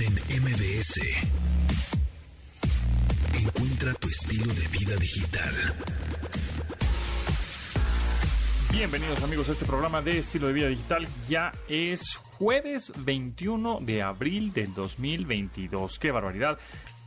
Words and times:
en 0.00 0.14
MBS. 0.14 1.00
Encuentra 3.34 3.92
tu 3.94 4.08
estilo 4.08 4.46
de 4.46 4.66
vida 4.68 4.96
digital. 4.96 5.54
Bienvenidos 8.72 9.22
amigos 9.22 9.50
a 9.50 9.52
este 9.52 9.66
programa 9.66 10.00
de 10.00 10.18
estilo 10.18 10.46
de 10.46 10.52
vida 10.54 10.68
digital. 10.68 11.06
Ya 11.28 11.52
es 11.68 12.16
jueves 12.38 12.92
21 12.96 13.80
de 13.82 14.00
abril 14.00 14.54
del 14.54 14.72
2022. 14.72 15.98
¡Qué 15.98 16.10
barbaridad! 16.10 16.58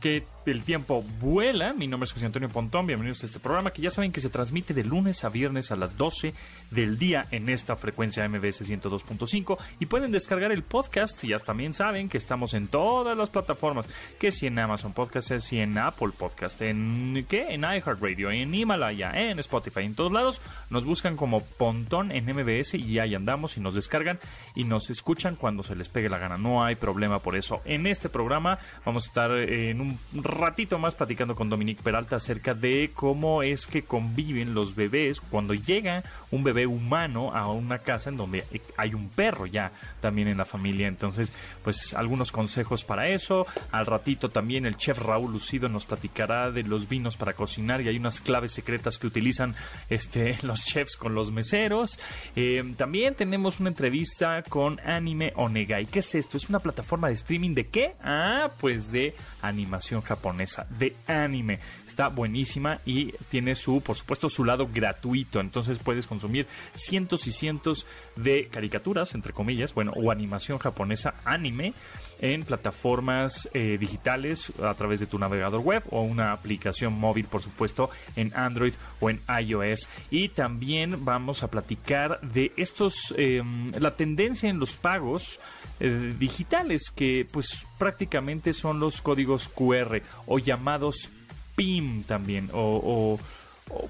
que 0.04 0.22
el 0.44 0.64
tiempo 0.64 1.02
vuela. 1.18 1.72
Mi 1.72 1.88
nombre 1.88 2.04
es 2.04 2.12
José 2.12 2.26
Antonio 2.26 2.50
Pontón. 2.50 2.86
Bienvenidos 2.86 3.22
a 3.22 3.26
este 3.26 3.40
programa 3.40 3.70
que 3.70 3.80
ya 3.80 3.90
saben 3.90 4.12
que 4.12 4.20
se 4.20 4.28
transmite 4.28 4.74
de 4.74 4.84
lunes 4.84 5.24
a 5.24 5.30
viernes 5.30 5.70
a 5.70 5.76
las 5.76 5.96
12 5.96 6.34
del 6.74 6.98
día 6.98 7.26
en 7.30 7.48
esta 7.48 7.76
frecuencia 7.76 8.28
MBS 8.28 8.68
102.5 8.68 9.58
y 9.80 9.86
pueden 9.86 10.10
descargar 10.12 10.52
el 10.52 10.62
podcast. 10.62 11.22
Ya 11.24 11.38
también 11.38 11.72
saben 11.72 12.08
que 12.08 12.18
estamos 12.18 12.54
en 12.54 12.68
todas 12.68 13.16
las 13.16 13.30
plataformas, 13.30 13.86
que 14.18 14.32
si 14.32 14.46
en 14.46 14.58
Amazon 14.58 14.92
Podcast, 14.92 15.32
si 15.38 15.60
en 15.60 15.78
Apple 15.78 16.10
Podcast, 16.16 16.60
en 16.62 17.24
¿qué? 17.28 17.54
En 17.54 17.62
iHeartRadio, 17.62 18.30
en 18.30 18.54
Himalaya, 18.54 19.12
en 19.14 19.38
Spotify, 19.38 19.80
en 19.80 19.94
todos 19.94 20.12
lados. 20.12 20.40
Nos 20.70 20.84
buscan 20.84 21.16
como 21.16 21.40
Pontón 21.40 22.10
en 22.10 22.26
MBS 22.26 22.74
y 22.74 22.98
ahí 22.98 23.14
andamos 23.14 23.56
y 23.56 23.60
nos 23.60 23.74
descargan 23.74 24.18
y 24.54 24.64
nos 24.64 24.90
escuchan 24.90 25.36
cuando 25.36 25.62
se 25.62 25.76
les 25.76 25.88
pegue 25.88 26.08
la 26.08 26.18
gana. 26.18 26.36
No 26.36 26.64
hay 26.64 26.74
problema 26.74 27.20
por 27.20 27.36
eso. 27.36 27.62
En 27.64 27.86
este 27.86 28.08
programa 28.08 28.58
vamos 28.84 29.04
a 29.04 29.06
estar 29.06 29.30
en 29.32 29.80
un 29.80 29.98
ratito 30.12 30.78
más 30.78 30.94
platicando 30.94 31.34
con 31.34 31.48
Dominique 31.48 31.82
Peralta 31.82 32.16
acerca 32.16 32.54
de 32.54 32.90
cómo 32.94 33.42
es 33.42 33.66
que 33.66 33.84
conviven 33.84 34.54
los 34.54 34.74
bebés 34.74 35.20
cuando 35.20 35.54
llega 35.54 36.02
un 36.30 36.42
bebé 36.42 36.63
humano 36.66 37.32
a 37.34 37.50
una 37.50 37.78
casa 37.78 38.10
en 38.10 38.16
donde 38.16 38.44
hay 38.76 38.94
un 38.94 39.08
perro 39.08 39.46
ya 39.46 39.72
también 40.00 40.28
en 40.28 40.38
la 40.38 40.44
familia. 40.44 40.88
Entonces, 40.88 41.32
pues 41.62 41.94
algunos 41.94 42.32
consejos 42.32 42.84
para 42.84 43.08
eso. 43.08 43.46
Al 43.70 43.86
ratito 43.86 44.28
también 44.28 44.66
el 44.66 44.76
chef 44.76 44.98
Raúl 44.98 45.32
Lucido 45.32 45.68
nos 45.68 45.86
platicará 45.86 46.50
de 46.50 46.62
los 46.62 46.88
vinos 46.88 47.16
para 47.16 47.34
cocinar 47.34 47.80
y 47.80 47.88
hay 47.88 47.96
unas 47.96 48.20
claves 48.20 48.52
secretas 48.52 48.98
que 48.98 49.06
utilizan 49.06 49.54
este, 49.88 50.36
los 50.42 50.64
chefs 50.64 50.96
con 50.96 51.14
los 51.14 51.30
meseros. 51.30 51.98
Eh, 52.36 52.74
también 52.76 53.14
tenemos 53.14 53.60
una 53.60 53.70
entrevista 53.70 54.42
con 54.42 54.80
Anime 54.80 55.32
Onegai. 55.36 55.86
¿Qué 55.86 56.00
es 56.00 56.14
esto? 56.14 56.36
Es 56.36 56.48
una 56.48 56.58
plataforma 56.58 57.08
de 57.08 57.14
streaming 57.14 57.54
de 57.54 57.66
qué? 57.68 57.94
Ah, 58.02 58.50
pues 58.60 58.90
de 58.90 59.14
animación 59.42 60.02
japonesa 60.02 60.66
de 60.78 60.94
anime. 61.06 61.60
Está 61.86 62.08
buenísima 62.08 62.80
y 62.84 63.12
tiene 63.28 63.54
su, 63.54 63.80
por 63.80 63.96
supuesto, 63.96 64.28
su 64.28 64.44
lado 64.44 64.68
gratuito. 64.72 65.40
Entonces 65.40 65.78
puedes 65.78 66.06
consumir 66.06 66.43
cientos 66.74 67.26
y 67.26 67.32
cientos 67.32 67.86
de 68.16 68.48
caricaturas, 68.48 69.14
entre 69.14 69.32
comillas, 69.32 69.74
bueno, 69.74 69.92
o 69.96 70.10
animación 70.10 70.58
japonesa 70.58 71.14
anime 71.24 71.74
en 72.20 72.44
plataformas 72.44 73.48
eh, 73.52 73.76
digitales 73.78 74.52
a 74.62 74.74
través 74.74 75.00
de 75.00 75.06
tu 75.06 75.18
navegador 75.18 75.60
web 75.60 75.82
o 75.90 76.02
una 76.02 76.32
aplicación 76.32 76.92
móvil, 76.92 77.26
por 77.26 77.42
supuesto, 77.42 77.90
en 78.16 78.32
Android 78.34 78.74
o 79.00 79.10
en 79.10 79.20
iOS. 79.28 79.88
Y 80.10 80.30
también 80.30 81.04
vamos 81.04 81.42
a 81.42 81.48
platicar 81.48 82.20
de 82.20 82.52
estos, 82.56 83.14
em, 83.16 83.68
la 83.78 83.96
tendencia 83.96 84.48
en 84.48 84.58
los 84.58 84.76
pagos 84.76 85.40
eh, 85.80 86.14
digitales, 86.18 86.92
que 86.94 87.26
pues 87.30 87.66
prácticamente 87.78 88.52
son 88.52 88.78
los 88.78 89.00
códigos 89.02 89.48
QR 89.48 90.02
o 90.26 90.38
llamados 90.38 91.08
PIM 91.56 92.04
también, 92.04 92.48
o, 92.52 93.18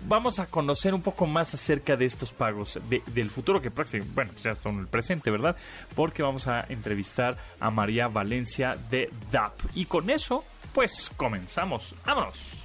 vamos 0.06 0.38
a 0.38 0.46
conocer 0.46 0.94
un 0.94 1.02
poco 1.02 1.26
más 1.26 1.54
acerca 1.54 1.96
de 1.96 2.04
estos 2.04 2.32
pagos 2.32 2.78
del 3.06 3.30
futuro 3.30 3.60
que 3.60 3.70
bueno, 4.14 4.32
ya 4.42 4.54
son 4.54 4.80
el 4.80 4.86
presente, 4.86 5.30
¿verdad? 5.30 5.56
Porque 5.94 6.22
vamos 6.22 6.46
a 6.46 6.64
entrevistar 6.68 7.36
a 7.60 7.70
María 7.70 8.08
Valencia 8.08 8.76
de 8.90 9.10
DAP. 9.30 9.54
Y 9.74 9.86
con 9.86 10.10
eso, 10.10 10.44
pues 10.72 11.10
comenzamos. 11.16 11.94
¡Vámonos! 12.04 12.60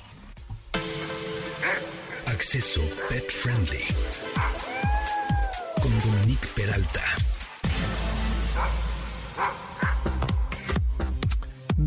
Acceso 2.25 2.81
Pet 3.09 3.29
Friendly 3.29 3.83
con 5.81 5.99
Dominique 5.99 6.47
Peralta. 6.55 7.01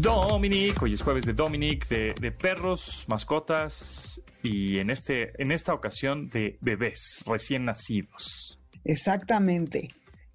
Dominic, 0.02 0.82
hoy 0.82 0.94
es 0.94 1.00
jueves 1.00 1.26
de 1.26 1.32
Dominic, 1.32 1.86
de, 1.86 2.32
perros, 2.32 3.04
mascotas 3.06 4.20
y 4.42 4.78
en, 4.78 4.90
este, 4.90 5.40
en 5.40 5.52
esta 5.52 5.72
ocasión 5.72 6.28
de 6.28 6.58
bebés 6.60 7.22
recién 7.24 7.64
nacidos. 7.64 8.58
Exactamente. 8.82 9.90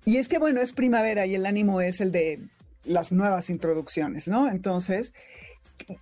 Y 0.05 0.17
es 0.17 0.29
que 0.29 0.37
bueno, 0.37 0.61
es 0.61 0.71
primavera 0.71 1.25
y 1.25 1.35
el 1.35 1.45
ánimo 1.45 1.81
es 1.81 1.99
el 1.99 2.13
de 2.13 2.39
las 2.85 3.11
nuevas 3.11 3.49
introducciones, 3.49 4.29
¿no? 4.29 4.49
Entonces, 4.49 5.13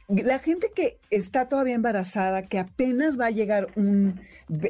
la 0.10 0.38
gente 0.38 0.70
que 0.76 1.00
está 1.10 1.50
todavía 1.50 1.74
embarazada, 1.74 2.44
que 2.44 2.60
apenas 2.60 3.20
va 3.20 3.26
a 3.26 3.32
llegar 3.32 3.70
un, 3.76 4.22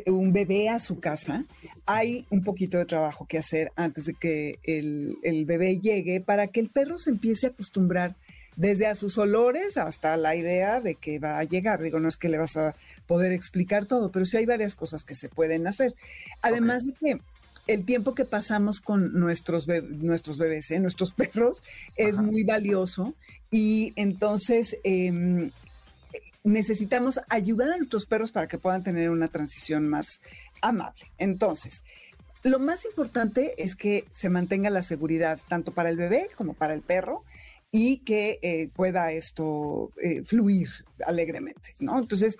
un, 0.05 0.31
bebé 0.31 0.69
a 0.69 0.79
su 0.79 1.01
casa, 1.01 1.43
hay 1.85 2.25
un 2.29 2.45
poquito 2.45 2.77
de 2.77 2.85
trabajo 2.85 3.27
que 3.27 3.39
hacer 3.39 3.73
antes 3.75 4.05
de 4.05 4.13
que 4.13 4.59
el, 4.63 5.17
el 5.21 5.43
bebé 5.43 5.79
llegue 5.79 6.21
para 6.21 6.47
que 6.47 6.61
el 6.61 6.69
perro 6.69 6.97
se 6.97 7.09
empiece 7.09 7.47
a 7.47 7.49
acostumbrar 7.49 8.15
desde 8.55 8.87
a 8.87 8.95
sus 8.95 9.17
olores 9.17 9.77
hasta 9.77 10.15
la 10.17 10.35
idea 10.35 10.79
de 10.81 10.95
que 10.95 11.19
va 11.19 11.39
a 11.39 11.43
llegar. 11.43 11.81
Digo, 11.81 11.99
no 11.99 12.07
es 12.07 12.17
que 12.17 12.29
le 12.29 12.37
vas 12.37 12.57
a 12.57 12.75
poder 13.07 13.31
explicar 13.31 13.85
todo, 13.85 14.11
pero 14.11 14.25
sí 14.25 14.37
hay 14.37 14.45
varias 14.45 14.75
cosas 14.75 15.03
que 15.03 15.15
se 15.15 15.29
pueden 15.29 15.67
hacer. 15.67 15.93
Además 16.41 16.85
de 16.85 16.93
que 16.93 17.19
el 17.67 17.85
tiempo 17.85 18.13
que 18.13 18.25
pasamos 18.25 18.79
con 18.79 19.19
nuestros, 19.19 19.67
nuestros 19.67 20.37
bebés, 20.37 20.71
¿eh? 20.71 20.79
nuestros 20.79 21.11
perros, 21.13 21.63
es 21.95 22.19
muy 22.19 22.43
valioso 22.43 23.13
y 23.49 23.93
entonces 23.95 24.77
em, 24.83 25.51
necesitamos 26.43 27.19
ayudar 27.27 27.71
a 27.71 27.77
nuestros 27.77 28.05
perros 28.05 28.31
para 28.31 28.47
que 28.47 28.57
puedan 28.57 28.83
tener 28.83 29.09
una 29.09 29.27
transición 29.27 29.87
más 29.87 30.21
amable. 30.61 31.11
Entonces, 31.17 31.83
lo 32.43 32.59
más 32.59 32.85
importante 32.85 33.55
es 33.57 33.75
que 33.75 34.05
se 34.11 34.29
mantenga 34.29 34.69
la 34.69 34.83
seguridad 34.83 35.39
tanto 35.47 35.71
para 35.71 35.89
el 35.89 35.97
bebé 35.97 36.29
como 36.35 36.53
para 36.53 36.75
el 36.75 36.81
perro 36.81 37.23
y 37.75 37.97
que 38.05 38.39
eh, 38.41 38.69
pueda 38.73 39.11
esto 39.11 39.91
eh, 40.01 40.23
fluir 40.23 40.69
alegremente, 41.05 41.75
¿no? 41.81 41.99
Entonces, 41.99 42.37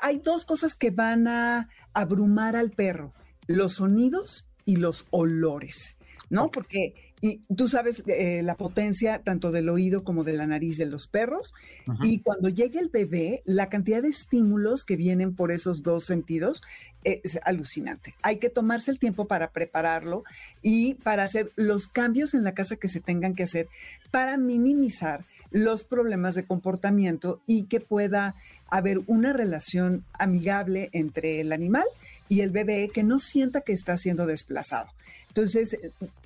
hay 0.00 0.18
dos 0.18 0.44
cosas 0.44 0.76
que 0.76 0.92
van 0.92 1.26
a 1.26 1.68
abrumar 1.94 2.54
al 2.54 2.70
perro, 2.70 3.12
los 3.48 3.74
sonidos 3.74 4.46
y 4.64 4.76
los 4.76 5.06
olores, 5.10 5.95
¿no? 6.30 6.50
Porque 6.50 6.94
y 7.22 7.40
tú 7.54 7.66
sabes 7.66 8.04
eh, 8.06 8.42
la 8.42 8.56
potencia 8.56 9.22
tanto 9.22 9.50
del 9.50 9.70
oído 9.70 10.04
como 10.04 10.22
de 10.22 10.34
la 10.34 10.46
nariz 10.46 10.76
de 10.76 10.86
los 10.86 11.06
perros. 11.06 11.54
Y 12.02 12.20
cuando 12.20 12.50
llegue 12.50 12.78
el 12.78 12.90
bebé, 12.90 13.42
la 13.46 13.70
cantidad 13.70 14.02
de 14.02 14.08
estímulos 14.08 14.84
que 14.84 14.96
vienen 14.96 15.34
por 15.34 15.50
esos 15.50 15.82
dos 15.82 16.04
sentidos 16.04 16.62
es 17.04 17.38
alucinante. 17.44 18.14
Hay 18.22 18.36
que 18.36 18.50
tomarse 18.50 18.90
el 18.90 18.98
tiempo 18.98 19.26
para 19.26 19.50
prepararlo 19.50 20.24
y 20.60 20.94
para 20.94 21.22
hacer 21.22 21.50
los 21.56 21.86
cambios 21.88 22.34
en 22.34 22.44
la 22.44 22.52
casa 22.52 22.76
que 22.76 22.88
se 22.88 23.00
tengan 23.00 23.34
que 23.34 23.44
hacer 23.44 23.68
para 24.10 24.36
minimizar 24.36 25.24
los 25.50 25.84
problemas 25.84 26.34
de 26.34 26.44
comportamiento 26.44 27.40
y 27.46 27.64
que 27.64 27.80
pueda 27.80 28.34
haber 28.68 29.00
una 29.06 29.32
relación 29.32 30.04
amigable 30.12 30.90
entre 30.92 31.40
el 31.40 31.52
animal 31.52 31.86
y 32.28 32.40
el 32.40 32.50
bebé 32.50 32.90
que 32.92 33.02
no 33.02 33.18
sienta 33.18 33.60
que 33.60 33.72
está 33.72 33.96
siendo 33.96 34.26
desplazado. 34.26 34.88
Entonces, 35.28 35.78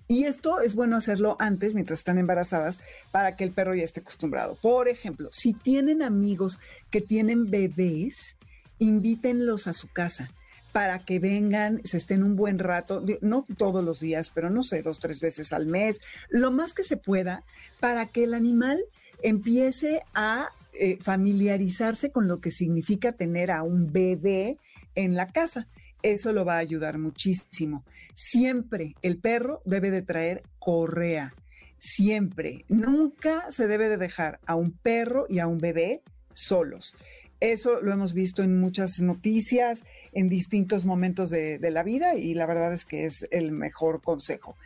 y 0.08 0.24
esto 0.24 0.60
es 0.60 0.74
bueno 0.74 0.96
hacerlo 0.96 1.36
antes, 1.38 1.74
mientras 1.74 2.00
están 2.00 2.18
embarazadas, 2.18 2.80
para 3.10 3.36
que 3.36 3.44
el 3.44 3.52
perro 3.52 3.74
ya 3.74 3.84
esté 3.84 4.00
acostumbrado. 4.00 4.56
Por 4.60 4.88
ejemplo, 4.88 5.28
si 5.32 5.52
tienen 5.52 6.02
amigos 6.02 6.58
que 6.90 7.00
tienen 7.00 7.50
bebés, 7.50 8.36
invítenlos 8.78 9.66
a 9.66 9.72
su 9.72 9.88
casa 9.88 10.30
para 10.72 11.00
que 11.00 11.18
vengan, 11.18 11.80
se 11.84 11.96
estén 11.96 12.22
un 12.22 12.36
buen 12.36 12.58
rato, 12.58 13.04
no 13.20 13.46
todos 13.56 13.84
los 13.84 14.00
días, 14.00 14.30
pero 14.34 14.50
no 14.50 14.62
sé, 14.62 14.82
dos, 14.82 15.00
tres 15.00 15.20
veces 15.20 15.52
al 15.52 15.66
mes, 15.66 16.00
lo 16.28 16.50
más 16.50 16.74
que 16.74 16.84
se 16.84 16.96
pueda, 16.96 17.42
para 17.80 18.06
que 18.06 18.24
el 18.24 18.34
animal 18.34 18.84
empiece 19.22 20.02
a 20.14 20.50
eh, 20.72 20.98
familiarizarse 21.02 22.12
con 22.12 22.28
lo 22.28 22.40
que 22.40 22.50
significa 22.50 23.12
tener 23.12 23.50
a 23.50 23.62
un 23.62 23.92
bebé 23.92 24.58
en 24.94 25.14
la 25.14 25.26
casa. 25.26 25.66
Eso 26.02 26.32
lo 26.32 26.44
va 26.44 26.54
a 26.54 26.58
ayudar 26.58 26.98
muchísimo. 26.98 27.84
Siempre 28.14 28.94
el 29.02 29.18
perro 29.18 29.62
debe 29.64 29.90
de 29.90 30.02
traer 30.02 30.42
correa. 30.58 31.34
Siempre. 31.78 32.64
Nunca 32.68 33.50
se 33.50 33.66
debe 33.66 33.88
de 33.88 33.96
dejar 33.96 34.38
a 34.46 34.54
un 34.54 34.72
perro 34.72 35.26
y 35.28 35.38
a 35.38 35.46
un 35.46 35.58
bebé 35.58 36.02
solos. 36.34 36.94
Eso 37.40 37.80
lo 37.80 37.92
hemos 37.92 38.12
visto 38.12 38.42
en 38.42 38.60
muchas 38.60 39.00
noticias, 39.00 39.82
en 40.12 40.28
distintos 40.28 40.84
momentos 40.84 41.30
de, 41.30 41.58
la 41.70 41.82
vida 41.82 42.14
y 42.14 42.34
la 42.34 42.46
verdad 42.46 42.72
es 42.74 42.84
que 42.84 43.06
es 43.06 43.26
el 43.30 43.50
mejor 43.50 44.02
consejo. 44.02 44.56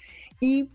Y 0.41 0.71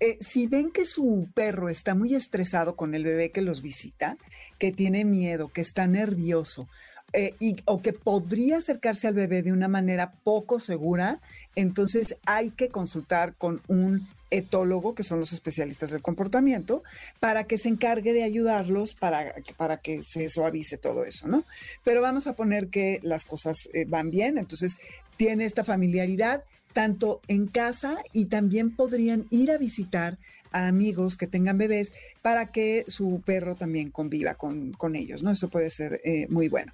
eh, 0.00 0.18
si 0.20 0.48
ven 0.48 0.72
que 0.72 0.84
su 0.84 1.28
perro 1.32 1.68
está 1.68 1.94
muy 1.94 2.16
estresado 2.16 2.74
con 2.74 2.94
el 2.96 3.04
bebé 3.04 3.30
que 3.30 3.40
los 3.40 3.62
visita, 3.62 4.16
que 4.58 4.72
tiene 4.72 5.04
miedo, 5.04 5.52
que 5.52 5.60
está 5.60 5.86
nervioso, 5.86 6.68
eh, 7.16 7.34
y, 7.38 7.56
o 7.64 7.80
que 7.80 7.92
podría 7.92 8.56
acercarse 8.56 9.06
al 9.06 9.14
bebé 9.14 9.42
de 9.42 9.52
una 9.52 9.68
manera 9.68 10.14
poco 10.24 10.58
segura, 10.58 11.20
entonces 11.54 12.16
hay 12.26 12.50
que 12.50 12.70
consultar 12.70 13.34
con 13.36 13.62
un 13.68 14.08
etólogo, 14.30 14.96
que 14.96 15.04
son 15.04 15.20
los 15.20 15.32
especialistas 15.32 15.90
del 15.92 16.02
comportamiento, 16.02 16.82
para 17.20 17.44
que 17.44 17.56
se 17.56 17.68
encargue 17.68 18.12
de 18.12 18.24
ayudarlos 18.24 18.96
para, 18.96 19.32
para 19.56 19.76
que 19.76 20.02
se 20.02 20.28
suavice 20.28 20.76
todo 20.76 21.04
eso, 21.04 21.28
¿no? 21.28 21.44
Pero 21.84 22.02
vamos 22.02 22.26
a 22.26 22.32
poner 22.32 22.66
que 22.66 22.98
las 23.04 23.24
cosas 23.24 23.68
eh, 23.72 23.84
van 23.86 24.10
bien, 24.10 24.36
entonces 24.36 24.76
tiene 25.16 25.44
esta 25.44 25.62
familiaridad 25.62 26.42
tanto 26.72 27.20
en 27.28 27.46
casa 27.46 27.98
y 28.12 28.24
también 28.24 28.74
podrían 28.74 29.26
ir 29.30 29.52
a 29.52 29.58
visitar 29.58 30.18
a 30.54 30.68
amigos 30.68 31.16
que 31.16 31.26
tengan 31.26 31.58
bebés 31.58 31.92
para 32.22 32.52
que 32.52 32.84
su 32.86 33.20
perro 33.26 33.56
también 33.56 33.90
conviva 33.90 34.34
con, 34.34 34.72
ellos, 34.94 35.22
¿no? 35.22 35.32
Eso 35.32 35.48
puede 35.48 35.68
ser 35.68 36.00
eh, 36.04 36.26
muy 36.30 36.48
bueno. 36.48 36.72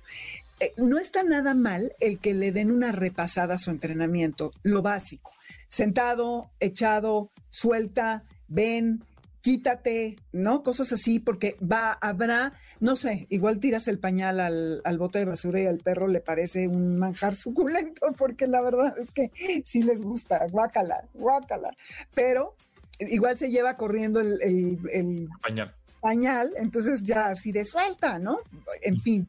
Eh, 0.60 0.72
no 0.76 0.98
está 0.98 1.22
nada 1.22 1.54
mal 1.54 1.94
el 1.98 2.18
que 2.18 2.34
le 2.34 2.52
den 2.52 2.70
una 2.70 2.92
repasada 2.92 3.54
a 3.54 3.58
su 3.58 3.70
entrenamiento, 3.70 4.52
lo 4.62 4.82
básico. 4.82 5.32
Sentado, 5.68 6.50
echado, 6.60 7.30
suelta, 7.48 8.24
ven, 8.48 9.02
quítate, 9.40 10.16
¿no? 10.32 10.62
Cosas 10.62 10.92
así, 10.92 11.18
porque 11.18 11.56
va, 11.60 11.92
habrá, 11.92 12.52
no 12.78 12.96
sé, 12.96 13.26
igual 13.30 13.60
tiras 13.60 13.88
el 13.88 13.98
pañal 13.98 14.40
al, 14.40 14.82
al, 14.84 14.98
bote 14.98 15.20
de 15.20 15.24
basura 15.24 15.60
y 15.62 15.66
al 15.66 15.78
perro 15.78 16.08
le 16.08 16.20
parece 16.20 16.68
un 16.68 16.98
manjar 16.98 17.34
suculento, 17.34 18.08
porque 18.18 18.46
la 18.46 18.60
verdad 18.60 18.94
es 18.98 19.10
que 19.12 19.30
sí 19.64 19.82
les 19.82 20.02
gusta, 20.02 20.46
guácala, 20.50 21.04
guácala. 21.14 21.74
Pero 22.14 22.54
igual 23.00 23.36
se 23.36 23.50
lleva 23.50 23.76
corriendo 23.76 24.20
el, 24.20 25.28
pañal. 25.42 25.74
pañal, 26.00 26.50
entonces 26.56 27.02
ya 27.02 27.26
así 27.26 27.52
de 27.52 27.64
suelta, 27.64 28.18
¿no? 28.18 28.38
En 28.82 28.98
fin, 29.00 29.28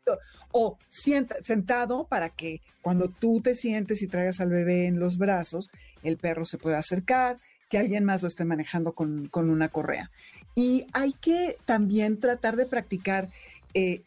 o 0.51 0.77
sienta, 0.89 1.35
sentado 1.43 2.05
para 2.05 2.29
que 2.29 2.61
cuando 2.81 3.07
tú 3.09 3.41
te 3.41 3.55
sientes 3.55 4.01
y 4.01 4.07
traigas 4.07 4.41
al 4.41 4.49
bebé 4.49 4.87
en 4.87 4.99
los 4.99 5.17
brazos, 5.17 5.69
el 6.03 6.17
perro 6.17 6.45
se 6.45 6.57
pueda 6.57 6.79
acercar, 6.79 7.37
que 7.69 7.77
alguien 7.77 8.03
más 8.03 8.21
lo 8.21 8.27
esté 8.27 8.43
manejando 8.43 8.91
con, 8.91 9.29
una 9.33 9.69
correa. 9.69 10.11
Y 10.55 10.85
hay 10.91 11.13
que 11.13 11.55
también 11.65 12.19
tratar 12.19 12.57
de 12.57 12.65
practicar 12.65 13.29
eh, 13.73 14.01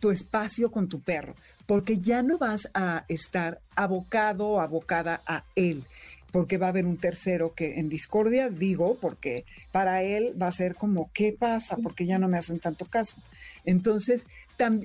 tu 0.00 0.10
espacio 0.10 0.70
con 0.70 0.88
tu 0.88 1.00
perro, 1.00 1.34
porque 1.66 1.98
ya 1.98 2.22
no 2.22 2.38
vas 2.38 2.70
a 2.72 3.04
estar 3.08 3.60
abocado 3.76 4.48
o 4.48 4.60
abocada 4.60 5.20
a 5.26 5.44
él 5.54 5.84
porque 6.32 6.58
va 6.58 6.66
a 6.66 6.70
haber 6.70 6.86
un 6.86 6.96
tercero 6.96 7.54
que 7.54 7.78
en 7.78 7.88
discordia, 7.88 8.48
digo, 8.48 8.98
porque 9.00 9.44
para 9.72 10.02
él 10.02 10.34
va 10.40 10.48
a 10.48 10.52
ser 10.52 10.74
como, 10.74 11.10
¿qué 11.12 11.36
pasa? 11.38 11.76
Porque 11.76 12.06
ya 12.06 12.18
no 12.18 12.28
me 12.28 12.38
hacen 12.38 12.58
tanto 12.58 12.86
caso. 12.86 13.16
Entonces, 13.64 14.26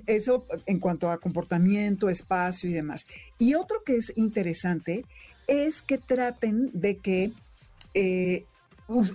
eso 0.06 0.46
en 0.66 0.80
cuanto 0.80 1.12
a 1.12 1.20
comportamiento, 1.20 2.10
espacio 2.10 2.70
y 2.70 2.74
demás. 2.74 3.06
Y 3.38 3.56
otro 3.56 3.84
que 3.84 3.98
es 3.98 4.14
interesante 4.16 5.06
es 5.48 5.82
que 5.82 5.98
traten 5.98 6.72
de 6.74 6.98
que 6.98 7.32
eh, 7.94 8.46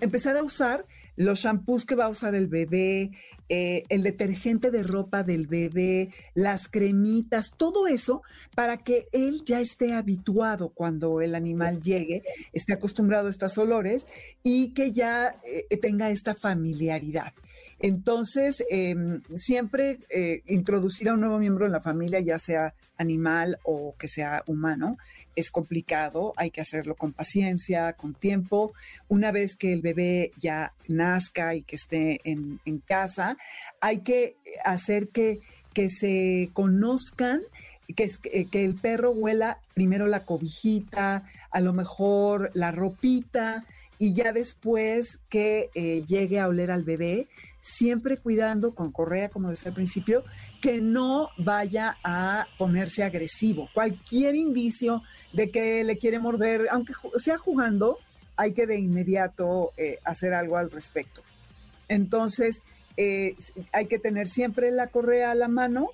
empezar 0.01 0.37
a 0.37 0.43
usar 0.43 0.85
los 1.17 1.41
shampoos 1.41 1.85
que 1.85 1.95
va 1.95 2.07
a 2.07 2.09
usar 2.09 2.35
el 2.35 2.47
bebé, 2.47 3.11
eh, 3.49 3.85
el 3.89 4.03
detergente 4.03 4.71
de 4.71 4.83
ropa 4.83 5.23
del 5.23 5.47
bebé, 5.47 6.11
las 6.35 6.69
cremitas, 6.69 7.53
todo 7.57 7.87
eso 7.87 8.23
para 8.55 8.79
que 8.79 9.07
él 9.13 9.43
ya 9.45 9.61
esté 9.61 9.93
habituado 9.93 10.71
cuando 10.71 11.21
el 11.21 11.35
animal 11.35 11.83
llegue, 11.83 12.23
esté 12.53 12.75
acostumbrado 12.75 13.27
a 13.27 13.31
estos 13.31 13.59
olores 13.59 14.07
y 14.43 14.73
que 14.73 14.93
ya 14.93 15.41
eh, 15.45 15.77
tenga 15.79 16.11
esta 16.11 16.35
familiaridad. 16.35 17.33
Entonces, 17.83 18.63
em, 18.69 19.23
siempre 19.37 20.01
eh, 20.11 20.43
introducir 20.47 21.09
a 21.09 21.15
un 21.15 21.21
nuevo 21.21 21.39
miembro 21.39 21.65
en 21.65 21.73
la 21.73 21.81
familia, 21.81 22.21
ya 22.21 22.39
sea 22.39 22.75
animal 22.99 23.59
o 23.65 23.95
que 23.99 24.07
sea 24.07 24.43
humano, 24.47 24.99
es 25.35 25.51
complicado, 25.51 26.35
hay 26.37 26.51
que 26.51 26.61
hacerlo 26.61 26.95
con 26.95 27.13
paciencia, 27.15 27.95
con 27.95 28.13
tiempo. 28.13 28.75
Una 29.09 29.33
vez 29.33 29.57
que 29.57 29.73
el 29.73 29.81
bebé 29.81 30.33
ya 30.39 30.75
nazca 30.89 31.55
y 31.55 31.63
que 31.63 31.77
esté 31.77 32.21
en, 32.25 32.61
casa, 32.87 33.39
hay 33.81 34.01
que 34.01 34.37
hacer 34.65 35.09
que, 35.09 35.41
que 35.73 35.89
se 35.89 36.51
conozcan 36.53 37.41
que, 37.95 38.11
que, 38.51 38.65
el 38.65 38.75
perro 38.75 39.11
huela 39.11 39.59
primero 39.75 40.07
la 40.07 40.25
cobijita, 40.25 41.25
a 41.51 41.61
lo 41.61 41.73
mejor 41.73 42.51
la 42.55 42.71
ropita, 42.73 43.65
y 43.99 44.15
ya 44.15 44.33
después 44.33 45.19
que 45.29 45.71
eh, 45.75 46.03
llegue 46.07 46.41
a 46.41 46.49
oler 46.49 46.71
al 46.71 46.85
bebé, 46.85 47.29
siempre 47.61 48.17
cuidando 48.17 48.75
con 48.75 48.91
correa, 48.93 49.29
como 49.29 49.51
decía 49.51 49.69
al 49.69 49.75
principio, 49.75 50.25
que 50.61 50.81
no 50.81 51.31
vaya 51.39 51.97
a 52.05 52.47
ponerse 52.59 53.03
agresivo. 53.03 53.69
Cualquier 53.75 54.35
indicio 54.35 55.03
de 55.33 55.51
que 55.51 55.85
le 55.85 55.99
quiere 55.99 56.19
morder, 56.19 56.69
aunque 56.71 56.95
sea 57.17 57.39
jugando, 57.39 57.99
hay 58.37 58.53
que 58.53 58.67
de 58.67 58.79
inmediato 58.79 59.73
eh, 59.77 59.99
hacer 60.05 60.33
algo 60.33 60.57
al 60.57 60.71
respecto. 60.71 61.23
Entonces, 61.89 62.63
eh, 62.97 63.37
hay 63.73 63.87
que 63.87 63.99
tener 63.99 64.27
siempre 64.27 64.71
la 64.71 64.89
correa 64.89 65.33
a 65.33 65.35
la 65.35 65.49
mano. 65.49 65.91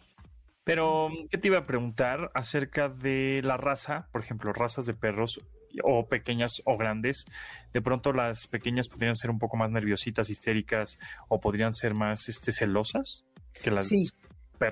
Pero, 0.64 1.10
¿qué 1.30 1.38
te 1.38 1.48
iba 1.48 1.58
a 1.58 1.66
preguntar 1.66 2.30
acerca 2.34 2.88
de 2.88 3.40
la 3.42 3.56
raza? 3.56 4.08
Por 4.12 4.22
ejemplo, 4.22 4.52
razas 4.52 4.86
de 4.86 4.94
perros 4.94 5.40
o 5.82 6.06
pequeñas 6.08 6.62
o 6.64 6.76
grandes. 6.76 7.24
De 7.72 7.82
pronto 7.82 8.12
las 8.12 8.46
pequeñas 8.46 8.88
podrían 8.88 9.16
ser 9.16 9.30
un 9.30 9.38
poco 9.38 9.56
más 9.56 9.70
nerviositas, 9.70 10.30
histéricas 10.30 10.98
o 11.28 11.40
podrían 11.40 11.72
ser 11.72 11.94
más 11.94 12.28
este, 12.28 12.52
celosas 12.52 13.24
que 13.62 13.70
las 13.70 13.90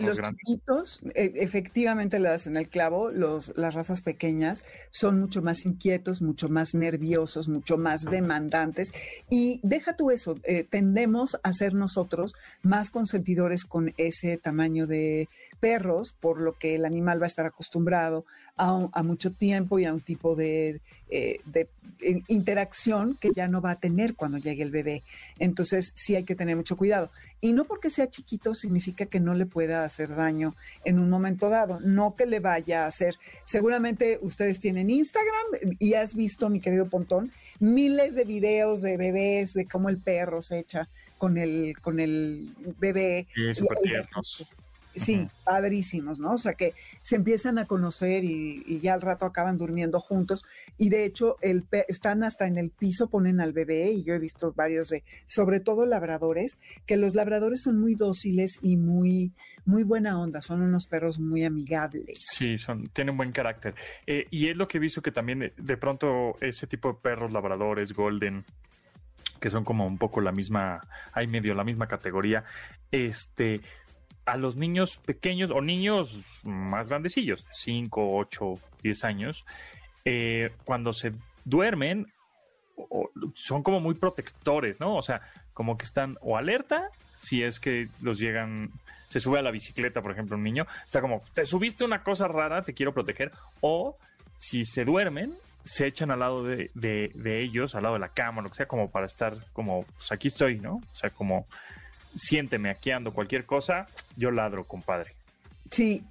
los 0.01 0.19
chiquitos, 0.21 1.01
e, 1.15 1.33
efectivamente 1.37 2.19
le 2.19 2.29
das 2.29 2.47
en 2.47 2.57
el 2.57 2.69
clavo, 2.69 3.11
los, 3.11 3.53
las 3.57 3.75
razas 3.75 4.01
pequeñas 4.01 4.63
son 4.91 5.21
mucho 5.21 5.43
más 5.43 5.65
inquietos, 5.65 6.23
mucho 6.23 6.49
más 6.49 6.75
nerviosos, 6.75 7.49
mucho 7.49 7.77
más 7.77 8.05
demandantes. 8.05 8.93
Y 9.31 9.61
deja 9.63 9.97
tú 9.97 10.11
eso, 10.11 10.39
eh, 10.45 10.65
tendemos 10.65 11.39
a 11.43 11.53
ser 11.53 11.75
nosotros 11.75 12.35
más 12.63 12.91
consentidores 12.91 13.65
con 13.65 13.93
ese 13.97 14.37
tamaño 14.37 14.87
de 14.87 15.29
perros, 15.61 16.15
por 16.19 16.41
lo 16.41 16.59
que 16.59 16.75
el 16.75 16.85
animal 16.85 17.21
va 17.21 17.25
a 17.25 17.27
estar 17.27 17.47
acostumbrado 17.47 18.25
a, 18.57 19.03
mucho 19.03 19.33
tiempo 19.33 19.79
y 19.79 19.85
a 19.85 19.93
un 19.93 20.01
tipo 20.01 20.37
de, 20.37 20.81
eh, 21.09 21.41
de 21.45 21.69
interacción 22.29 23.17
que 23.21 23.31
ya 23.35 23.49
no 23.49 23.61
va 23.61 23.73
a 23.73 23.81
tener 23.81 24.15
cuando 24.15 24.39
llegue 24.39 24.63
el 24.63 24.71
bebé. 24.71 25.03
Entonces 25.39 25.93
sí 25.95 26.15
hay 26.17 26.25
que 26.25 26.35
tener 26.35 26.57
mucho 26.57 26.77
cuidado. 26.77 27.11
Y 27.41 27.53
no 27.53 27.65
porque 27.65 27.91
sea 27.91 28.09
chiquito 28.09 28.55
significa 28.55 29.07
que 29.07 29.21
no 29.21 29.35
le 29.35 29.47
pueda 29.47 29.74
hacer 29.83 30.15
daño 30.15 30.55
en 30.85 31.01
un 31.01 31.11
momento 31.11 31.49
dado, 31.49 31.81
no 31.81 32.15
que 32.15 32.27
le 32.27 32.39
vaya 32.39 32.85
a 32.85 32.87
hacer. 32.87 33.17
Seguramente 33.43 34.19
ustedes 34.23 34.61
tienen 34.61 34.91
Instagram 34.91 35.77
y 35.81 35.95
has 35.95 36.15
visto, 36.15 36.49
mi 36.49 36.61
querido 36.61 36.87
Pontón, 36.87 37.33
miles 37.59 38.15
de 38.15 38.25
videos 38.25 38.83
de 38.83 38.97
bebés, 38.97 39.55
de 39.55 39.67
cómo 39.67 39.89
el 39.89 39.99
perro 39.99 40.43
se 40.43 40.61
echa 40.61 40.89
con 41.19 41.39
el, 41.39 41.75
con 41.81 41.99
el 41.99 42.55
bebé. 42.79 43.27
Sí, 43.35 43.55
súper 43.55 43.79
tiernos. 43.79 44.47
Sí, 44.97 45.29
padrísimos, 45.45 46.21
¿no? 46.21 46.33
O 46.33 46.39
sea 46.39 46.55
que 46.55 46.75
se 47.03 47.17
empiezan 47.17 47.59
a 47.59 47.67
conocer 47.67 48.25
y, 48.25 48.81
ya 48.81 48.95
al 48.95 49.01
rato 49.01 49.25
acaban 49.25 49.59
durmiendo 49.59 50.01
juntos. 50.01 50.45
Y 50.79 50.89
de 50.89 51.05
hecho, 51.05 51.37
el 51.41 51.65
están 51.89 52.23
hasta 52.23 52.47
en 52.47 52.59
el 52.59 52.71
piso, 52.71 53.09
ponen 53.09 53.41
al 53.41 53.53
bebé, 53.53 53.91
y 53.91 54.05
yo 54.05 54.15
he 54.15 54.19
visto 54.19 54.53
varios 54.53 54.89
de, 54.89 55.03
sobre 55.27 55.61
todo 55.61 55.87
labradores, 55.87 56.59
que 56.87 56.97
los 56.97 57.15
labradores 57.15 57.63
son 57.63 57.81
muy 57.81 57.95
dóciles 57.95 58.59
y 58.63 58.77
muy, 58.77 59.33
muy 59.65 59.83
buena 59.83 60.21
onda, 60.21 60.43
son 60.43 60.63
unos 60.63 60.87
perros 60.87 61.19
muy 61.19 61.45
amigables. 61.45 62.25
Sí, 62.31 62.59
son, 62.59 62.89
tienen 62.89 63.17
buen 63.17 63.33
carácter. 63.33 63.75
Eh, 64.07 64.27
y 64.31 64.49
es 64.49 64.57
lo 64.57 64.69
que 64.69 64.79
he 64.79 64.81
visto 64.81 65.03
que 65.03 65.13
también 65.13 65.43
eh, 65.43 65.53
de 65.57 65.77
pronto 65.77 66.37
ese 66.41 66.67
tipo 66.67 66.89
de 66.93 66.99
perros, 67.03 67.33
labradores, 67.33 67.93
golden, 67.93 68.45
que 69.41 69.51
son 69.51 69.65
como 69.65 69.87
un 69.87 69.99
poco 69.99 70.21
la 70.21 70.33
misma, 70.33 70.81
hay 71.13 71.27
medio 71.27 71.55
la 71.55 71.65
misma 71.65 71.87
categoría, 71.87 72.45
este 72.91 73.61
a 74.27 74.37
los 74.37 74.57
niños 74.57 74.99
pequeños 74.99 75.51
o 75.51 75.61
niños 75.61 76.41
más 76.45 76.89
grandecillos, 76.89 77.47
5, 77.51 78.17
8, 78.17 78.59
10 78.83 79.05
años, 79.05 79.45
eh, 80.05 80.51
cuando 80.65 80.93
se 80.93 81.13
duermen, 81.45 82.13
son 83.35 83.63
como 83.63 83.81
muy 83.81 83.95
protectores, 83.95 84.81
¿no? 84.81 84.97
O 84.97 85.03
sea, 85.03 85.21
como 85.53 85.77
que 85.77 85.85
están 85.85 86.19
o 86.21 86.37
alerta 86.37 86.91
si 87.15 87.43
es 87.43 87.61
que 87.61 87.89
los 88.03 88.19
llegan, 88.19 88.71
se 89.09 89.21
sube 89.21 89.39
a 89.39 89.43
la 89.43 89.51
bicicleta, 89.51 90.03
por 90.03 90.13
ejemplo, 90.13 90.37
un 90.37 90.43
niño, 90.43 90.67
está 90.85 91.01
como, 91.01 91.23
te 91.33 91.47
subiste 91.47 91.85
una 91.85 92.03
cosa 92.03 92.29
rara, 92.29 92.63
te 92.63 92.75
quiero 92.75 92.93
proteger, 92.93 93.33
o 93.61 93.97
si 94.39 94.65
se 94.65 94.85
duermen, 94.85 95.35
se 95.65 95.87
echan 95.87 96.11
al 96.11 96.19
lado 96.19 96.45
de, 96.45 96.71
de 96.75 97.41
ellos, 97.41 97.75
al 97.75 97.85
lado 97.85 97.95
de 97.95 98.01
la 98.01 98.11
cama, 98.11 98.43
lo 98.43 98.51
que 98.51 98.57
sea, 98.57 98.69
como 98.69 98.91
para 98.91 99.07
estar 99.07 99.37
como, 99.53 99.85
pues 99.85 100.13
aquí 100.13 100.29
estoy, 100.29 100.59
¿no? 100.59 100.75
O 100.75 100.97
sea, 100.97 101.11
como 101.11 101.47
siénteme 102.17 102.71
aquí 102.71 102.91
ando 102.91 103.13
cualquier 103.13 103.45
cosa, 103.45 103.87
yo 104.17 104.31
ladro, 104.31 104.65
compadre. 104.65 105.13
Sí, 105.71 106.05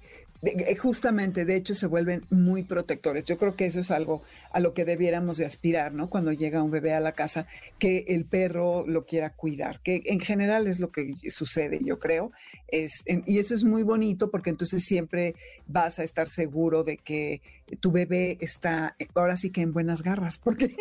eh, 0.44 0.76
justamente, 0.76 1.44
de 1.44 1.56
hecho, 1.56 1.74
se 1.74 1.86
vuelven 1.86 2.24
muy 2.30 2.62
protectores. 2.62 3.24
Yo 3.24 3.38
creo 3.38 3.56
que 3.56 3.66
eso 3.66 3.80
es 3.80 3.90
algo 3.90 4.22
a 4.50 4.60
lo 4.60 4.74
que 4.74 4.84
debiéramos 4.84 5.36
de 5.36 5.46
aspirar, 5.46 5.92
¿no? 5.92 6.10
Cuando 6.10 6.32
llega 6.32 6.62
un 6.62 6.70
bebé 6.70 6.92
a 6.92 7.00
la 7.00 7.12
casa, 7.12 7.46
que 7.78 8.04
el 8.08 8.24
perro 8.24 8.86
lo 8.86 9.06
quiera 9.06 9.30
cuidar, 9.30 9.80
que 9.80 10.02
en 10.06 10.20
general 10.20 10.66
es 10.66 10.80
lo 10.80 10.90
que 10.90 11.14
sucede, 11.28 11.80
yo 11.82 11.98
creo. 11.98 12.32
Es, 12.68 13.04
y 13.06 13.38
eso 13.38 13.54
es 13.54 13.64
muy 13.64 13.82
bonito 13.82 14.30
porque 14.30 14.50
entonces 14.50 14.84
siempre 14.84 15.34
vas 15.66 15.98
a 15.98 16.04
estar 16.04 16.28
seguro 16.28 16.84
de 16.84 16.96
que 16.96 17.40
tu 17.80 17.90
bebé 17.90 18.36
está 18.40 18.96
ahora 19.14 19.36
sí 19.36 19.50
que 19.50 19.62
en 19.62 19.72
buenas 19.72 20.02
garras, 20.02 20.38
porque 20.38 20.76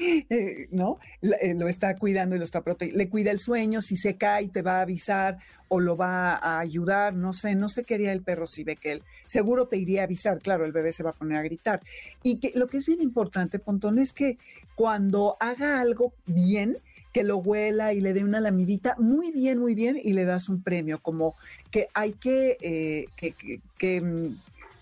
eh, 0.30 0.68
¿no? 0.70 0.98
Eh, 1.22 1.54
lo 1.54 1.68
está 1.68 1.96
cuidando 1.96 2.36
y 2.36 2.38
lo 2.38 2.44
está 2.44 2.62
protegiendo. 2.62 2.98
Le 2.98 3.08
cuida 3.08 3.30
el 3.30 3.38
sueño, 3.38 3.82
si 3.82 3.96
se 3.96 4.16
cae 4.16 4.48
te 4.48 4.62
va 4.62 4.78
a 4.78 4.82
avisar 4.82 5.38
o 5.68 5.80
lo 5.80 5.96
va 5.96 6.34
a 6.34 6.58
ayudar, 6.58 7.14
no 7.14 7.32
sé, 7.32 7.54
no 7.54 7.68
sé 7.68 7.84
qué 7.84 7.94
haría 7.94 8.12
el 8.12 8.22
perro 8.22 8.46
si 8.46 8.64
ve 8.64 8.76
que 8.76 8.92
él, 8.92 8.99
seguro 9.26 9.66
te 9.66 9.76
iría 9.76 10.02
a 10.02 10.04
avisar, 10.04 10.38
claro, 10.40 10.64
el 10.64 10.72
bebé 10.72 10.92
se 10.92 11.02
va 11.02 11.10
a 11.10 11.14
poner 11.14 11.38
a 11.38 11.42
gritar. 11.42 11.80
Y 12.22 12.36
que 12.36 12.52
lo 12.54 12.66
que 12.66 12.78
es 12.78 12.86
bien 12.86 13.02
importante, 13.02 13.58
Pontón, 13.58 13.98
es 13.98 14.12
que 14.12 14.38
cuando 14.74 15.36
haga 15.40 15.80
algo 15.80 16.12
bien, 16.26 16.78
que 17.12 17.24
lo 17.24 17.38
huela 17.38 17.92
y 17.92 18.00
le 18.00 18.12
dé 18.12 18.22
una 18.22 18.40
lamidita, 18.40 18.94
muy 18.98 19.32
bien, 19.32 19.58
muy 19.58 19.74
bien, 19.74 20.00
y 20.02 20.12
le 20.12 20.24
das 20.24 20.48
un 20.48 20.62
premio, 20.62 20.98
como 21.00 21.34
que 21.70 21.88
hay 21.92 22.12
que, 22.12 22.56
eh, 22.60 23.06
que, 23.16 23.60
que 23.76 24.00
mm, 24.00 24.36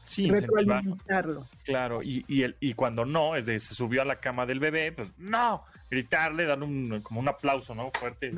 Sí, 0.09 0.27
retroalimentarlo. 0.27 1.47
Claro, 1.65 2.01
y, 2.03 2.25
y, 2.29 2.43
el, 2.43 2.57
y 2.61 2.73
cuando 2.73 3.05
no, 3.05 3.37
es 3.37 3.45
de 3.45 3.59
se 3.59 3.75
subió 3.75 4.01
a 4.01 4.07
la 4.07 4.17
cama 4.17 4.47
del 4.47 4.59
bebé, 4.59 4.91
pues 4.91 5.11
no, 5.19 5.65
gritarle, 5.91 6.47
dar 6.47 6.63
un, 6.63 7.03
como 7.03 7.21
un 7.21 7.29
aplauso, 7.29 7.75
¿no? 7.75 7.91
Fuerte. 7.91 8.33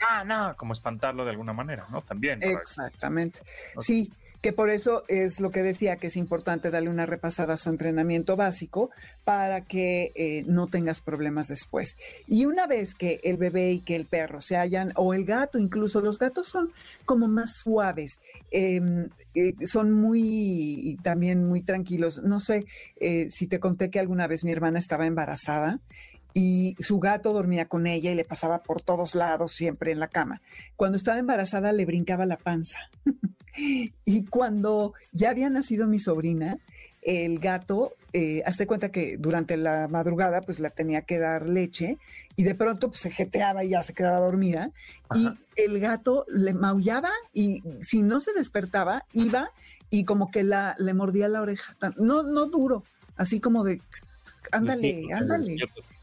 Ah, 0.00 0.22
no, 0.24 0.54
como 0.56 0.74
espantarlo 0.74 1.24
de 1.24 1.32
alguna 1.32 1.52
manera, 1.52 1.86
¿no? 1.90 2.02
También. 2.02 2.40
Exactamente. 2.40 3.40
Sí, 3.80 4.12
que 4.40 4.52
por 4.52 4.70
eso 4.70 5.04
es 5.08 5.40
lo 5.40 5.50
que 5.50 5.62
decía 5.62 5.96
que 5.96 6.08
es 6.08 6.16
importante 6.16 6.70
darle 6.70 6.90
una 6.90 7.06
repasada 7.06 7.54
a 7.54 7.56
su 7.56 7.70
entrenamiento 7.70 8.36
básico 8.36 8.90
para 9.24 9.62
que 9.62 10.12
eh, 10.14 10.44
no 10.46 10.68
tengas 10.68 11.00
problemas 11.00 11.48
después. 11.48 11.96
Y 12.26 12.46
una 12.46 12.66
vez 12.66 12.94
que 12.94 13.20
el 13.24 13.36
bebé 13.36 13.72
y 13.72 13.80
que 13.80 13.96
el 13.96 14.04
perro 14.04 14.40
se 14.40 14.56
hayan, 14.56 14.92
o 14.96 15.12
el 15.12 15.24
gato 15.24 15.58
incluso, 15.58 16.00
los 16.00 16.18
gatos 16.18 16.48
son 16.48 16.72
como 17.04 17.26
más 17.26 17.56
suaves, 17.56 18.20
em, 18.50 19.08
eh, 19.34 19.54
son 19.66 19.92
muy, 19.92 20.98
también 21.02 21.46
muy 21.46 21.62
tranquilos. 21.62 22.22
No 22.22 22.40
sé 22.40 22.66
eh, 23.00 23.28
si 23.30 23.46
te 23.46 23.60
conté 23.60 23.90
que 23.90 24.00
alguna 24.00 24.26
vez 24.26 24.44
mi 24.44 24.52
hermana 24.52 24.78
estaba 24.78 25.06
embarazada 25.06 25.80
y 26.38 26.76
su 26.78 27.00
gato 27.00 27.32
dormía 27.32 27.66
con 27.66 27.88
ella 27.88 28.12
y 28.12 28.14
le 28.14 28.24
pasaba 28.24 28.62
por 28.62 28.80
todos 28.80 29.16
lados 29.16 29.50
siempre 29.50 29.90
en 29.90 29.98
la 29.98 30.06
cama. 30.06 30.40
Cuando 30.76 30.96
estaba 30.96 31.18
embarazada 31.18 31.72
le 31.72 31.84
brincaba 31.84 32.26
la 32.26 32.36
panza. 32.36 32.78
y 34.04 34.24
cuando 34.26 34.94
ya 35.10 35.30
había 35.30 35.50
nacido 35.50 35.88
mi 35.88 35.98
sobrina, 35.98 36.58
el 37.02 37.40
gato, 37.40 37.94
eh, 38.12 38.44
hazte 38.46 38.68
cuenta 38.68 38.90
que 38.90 39.16
durante 39.16 39.56
la 39.56 39.88
madrugada 39.88 40.40
pues 40.42 40.60
la 40.60 40.70
tenía 40.70 41.02
que 41.02 41.18
dar 41.18 41.48
leche 41.48 41.98
y 42.36 42.44
de 42.44 42.54
pronto 42.54 42.86
pues, 42.86 43.00
se 43.00 43.10
jeteaba 43.10 43.64
y 43.64 43.70
ya 43.70 43.82
se 43.82 43.92
quedaba 43.92 44.18
dormida 44.18 44.70
y 45.16 45.28
el 45.56 45.80
gato 45.80 46.24
le 46.28 46.54
maullaba 46.54 47.10
y 47.32 47.64
si 47.80 48.00
no 48.00 48.20
se 48.20 48.32
despertaba 48.32 49.04
iba 49.12 49.50
y 49.90 50.04
como 50.04 50.30
que 50.30 50.44
la, 50.44 50.76
le 50.78 50.94
mordía 50.94 51.26
la 51.26 51.42
oreja, 51.42 51.76
no, 51.96 52.22
no 52.22 52.46
duro, 52.46 52.84
así 53.16 53.40
como 53.40 53.64
de, 53.64 53.80
ándale, 54.52 55.02
ándale. 55.12 55.56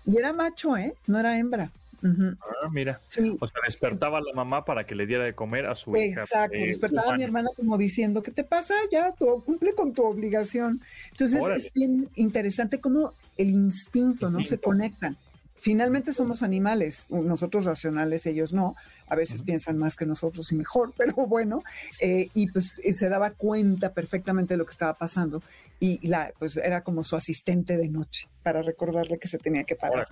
Y 0.06 0.18
era 0.18 0.34
macho, 0.34 0.78
¿eh? 0.78 0.94
No 1.08 1.20
era 1.20 1.38
hembra. 1.38 1.72
Ah, 2.04 2.70
mira. 2.72 3.00
O 3.40 3.48
sea, 3.48 3.62
despertaba 3.66 4.20
a 4.20 4.22
la 4.22 4.34
mamá 4.34 4.64
para 4.64 4.86
que 4.86 4.96
le 4.96 5.06
diera 5.06 5.24
de 5.24 5.34
comer 5.34 5.66
a 5.66 5.76
su 5.76 5.96
hija. 5.96 6.22
Exacto, 6.22 6.58
eh, 6.58 6.68
despertaba 6.68 7.14
a 7.14 7.18
mi 7.18 7.24
hermana 7.24 7.50
como 7.56 7.78
diciendo, 7.78 8.22
¿qué 8.22 8.32
te 8.32 8.44
pasa? 8.44 8.76
Ya, 8.92 9.12
tú, 9.12 9.44
cumple 9.46 9.74
con 9.74 9.94
tu 9.94 10.04
obligación. 10.04 10.82
Entonces 11.12 11.44
es 11.56 11.74
bien 11.74 12.10
interesante 12.16 12.80
cómo 12.80 13.14
el 13.38 13.50
instinto, 13.50 14.30
¿no? 14.30 14.44
Se 14.44 14.58
conectan. 14.60 15.18
Finalmente 15.66 16.14
somos 16.14 16.44
animales, 16.44 17.08
nosotros 17.10 17.66
racionales, 17.66 18.28
ellos 18.28 18.54
no, 18.54 18.76
a 19.08 19.16
veces 19.16 19.42
piensan 19.42 19.80
más 19.80 19.96
que 19.96 20.06
nosotros 20.06 20.52
y 20.52 20.56
mejor, 20.56 20.94
pero 20.98 21.16
bueno, 21.26 21.64
eh, 22.00 22.30
y 22.36 22.52
pues 22.52 22.76
eh, 22.84 22.94
se 22.94 23.10
daba 23.10 23.32
cuenta 23.32 23.92
perfectamente 23.92 24.54
de 24.54 24.60
lo 24.60 24.66
que 24.68 24.74
estaba 24.74 24.94
pasando 24.94 25.42
y 25.80 26.08
la, 26.08 26.32
pues 26.38 26.58
era 26.58 26.84
como 26.84 27.04
su 27.04 27.16
asistente 27.16 27.78
de 27.78 27.90
noche 27.90 28.30
para 28.44 28.62
recordarle 28.62 29.18
que 29.18 29.28
se 29.28 29.40
tenía 29.40 29.64
que 29.64 29.76
parar. 29.76 30.08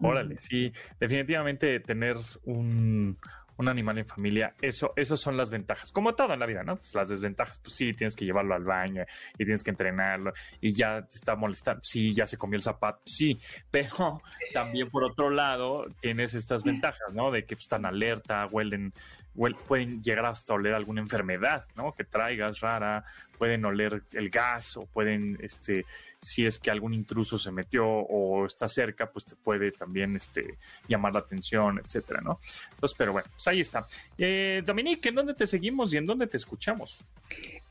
Órale, 0.00 0.40
sí, 0.40 0.72
definitivamente 0.98 1.78
tener 1.78 2.16
un, 2.42 3.16
un 3.56 3.68
animal 3.68 3.98
en 3.98 4.06
familia, 4.06 4.54
eso, 4.60 4.92
esas 4.96 5.20
son 5.20 5.36
las 5.36 5.50
ventajas. 5.50 5.92
Como 5.92 6.14
todo 6.14 6.32
en 6.32 6.40
la 6.40 6.46
vida, 6.46 6.62
¿no? 6.62 6.76
Pues 6.76 6.94
las 6.94 7.08
desventajas, 7.08 7.58
pues 7.58 7.74
sí, 7.74 7.92
tienes 7.92 8.16
que 8.16 8.24
llevarlo 8.24 8.54
al 8.54 8.64
baño 8.64 9.04
y 9.34 9.44
tienes 9.44 9.62
que 9.62 9.70
entrenarlo 9.70 10.32
y 10.60 10.72
ya 10.72 11.02
te 11.02 11.16
está 11.16 11.36
molestando, 11.36 11.82
sí, 11.84 12.12
ya 12.12 12.26
se 12.26 12.36
comió 12.36 12.56
el 12.56 12.62
zapato, 12.62 13.02
sí, 13.04 13.38
pero 13.70 14.22
también 14.52 14.88
por 14.88 15.04
otro 15.04 15.30
lado 15.30 15.86
tienes 16.00 16.34
estas 16.34 16.62
ventajas, 16.64 17.12
¿no? 17.14 17.30
De 17.30 17.44
que 17.44 17.56
pues, 17.56 17.64
están 17.64 17.86
alerta, 17.86 18.46
huelen, 18.46 18.92
pueden 19.66 20.02
llegar 20.02 20.26
hasta 20.26 20.54
oler 20.54 20.74
alguna 20.74 21.00
enfermedad, 21.00 21.66
¿no? 21.74 21.92
Que 21.92 22.04
traigas 22.04 22.60
rara, 22.60 23.04
pueden 23.42 23.64
oler 23.64 24.04
el 24.12 24.30
gas 24.30 24.76
o 24.76 24.86
pueden, 24.86 25.36
este, 25.42 25.84
si 26.20 26.46
es 26.46 26.60
que 26.60 26.70
algún 26.70 26.94
intruso 26.94 27.36
se 27.36 27.50
metió 27.50 27.84
o 27.84 28.46
está 28.46 28.68
cerca, 28.68 29.10
pues 29.10 29.24
te 29.24 29.34
puede 29.34 29.72
también, 29.72 30.14
este, 30.14 30.58
llamar 30.86 31.14
la 31.14 31.18
atención, 31.18 31.80
etcétera, 31.84 32.20
¿no? 32.20 32.38
Entonces, 32.70 32.96
pero 32.96 33.10
bueno, 33.10 33.28
pues 33.32 33.48
ahí 33.48 33.60
está. 33.60 33.84
Eh, 34.16 34.62
Dominique, 34.64 35.08
¿en 35.08 35.16
dónde 35.16 35.34
te 35.34 35.48
seguimos 35.48 35.92
y 35.92 35.96
en 35.96 36.06
dónde 36.06 36.28
te 36.28 36.36
escuchamos? 36.36 37.04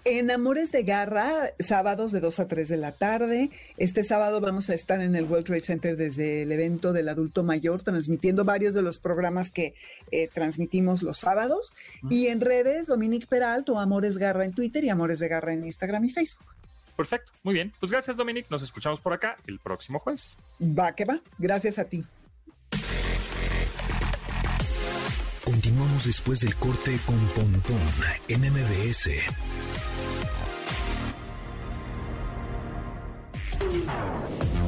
En 0.04 0.32
Amores 0.32 0.72
de 0.72 0.82
Garra, 0.82 1.52
sábados 1.60 2.12
de 2.12 2.22
2 2.22 2.40
a 2.40 2.48
3 2.48 2.70
de 2.70 2.78
la 2.78 2.92
tarde. 2.92 3.52
Este 3.78 4.04
sábado 4.04 4.42
vamos 4.42 4.72
a 4.72 4.74
estar 4.74 5.00
en 5.00 5.16
el 5.16 5.26
World 5.26 5.46
Trade 5.46 5.62
Center 5.62 5.96
desde 5.96 6.42
el 6.42 6.52
evento 6.52 6.92
del 6.92 7.08
adulto 7.08 7.44
mayor, 7.44 7.84
transmitiendo 7.84 8.44
varios 8.44 8.74
de 8.74 8.82
los 8.82 8.98
programas 8.98 9.52
que 9.52 9.76
eh, 10.10 10.28
transmitimos 10.28 11.04
los 11.04 11.20
sábados. 11.20 11.72
Y 12.10 12.28
en 12.28 12.42
redes, 12.42 12.88
Dominique 12.88 13.28
Peralto, 13.28 13.80
Amores 13.80 14.18
Garra 14.18 14.44
en 14.44 14.54
Twitter 14.54 14.84
y 14.84 14.90
Amores 14.90 15.20
de 15.20 15.28
Garra 15.28 15.54
en 15.54 15.61
Instagram 15.64 16.06
y 16.06 16.10
Facebook. 16.12 16.46
Perfecto, 16.96 17.32
muy 17.44 17.54
bien. 17.54 17.74
Pues 17.80 17.92
gracias, 17.92 18.18
Dominique. 18.18 18.48
Nos 18.50 18.62
escuchamos 18.62 19.00
por 19.00 19.14
acá 19.14 19.38
el 19.48 19.60
próximo 19.60 20.00
jueves. 20.00 20.38
Va 20.62 20.94
que 20.94 21.06
va. 21.06 21.20
Gracias 21.38 21.80
a 21.80 21.86
ti. 21.86 22.06
Continuamos 25.44 26.06
después 26.06 26.42
del 26.42 26.56
corte 26.56 26.98
con 27.06 27.18
Pontón 27.30 27.78
en 28.28 28.42
MBS. 28.42 29.10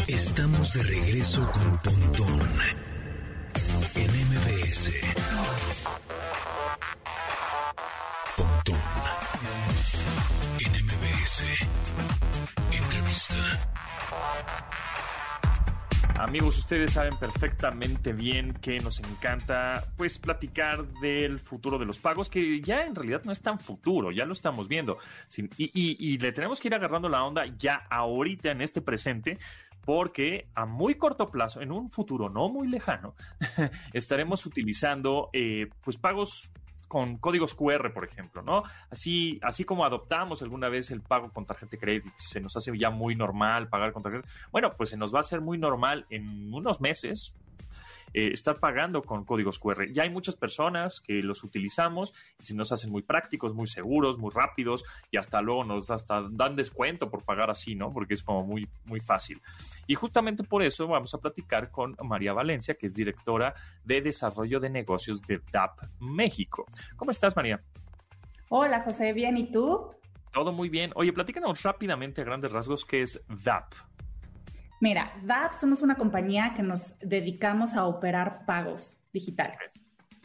Estamos 0.08 0.74
de 0.74 0.84
regreso 0.84 1.50
con 1.52 1.78
Pontón 1.80 2.42
en 3.96 4.12
MBS. 4.30 4.92
Entrevista. 12.72 13.34
Amigos, 16.20 16.60
ustedes 16.60 16.92
saben 16.92 17.18
perfectamente 17.20 18.14
bien 18.14 18.54
que 18.54 18.78
nos 18.78 19.00
encanta 19.00 19.84
pues 19.98 20.20
platicar 20.20 20.86
del 21.02 21.40
futuro 21.40 21.80
de 21.80 21.86
los 21.86 21.98
pagos, 21.98 22.30
que 22.30 22.62
ya 22.62 22.86
en 22.86 22.94
realidad 22.94 23.24
no 23.24 23.32
es 23.32 23.42
tan 23.42 23.60
futuro, 23.60 24.12
ya 24.12 24.26
lo 24.26 24.34
estamos 24.34 24.68
viendo. 24.68 25.00
y, 25.58 26.20
le 26.20 26.32
tenemos 26.34 26.60
que 26.60 26.68
ir 26.68 26.76
agarrando 26.76 27.10
la 27.10 27.24
onda 27.24 27.46
ya 27.58 27.88
ahorita 27.90 28.52
en 28.52 28.62
este 28.62 28.82
presente, 28.82 29.40
porque 29.84 30.50
a 30.54 30.68
muy 30.68 30.96
corto 30.96 31.32
plazo, 31.32 31.62
en 31.62 31.72
un 31.72 31.90
futuro 31.90 32.30
no 32.30 32.48
muy 32.50 32.68
lejano, 32.68 33.16
estaremos 33.94 34.46
utilizando 34.46 35.32
eh, 35.34 35.68
pues 35.84 35.98
pagos 35.98 36.52
con 36.88 37.18
códigos 37.18 37.54
QR, 37.54 37.94
por 37.94 38.06
ejemplo, 38.06 38.42
¿no? 38.42 38.64
Así, 38.90 39.40
así 39.42 39.64
como 39.64 39.86
adoptamos 39.86 40.42
alguna 40.42 40.70
vez 40.70 40.92
el 40.92 41.02
pago 41.02 41.32
con 41.32 41.46
tarjeta 41.46 41.72
de 41.72 41.80
crédito, 41.80 42.10
se 42.18 42.40
nos 42.40 42.56
hace 42.56 42.78
ya 42.78 42.90
muy 42.90 43.16
normal 43.16 43.70
pagar 43.70 43.94
con 43.94 44.04
tarjeta. 44.04 44.28
Bueno, 44.52 44.74
pues 44.78 44.90
se 44.90 44.98
nos 44.98 45.14
va 45.14 45.20
a 45.20 45.22
hacer 45.22 45.42
muy 45.42 45.58
normal 45.58 46.06
en 46.10 46.54
unos 46.54 46.82
meses, 46.82 47.36
eh, 48.14 48.30
estar 48.32 48.60
pagando 48.60 49.02
con 49.02 49.26
códigos 49.26 49.60
QR. 49.60 49.92
Ya 49.92 50.04
hay 50.04 50.10
muchas 50.10 50.36
personas 50.36 51.02
que 51.02 51.22
los 51.24 51.44
utilizamos 51.44 52.14
y 52.40 52.44
se 52.44 52.56
nos 52.56 52.72
hacen 52.72 52.92
muy 52.92 53.02
prácticos, 53.02 53.54
muy 53.54 53.68
seguros, 53.68 54.18
muy 54.18 54.32
rápidos 54.32 54.84
y 55.12 55.18
hasta 55.18 55.42
luego 55.42 55.64
nos 55.64 55.90
hasta 55.90 56.28
dan 56.32 56.56
descuento 56.56 57.10
por 57.10 57.24
pagar 57.24 57.50
así, 57.50 57.76
¿no? 57.76 57.92
Porque 57.92 58.14
es 58.14 58.24
como 58.24 58.44
muy, 58.44 58.68
muy 58.86 59.00
fácil. 59.00 59.42
Y 59.88 59.96
justamente 59.96 60.44
por 60.44 60.64
eso 60.64 60.88
vamos 60.88 61.14
a 61.14 61.18
platicar 61.18 61.72
con 61.72 61.96
María 62.04 62.34
Valencia, 62.34 62.76
que 62.76 62.86
es 62.86 62.94
directora 62.94 63.54
de 63.84 64.02
Desarrollo 64.02 64.60
de 64.60 64.70
Negocios 64.70 65.22
de 65.22 65.42
DAP 65.52 65.82
México. 66.00 66.66
¿Cómo 66.96 67.12
estás, 67.12 67.36
María? 67.36 67.62
Hola, 68.50 68.82
José, 68.82 69.14
bien, 69.14 69.38
¿y 69.38 69.50
tú? 69.50 69.92
Todo 70.32 70.52
muy 70.52 70.70
bien. 70.70 70.92
Oye, 70.96 71.14
platícanos 71.14 71.62
rápidamente 71.64 72.22
a 72.22 72.24
grandes 72.24 72.52
rasgos 72.52 72.86
qué 72.86 73.02
es 73.02 73.24
DAP. 73.28 73.74
Mira, 74.84 75.14
DAP 75.24 75.54
somos 75.54 75.82
una 75.82 75.96
compañía 75.96 76.54
que 76.54 76.62
nos 76.62 77.00
dedicamos 77.00 77.74
a 77.74 77.86
operar 77.86 78.46
pagos 78.46 78.98
digitales. 79.14 79.72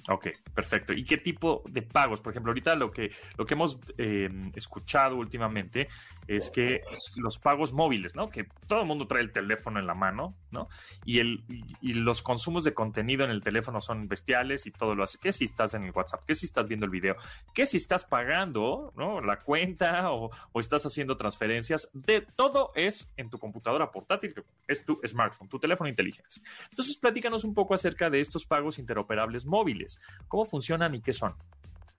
Ok, 0.09 0.29
perfecto. 0.55 0.95
¿Y 0.95 1.05
qué 1.05 1.19
tipo 1.19 1.63
de 1.69 1.83
pagos? 1.83 2.23
Por 2.23 2.33
ejemplo, 2.33 2.51
ahorita 2.51 2.75
lo 2.75 2.91
que, 2.91 3.11
lo 3.37 3.45
que 3.45 3.53
hemos 3.55 3.79
eh, 3.99 4.31
escuchado 4.55 5.17
últimamente 5.17 5.89
es 6.27 6.51
que 6.51 6.83
los 7.19 7.37
pagos 7.39 7.75
móviles, 7.75 8.15
¿no? 8.15 8.31
Que 8.31 8.47
todo 8.67 8.81
el 8.81 8.87
mundo 8.87 9.07
trae 9.07 9.23
el 9.23 9.33
teléfono 9.33 9.79
en 9.79 9.87
la 9.87 9.95
mano, 9.95 10.35
¿no? 10.51 10.69
Y, 11.05 11.19
el, 11.19 11.45
y 11.83 11.93
los 11.93 12.23
consumos 12.23 12.65
de 12.65 12.73
contenido 12.73 13.25
en 13.25 13.31
el 13.31 13.43
teléfono 13.43 13.83
son 13.83 14.09
bestiales 14.09 14.67
y 14.67 14.71
todo 14.71 14.95
lo 14.95 15.05
hace. 15.05 15.19
¿Qué 15.19 15.31
si 15.31 15.45
estás 15.45 15.75
en 15.75 15.85
el 15.85 15.91
WhatsApp? 15.91 16.25
¿Qué 16.27 16.35
si 16.35 16.47
estás 16.47 16.69
viendo 16.69 16.87
el 16.87 16.91
video? 16.91 17.17
¿Qué 17.55 17.67
si 17.67 17.77
estás 17.77 18.07
pagando, 18.07 18.95
¿no? 18.97 19.21
La 19.21 19.41
cuenta 19.41 20.11
o, 20.11 20.31
o 20.53 20.61
estás 20.61 20.87
haciendo 20.87 21.19
transferencias? 21.19 21.91
De 21.93 22.23
todo 22.35 22.73
es 22.75 23.11
en 23.19 23.29
tu 23.29 23.39
computadora 23.39 23.91
portátil, 23.91 24.33
que 24.33 24.43
es 24.69 24.85
tu 24.87 24.99
smartphone, 25.07 25.49
tu 25.49 25.59
teléfono 25.59 25.89
inteligente. 25.91 26.37
Entonces, 26.71 26.97
platícanos 26.97 27.45
un 27.45 27.53
poco 27.53 27.75
acerca 27.75 28.09
de 28.09 28.21
estos 28.21 28.47
pagos 28.47 28.79
interoperables 28.79 29.45
móviles. 29.45 29.98
¿Cómo 30.29 30.45
funcionan 30.45 30.95
y 30.95 31.01
qué 31.01 31.13
son? 31.13 31.35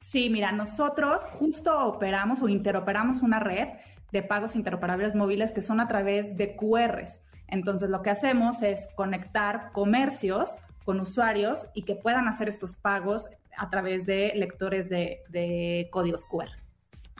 Sí, 0.01 0.29
mira, 0.29 0.51
nosotros 0.51 1.21
justo 1.23 1.77
operamos 1.85 2.41
o 2.41 2.47
interoperamos 2.47 3.21
una 3.21 3.39
red 3.39 3.67
de 4.11 4.23
pagos 4.23 4.55
interoperables 4.55 5.13
móviles 5.15 5.51
que 5.51 5.61
son 5.61 5.79
a 5.79 5.87
través 5.87 6.37
de 6.37 6.55
QRs. 6.55 7.19
Entonces, 7.47 7.89
lo 7.89 8.01
que 8.01 8.09
hacemos 8.09 8.61
es 8.63 8.87
conectar 8.95 9.71
comercios 9.71 10.57
con 10.85 10.99
usuarios 10.99 11.67
y 11.73 11.83
que 11.83 11.95
puedan 11.95 12.27
hacer 12.27 12.47
estos 12.47 12.73
pagos 12.73 13.29
a 13.57 13.69
través 13.69 14.05
de 14.05 14.31
lectores 14.35 14.89
de, 14.89 15.87
códigos 15.91 16.25
QR. 16.25 16.49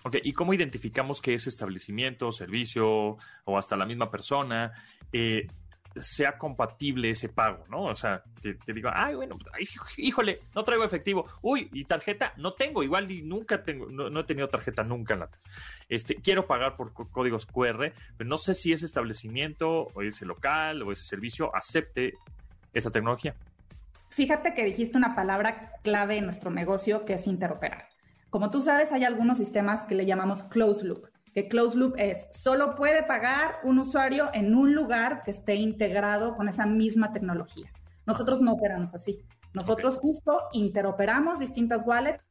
Ok, 0.04 0.16
¿y 0.24 0.32
cómo 0.32 0.54
identificamos 0.54 1.22
que 1.22 1.34
ese 1.34 1.50
establecimiento, 1.50 2.32
servicio 2.32 3.18
o 3.44 3.58
hasta 3.58 3.76
la 3.76 3.86
misma 3.86 4.10
persona 4.10 4.72
eh, 5.12 5.48
sea 5.96 6.38
compatible 6.38 7.10
ese 7.10 7.30
pago, 7.30 7.66
¿no? 7.70 7.84
O 7.84 7.96
sea, 7.96 8.22
que 8.42 8.54
te 8.54 8.74
diga, 8.74 8.94
ay, 8.96 9.16
bueno, 9.16 9.38
híjole, 9.98 10.42
no 10.56 10.64
traigo 10.64 10.84
efectivo, 10.84 11.26
uy, 11.42 11.70
y 11.74 11.86
tarjeta 11.86 12.34
no 12.38 12.52
tengo, 12.52 12.84
igual 12.84 13.10
y 13.12 13.22
nunca 13.22 13.64
tengo, 13.64 13.88
no, 13.88 14.20
he 14.20 14.24
tenido 14.24 14.48
tarjeta 14.48 14.84
nunca 14.84 15.16
en 15.16 15.22
la 15.22 15.30
este, 15.88 16.16
quiero 16.16 16.46
pagar 16.46 16.76
por 16.76 16.94
códigos 16.94 17.46
QR, 17.46 17.92
pero 18.18 18.30
no 18.30 18.38
sé 18.38 18.54
si 18.54 18.72
ese 18.72 18.86
establecimiento 18.86 19.88
o 19.94 20.02
ese 20.02 20.26
local 20.26 20.84
o 20.84 20.92
ese 20.92 21.04
servicio 21.04 21.54
acepte 21.56 22.14
esa 22.74 22.92
tecnología. 22.92 23.36
Fíjate 24.10 24.54
que 24.54 24.66
dijiste 24.66 24.98
una 24.98 25.16
palabra 25.16 25.74
clave 25.84 26.18
en 26.18 26.26
nuestro 26.26 26.52
negocio 26.52 27.06
que 27.06 27.14
es 27.14 27.28
interoperar. 27.28 27.88
Como 28.30 28.52
tú 28.52 28.62
sabes, 28.62 28.92
hay 28.92 29.04
algunos 29.04 29.40
sistemas 29.40 29.84
que 29.84 29.96
le 29.96 30.06
llamamos 30.06 30.44
closed 30.44 30.86
loop 30.86 31.08
que 31.40 31.48
closed 31.48 31.80
loop 31.80 31.96
es, 31.98 32.28
solo 32.32 32.76
puede 32.76 33.04
pagar 33.04 33.60
un 33.64 33.80
usuario 33.80 34.30
en 34.34 34.54
un 34.54 34.76
lugar 34.76 35.24
que 35.24 35.32
esté 35.32 35.56
integrado 35.56 36.36
con 36.36 36.50
esa 36.50 36.66
misma 36.66 37.14
tecnología. 37.14 37.72
Nosotros 38.06 38.42
no 38.42 38.54
operamos 38.54 38.94
así. 38.94 39.24
Nosotros 39.54 39.98
justo 39.98 40.42
interoperamos 40.52 41.40
distintas 41.40 41.86
wallets 41.86 42.22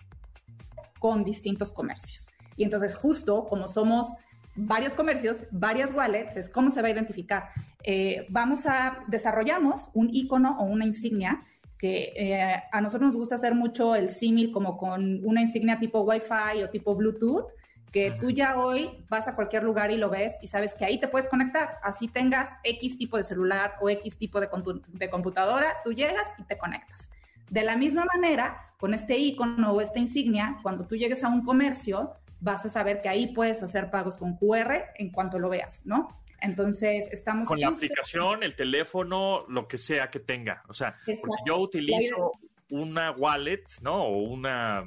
con 0.99 1.25
distintos 1.25 1.73
comercios. 1.73 2.29
Y 2.57 2.65
entonces 2.65 2.97
justo 2.97 3.47
como 3.47 3.67
somos 3.67 4.13
varios 4.55 4.93
comercios, 4.93 5.45
varias 5.51 5.95
wallets, 5.95 6.37
es 6.37 6.51
cómo 6.51 6.69
se 6.69 6.83
va 6.83 6.89
a 6.89 6.91
identificar. 6.91 7.51
Eh, 7.85 8.27
vamos 8.29 8.67
a, 8.67 9.05
desarrollamos 9.07 9.89
un 9.95 10.11
icono 10.13 10.59
o 10.59 10.65
una 10.65 10.85
insignia 10.85 11.47
que 11.79 12.13
eh, 12.15 12.63
a 12.73 12.81
nosotros 12.81 13.09
nos 13.09 13.17
gusta 13.17 13.37
hacer 13.37 13.55
mucho 13.55 13.95
el 13.95 14.11
símil 14.11 14.51
como 14.51 14.77
con 14.77 15.25
una 15.25 15.41
insignia 15.41 15.79
tipo 15.79 16.01
Wi-Fi 16.03 16.65
o 16.65 16.71
tipo 16.71 16.95
Bluetooth, 16.95 17.47
que 17.93 18.13
tú 18.13 18.31
ya 18.31 18.59
hoy 18.59 19.05
vas 19.09 19.29
a 19.29 19.35
cualquier 19.35 19.63
lugar 19.63 19.91
y 19.91 19.97
lo 19.97 20.11
ves 20.11 20.37
y 20.43 20.49
sabes 20.49 20.75
que 20.75 20.85
ahí 20.85 20.99
te 20.99 21.09
puedes 21.09 21.29
conectar. 21.29 21.79
Así 21.83 22.09
tengas 22.09 22.51
X 22.65 22.99
tipo 22.99 23.17
de 23.17 23.25
celular 23.25 23.75
o 23.81 23.89
X 23.89 24.17
tipo 24.17 24.41
de, 24.41 24.49
de 24.89 25.11
computadora, 25.11 25.77
tú 25.85 25.93
llegas 25.93 26.33
y 26.39 26.45
te 26.45 26.59
conectas. 26.59 27.11
De 27.51 27.63
la 27.63 27.77
misma 27.77 28.05
manera, 28.05 28.73
con 28.79 28.95
este 28.95 29.17
icono 29.17 29.73
o 29.73 29.81
esta 29.81 29.99
insignia, 29.99 30.59
cuando 30.63 30.87
tú 30.87 30.97
llegues 30.97 31.25
a 31.25 31.29
un 31.29 31.45
comercio, 31.45 32.13
vas 32.41 32.65
a 32.67 32.69
saber 32.69 33.01
que 33.01 33.09
ahí 33.09 33.29
puedes 33.29 33.63
hacer 33.63 33.91
pagos 33.91 34.17
con 34.19 34.37
QR 34.37 34.93
en 34.97 35.11
cuanto 35.11 35.39
lo 35.39 35.49
veas, 35.49 35.81
¿no? 35.85 36.09
Entonces, 36.41 37.09
estamos... 37.11 37.49
Con 37.49 37.61
la 37.61 37.69
aplicación, 37.69 38.43
el 38.43 38.55
teléfono, 38.55 39.45
lo 39.49 39.67
que 39.67 39.77
sea 39.77 40.09
que 40.09 40.21
tenga. 40.21 40.63
O 40.69 40.75
sea, 40.75 40.97
yo 41.45 41.59
utilizo 41.59 42.33
una 42.71 43.11
wallet, 43.13 43.65
¿no? 43.83 44.05
O 44.05 44.19
una 44.19 44.85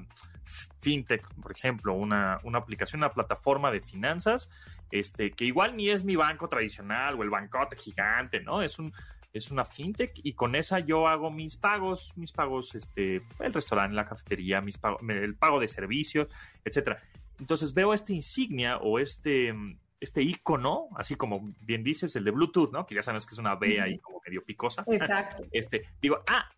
fintech, 0.82 1.26
por 1.36 1.52
ejemplo, 1.52 1.94
una, 1.94 2.40
aplicación, 2.54 3.00
una 3.00 3.12
plataforma 3.12 3.72
de 3.72 3.82
finanzas, 3.82 4.50
este, 4.92 5.32
que 5.32 5.46
igual 5.46 5.78
ni 5.78 5.90
es 5.90 6.04
mi 6.04 6.16
banco 6.16 6.50
tradicional 6.50 7.16
o 7.16 7.24
el 7.24 7.30
bancote 7.30 7.78
gigante, 7.78 8.42
¿no? 8.42 8.62
Es 8.62 8.80
un 8.80 8.92
es 9.34 9.50
una 9.50 9.64
fintech 9.64 10.12
y 10.24 10.34
con 10.34 10.56
esa 10.56 10.80
yo 10.80 11.08
hago 11.08 11.32
mis 11.32 11.56
pagos, 11.56 12.12
mis 12.18 12.34
pagos, 12.34 12.76
este, 12.76 13.22
el 13.40 13.54
restaurante, 13.54 13.96
la 13.96 14.06
cafetería, 14.06 14.60
mis 14.60 14.78
pagos, 14.78 15.02
el 15.08 15.36
pago 15.36 15.60
de 15.60 15.70
servicios, 15.70 16.28
etcétera. 16.66 17.02
Entonces 17.40 17.74
veo 17.74 17.94
esta 17.94 18.12
insignia 18.12 18.78
o 18.78 19.00
este, 19.00 19.54
este 20.02 20.22
icono, 20.22 20.90
así 20.98 21.16
como 21.16 21.54
bien 21.62 21.84
dices, 21.84 22.16
el 22.16 22.26
de 22.26 22.32
Bluetooth, 22.32 22.72
¿no? 22.72 22.86
Que 22.86 22.96
ya 22.96 23.02
sabes 23.02 23.26
que 23.26 23.34
es 23.34 23.40
una 23.40 23.56
B 23.56 23.80
ahí 23.80 24.00
como 24.00 24.22
medio 24.26 24.44
picosa. 24.44 24.84
Exacto. 24.88 25.46
Este, 25.52 25.84
digo, 26.02 26.22
ah, 26.30 26.50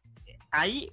ahí 0.49 0.91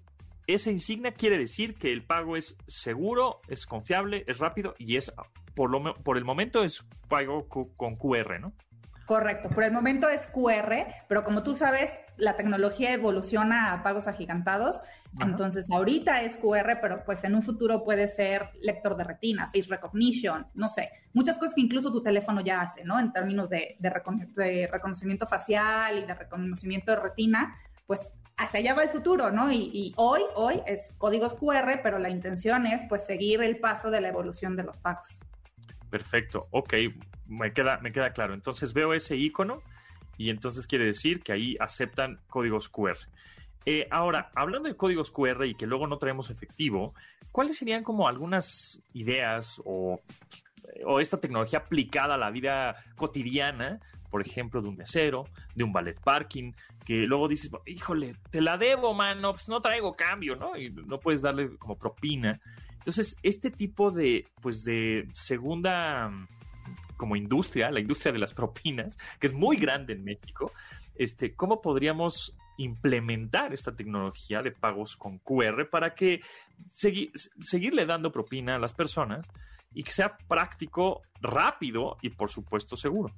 esa 0.55 0.71
insignia 0.71 1.13
quiere 1.13 1.39
decir 1.39 1.75
que 1.75 1.93
el 1.93 2.05
pago 2.05 2.37
es 2.37 2.57
seguro, 2.67 3.41
es 3.49 3.67
confiable, 3.67 4.25
es 4.27 4.39
rápido 4.39 4.75
y 4.79 4.97
es, 4.97 5.13
por, 5.55 5.71
lo, 5.71 5.95
por 6.03 6.17
el 6.17 6.25
momento, 6.25 6.63
es 6.63 6.85
pago 7.09 7.49
con 7.49 7.97
QR, 7.97 8.41
¿no? 8.41 8.53
Correcto, 9.11 9.49
por 9.49 9.65
el 9.65 9.73
momento 9.73 10.09
es 10.09 10.29
QR, 10.29 10.87
pero 11.09 11.25
como 11.25 11.43
tú 11.43 11.57
sabes, 11.57 11.91
la 12.17 12.37
tecnología 12.37 12.93
evoluciona 12.93 13.73
a 13.73 13.83
pagos 13.83 14.07
agigantados, 14.07 14.81
entonces 15.19 15.69
ahorita 15.69 16.23
es 16.23 16.37
QR, 16.37 16.79
pero 16.81 17.03
pues 17.05 17.25
en 17.25 17.35
un 17.35 17.43
futuro 17.43 17.83
puede 17.83 18.07
ser 18.07 18.51
lector 18.63 18.97
de 18.97 19.03
retina, 19.03 19.47
face 19.47 19.67
recognition, 19.69 20.47
no 20.55 20.69
sé, 20.69 20.91
muchas 21.13 21.39
cosas 21.39 21.57
que 21.57 21.61
incluso 21.61 21.91
tu 21.91 22.05
teléfono 22.05 22.41
ya 22.41 22.61
hace, 22.61 22.85
¿no? 22.85 23.01
En 23.01 23.13
términos 23.13 23.51
de, 23.51 23.75
de 23.81 24.69
reconocimiento 24.71 25.27
facial 25.27 25.99
y 25.99 26.07
de 26.07 26.15
reconocimiento 26.15 26.93
de 26.93 27.01
retina, 27.01 27.57
pues 27.89 28.01
hacia 28.41 28.61
allá 28.61 28.75
va 28.75 28.83
el 28.83 28.89
futuro, 28.89 29.31
¿no? 29.31 29.53
Y, 29.53 29.93
hoy, 29.97 30.23
hoy 30.35 30.63
es 30.67 30.95
códigos 30.97 31.35
QR, 31.35 31.81
pero 31.83 31.99
la 31.99 32.09
intención 32.09 32.67
es 32.67 32.83
pues 32.89 33.05
seguir 33.05 33.43
el 33.43 33.59
paso 33.59 33.91
de 33.91 34.01
la 34.01 34.09
evolución 34.09 34.57
de 34.57 34.65
los 34.65 34.79
pagos. 34.79 35.23
Perfecto, 35.91 36.49
ok, 36.51 36.75
me 37.27 37.53
queda, 37.53 37.79
me 37.79 37.93
queda 37.93 38.13
claro. 38.13 38.33
Entonces 38.33 38.73
veo 38.73 38.95
ese 38.95 39.17
icono 39.17 39.63
y 40.17 40.31
entonces 40.31 40.67
quiere 40.67 40.87
decir 40.87 41.21
que 41.21 41.33
ahí 41.33 41.57
aceptan 41.61 42.21
códigos 42.29 42.69
QR. 42.69 42.97
Eh, 43.67 43.87
ahora, 43.91 44.31
hablando 44.35 44.69
de 44.69 44.77
códigos 44.77 45.11
QR 45.11 45.45
y 45.45 45.55
que 45.55 45.67
luego 45.67 45.87
no 45.87 45.99
traemos 45.99 46.31
efectivo, 46.31 46.95
¿cuáles 47.31 47.59
serían 47.59 47.85
como 47.85 48.09
algunas 48.09 48.81
ideas 48.95 49.61
o, 49.67 50.01
o 50.85 51.01
esta 51.01 51.21
tecnología 51.21 51.61
aplicada 51.61 52.15
a 52.15 52.19
la 52.19 52.31
vida 52.31 52.77
cotidiana 52.97 53.81
por 54.11 54.27
ejemplo, 54.27 54.61
de 54.61 54.69
un 54.69 54.77
mesero, 54.77 55.25
de 55.55 55.65
un 55.65 55.73
ballet 55.73 55.99
parking, 56.01 56.53
que 56.85 57.07
luego 57.07 57.29
dices, 57.29 57.51
híjole, 57.65 58.17
te 58.31 58.41
la 58.41 58.59
debo, 58.59 58.93
mano, 58.93 59.33
pues 59.33 59.49
no 59.49 59.61
traigo 59.61 59.95
cambio, 59.95 60.37
¿no? 60.37 60.57
Y 60.57 60.71
no 60.71 60.99
puedes 60.99 61.23
darle 61.23 61.57
como 61.59 61.79
propina. 61.79 62.41
Entonces, 62.73 63.17
este 63.23 63.51
tipo 63.51 63.91
de, 63.91 64.27
pues 64.43 64.65
de 64.65 65.09
segunda 65.15 66.11
como 66.97 67.17
industria, 67.17 67.71
la 67.71 67.81
industria 67.81 68.13
de 68.13 68.19
las 68.19 68.35
propinas, 68.35 68.99
que 69.19 69.29
es 69.29 69.33
muy 69.33 69.57
grande 69.57 69.95
en 69.95 70.05
México, 70.05 70.53
este, 70.97 71.35
¿cómo 71.35 71.63
podríamos 71.63 72.37
implementar 72.59 73.55
esta 73.55 73.75
tecnología 73.75 74.43
de 74.43 74.51
pagos 74.51 74.97
con 74.97 75.19
QR 75.19 75.71
para 75.71 75.95
que 75.95 76.21
seguirle 76.73 77.87
dando 77.87 78.13
propina 78.13 78.57
a 78.57 78.59
las 78.59 78.75
personas 78.75 79.27
y 79.73 79.83
que 79.83 79.93
sea 79.93 80.17
práctico, 80.29 81.03
rápido 81.21 81.97
y 82.03 82.11
por 82.11 82.31
supuesto 82.31 82.77
seguro? 82.77 83.15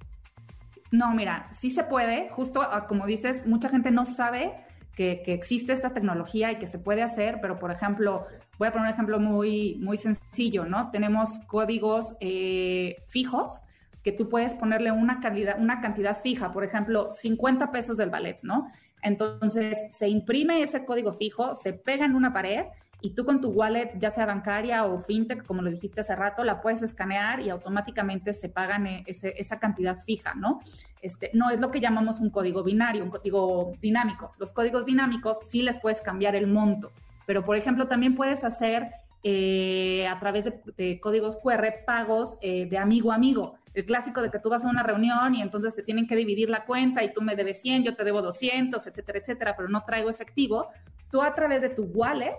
No, 0.91 1.15
mira, 1.15 1.49
sí 1.53 1.71
se 1.71 1.85
puede, 1.85 2.29
justo 2.31 2.61
ah, 2.61 2.87
como 2.87 3.07
dices, 3.07 3.47
mucha 3.47 3.71
gente 3.71 3.91
no 3.91 4.05
sabe 4.05 4.53
que, 4.95 5.23
existe 5.27 5.73
esta 5.73 5.95
tecnología 5.95 6.53
y 6.53 6.59
que 6.59 6.67
se 6.67 6.79
puede 6.79 7.03
hacer, 7.03 7.39
pero 7.41 7.59
por 7.59 7.71
ejemplo, 7.71 8.27
voy 8.59 8.69
a 8.69 8.73
poner 8.73 8.89
un 8.89 8.93
ejemplo 8.93 9.19
muy, 9.19 9.79
muy 9.81 9.97
sencillo, 9.97 10.67
¿no? 10.67 10.91
Tenemos 10.91 11.39
códigos 11.47 12.15
eh, 12.21 12.97
fijos 13.09 13.63
que 14.03 14.13
tú 14.13 14.29
puedes 14.29 14.55
ponerle 14.55 14.93
una, 14.93 15.21
calidad, 15.21 15.59
una 15.61 15.81
cantidad 15.81 16.21
fija, 16.21 16.53
por 16.53 16.65
ejemplo, 16.65 17.15
50 17.15 17.71
pesos 17.71 17.97
del 17.97 18.11
ballet, 18.11 18.39
¿no? 18.43 18.71
Entonces 19.03 19.79
se 19.89 20.09
imprime 20.09 20.63
ese 20.63 20.85
código 20.85 21.13
fijo, 21.13 21.55
se 21.55 21.73
pega 21.73 22.05
en 22.05 22.15
una 22.15 22.33
pared 22.33 22.67
y 23.03 23.11
tú 23.11 23.25
con 23.25 23.41
tu 23.41 23.49
wallet, 23.51 23.99
ya 23.99 24.11
sea 24.11 24.27
bancaria 24.27 24.85
o 24.85 25.01
fintech, 25.01 25.45
como 25.45 25.61
lo 25.61 25.71
dijiste 25.71 26.01
hace 26.01 26.15
rato, 26.15 26.45
la 26.45 26.61
puedes 26.61 26.83
escanear 26.83 27.41
y 27.41 27.51
automáticamente 27.51 28.33
se 28.33 28.49
pagan 28.49 28.87
eh, 28.87 29.05
esa 29.07 29.59
cantidad 29.59 29.99
fija, 29.99 30.35
¿no? 30.35 30.61
Este, 31.03 31.31
no 31.35 31.51
es 31.51 31.59
lo 31.61 31.73
que 31.73 31.81
llamamos 31.81 32.21
un 32.21 32.31
código 32.31 32.63
binario, 32.63 33.03
un 33.03 33.11
código 33.11 33.73
dinámico. 33.83 34.33
Los 34.39 34.53
códigos 34.53 34.87
dinámicos 34.87 35.39
sí 35.43 35.63
les 35.63 35.79
puedes 35.79 36.01
cambiar 36.01 36.37
el 36.37 36.47
monto, 36.47 36.93
pero 37.27 37.45
por 37.45 37.57
ejemplo 37.57 37.89
también 37.89 38.15
puedes 38.15 38.45
hacer 38.45 38.93
eh, 39.25 40.07
a 40.07 40.21
través 40.21 40.53
de, 40.77 41.01
códigos 41.01 41.37
QR 41.37 41.85
pagos 41.85 42.39
eh, 42.41 42.67
de 42.67 42.79
amigo 42.79 43.11
a 43.11 43.17
amigo. 43.17 43.57
El 43.75 43.85
clásico 43.85 44.23
de 44.23 44.31
que 44.31 44.39
tú 44.39 44.49
vas 44.49 44.65
a 44.65 44.69
una 44.69 44.85
reunión 44.85 45.35
y 45.35 45.43
entonces 45.43 45.75
te 45.75 45.83
tienen 45.83 46.07
que 46.07 46.15
dividir 46.15 46.51
la 46.51 46.67
cuenta 46.67 47.03
y 47.03 47.13
tú 47.13 47.21
me 47.21 47.35
debes 47.35 47.61
100, 47.63 47.83
yo 47.83 47.97
te 47.97 48.05
debo 48.05 48.23
200, 48.23 48.87
etcétera, 48.87 49.19
etcétera, 49.19 49.57
pero 49.57 49.69
no 49.69 49.83
traigo 49.85 50.09
efectivo. 50.09 50.69
Tú 51.11 51.21
a 51.21 51.35
través 51.35 51.63
de 51.63 51.71
tu 51.71 51.85
wallet 51.85 52.37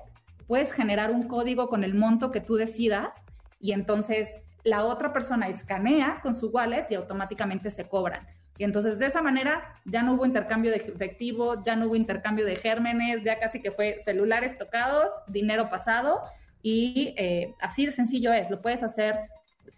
puedes 0.48 0.72
generar 0.72 1.12
un 1.12 1.24
código 1.24 1.70
con 1.70 1.84
el 1.84 1.96
monto 1.96 2.32
que 2.32 2.42
tú 2.42 2.56
decidas 2.56 3.24
y 3.60 3.72
entonces 3.72 4.36
la 4.64 4.86
otra 4.86 5.14
persona 5.14 5.48
escanea 5.48 6.20
con 6.22 6.36
su 6.36 6.50
wallet 6.50 6.88
y 6.90 6.96
automáticamente 6.96 7.70
se 7.70 7.88
cobran. 7.88 8.28
Y 8.58 8.64
entonces 8.64 9.00
de 9.00 9.08
esa 9.08 9.22
manera 9.22 9.76
ya 9.86 10.04
no 10.04 10.14
hubo 10.14 10.26
intercambio 10.26 10.72
de 10.72 10.78
efectivo, 10.78 11.64
ya 11.64 11.76
no 11.76 11.88
hubo 11.88 11.96
intercambio 11.96 12.46
de 12.46 12.56
gérmenes, 12.56 13.24
ya 13.24 13.40
casi 13.40 13.60
que 13.60 13.72
fue 13.72 13.98
celulares 14.00 14.58
tocados, 14.58 15.12
dinero 15.28 15.70
pasado 15.70 16.22
y 16.62 17.14
eh, 17.18 17.56
así 17.60 17.86
de 17.86 17.92
sencillo 17.92 18.32
es, 18.32 18.50
lo 18.50 18.62
puedes 18.62 18.84
hacer 18.84 19.16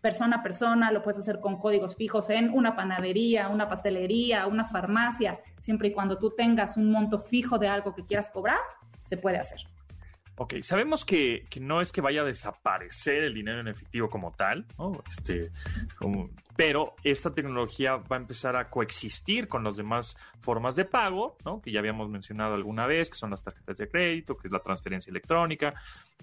persona 0.02 0.38
a 0.38 0.44
persona, 0.44 0.92
lo 0.92 1.02
puedes 1.02 1.20
hacer 1.20 1.40
con 1.40 1.58
códigos 1.58 1.96
fijos 1.96 2.30
en 2.30 2.52
una 2.52 2.76
panadería, 2.76 3.50
una 3.50 3.68
pastelería, 3.68 4.46
una 4.46 4.66
farmacia, 4.66 5.40
siempre 5.62 5.88
y 5.88 5.92
cuando 5.94 6.20
tú 6.20 6.36
tengas 6.36 6.78
un 6.78 6.92
monto 6.92 7.18
fijo 7.18 7.58
de 7.58 7.68
algo 7.68 7.96
que 7.96 8.06
quieras 8.06 8.30
cobrar, 8.30 8.60
se 9.04 9.18
puede 9.18 9.38
hacer. 9.38 9.62
Ok, 10.38 10.56
sabemos 10.62 11.06
que, 11.06 11.46
no 11.62 11.80
es 11.80 11.94
que 11.94 12.02
vaya 12.02 12.22
a 12.22 12.26
desaparecer 12.26 13.24
el 13.24 13.34
dinero 13.34 13.62
en 13.62 13.70
efectivo 13.70 14.10
como 14.10 14.34
tal, 14.34 14.66
este, 15.08 15.50
pero 16.58 16.96
esta 17.04 17.34
tecnología 17.34 17.96
va 17.96 18.18
a 18.18 18.20
empezar 18.20 18.58
a 18.58 18.70
coexistir 18.70 19.48
con 19.48 19.64
las 19.64 19.78
demás 19.78 20.18
formas 20.42 20.76
de 20.76 20.84
pago, 20.84 21.38
¿no? 21.46 21.62
que 21.62 21.72
ya 21.72 21.80
habíamos 21.80 22.10
mencionado 22.10 22.54
alguna 22.54 22.86
vez, 22.86 23.10
que 23.10 23.18
son 23.18 23.32
las 23.32 23.44
tarjetas 23.44 23.78
de 23.78 23.88
crédito, 23.88 24.36
que 24.36 24.50
es 24.50 24.52
la 24.52 24.60
transferencia 24.60 25.10
electrónica, 25.10 25.74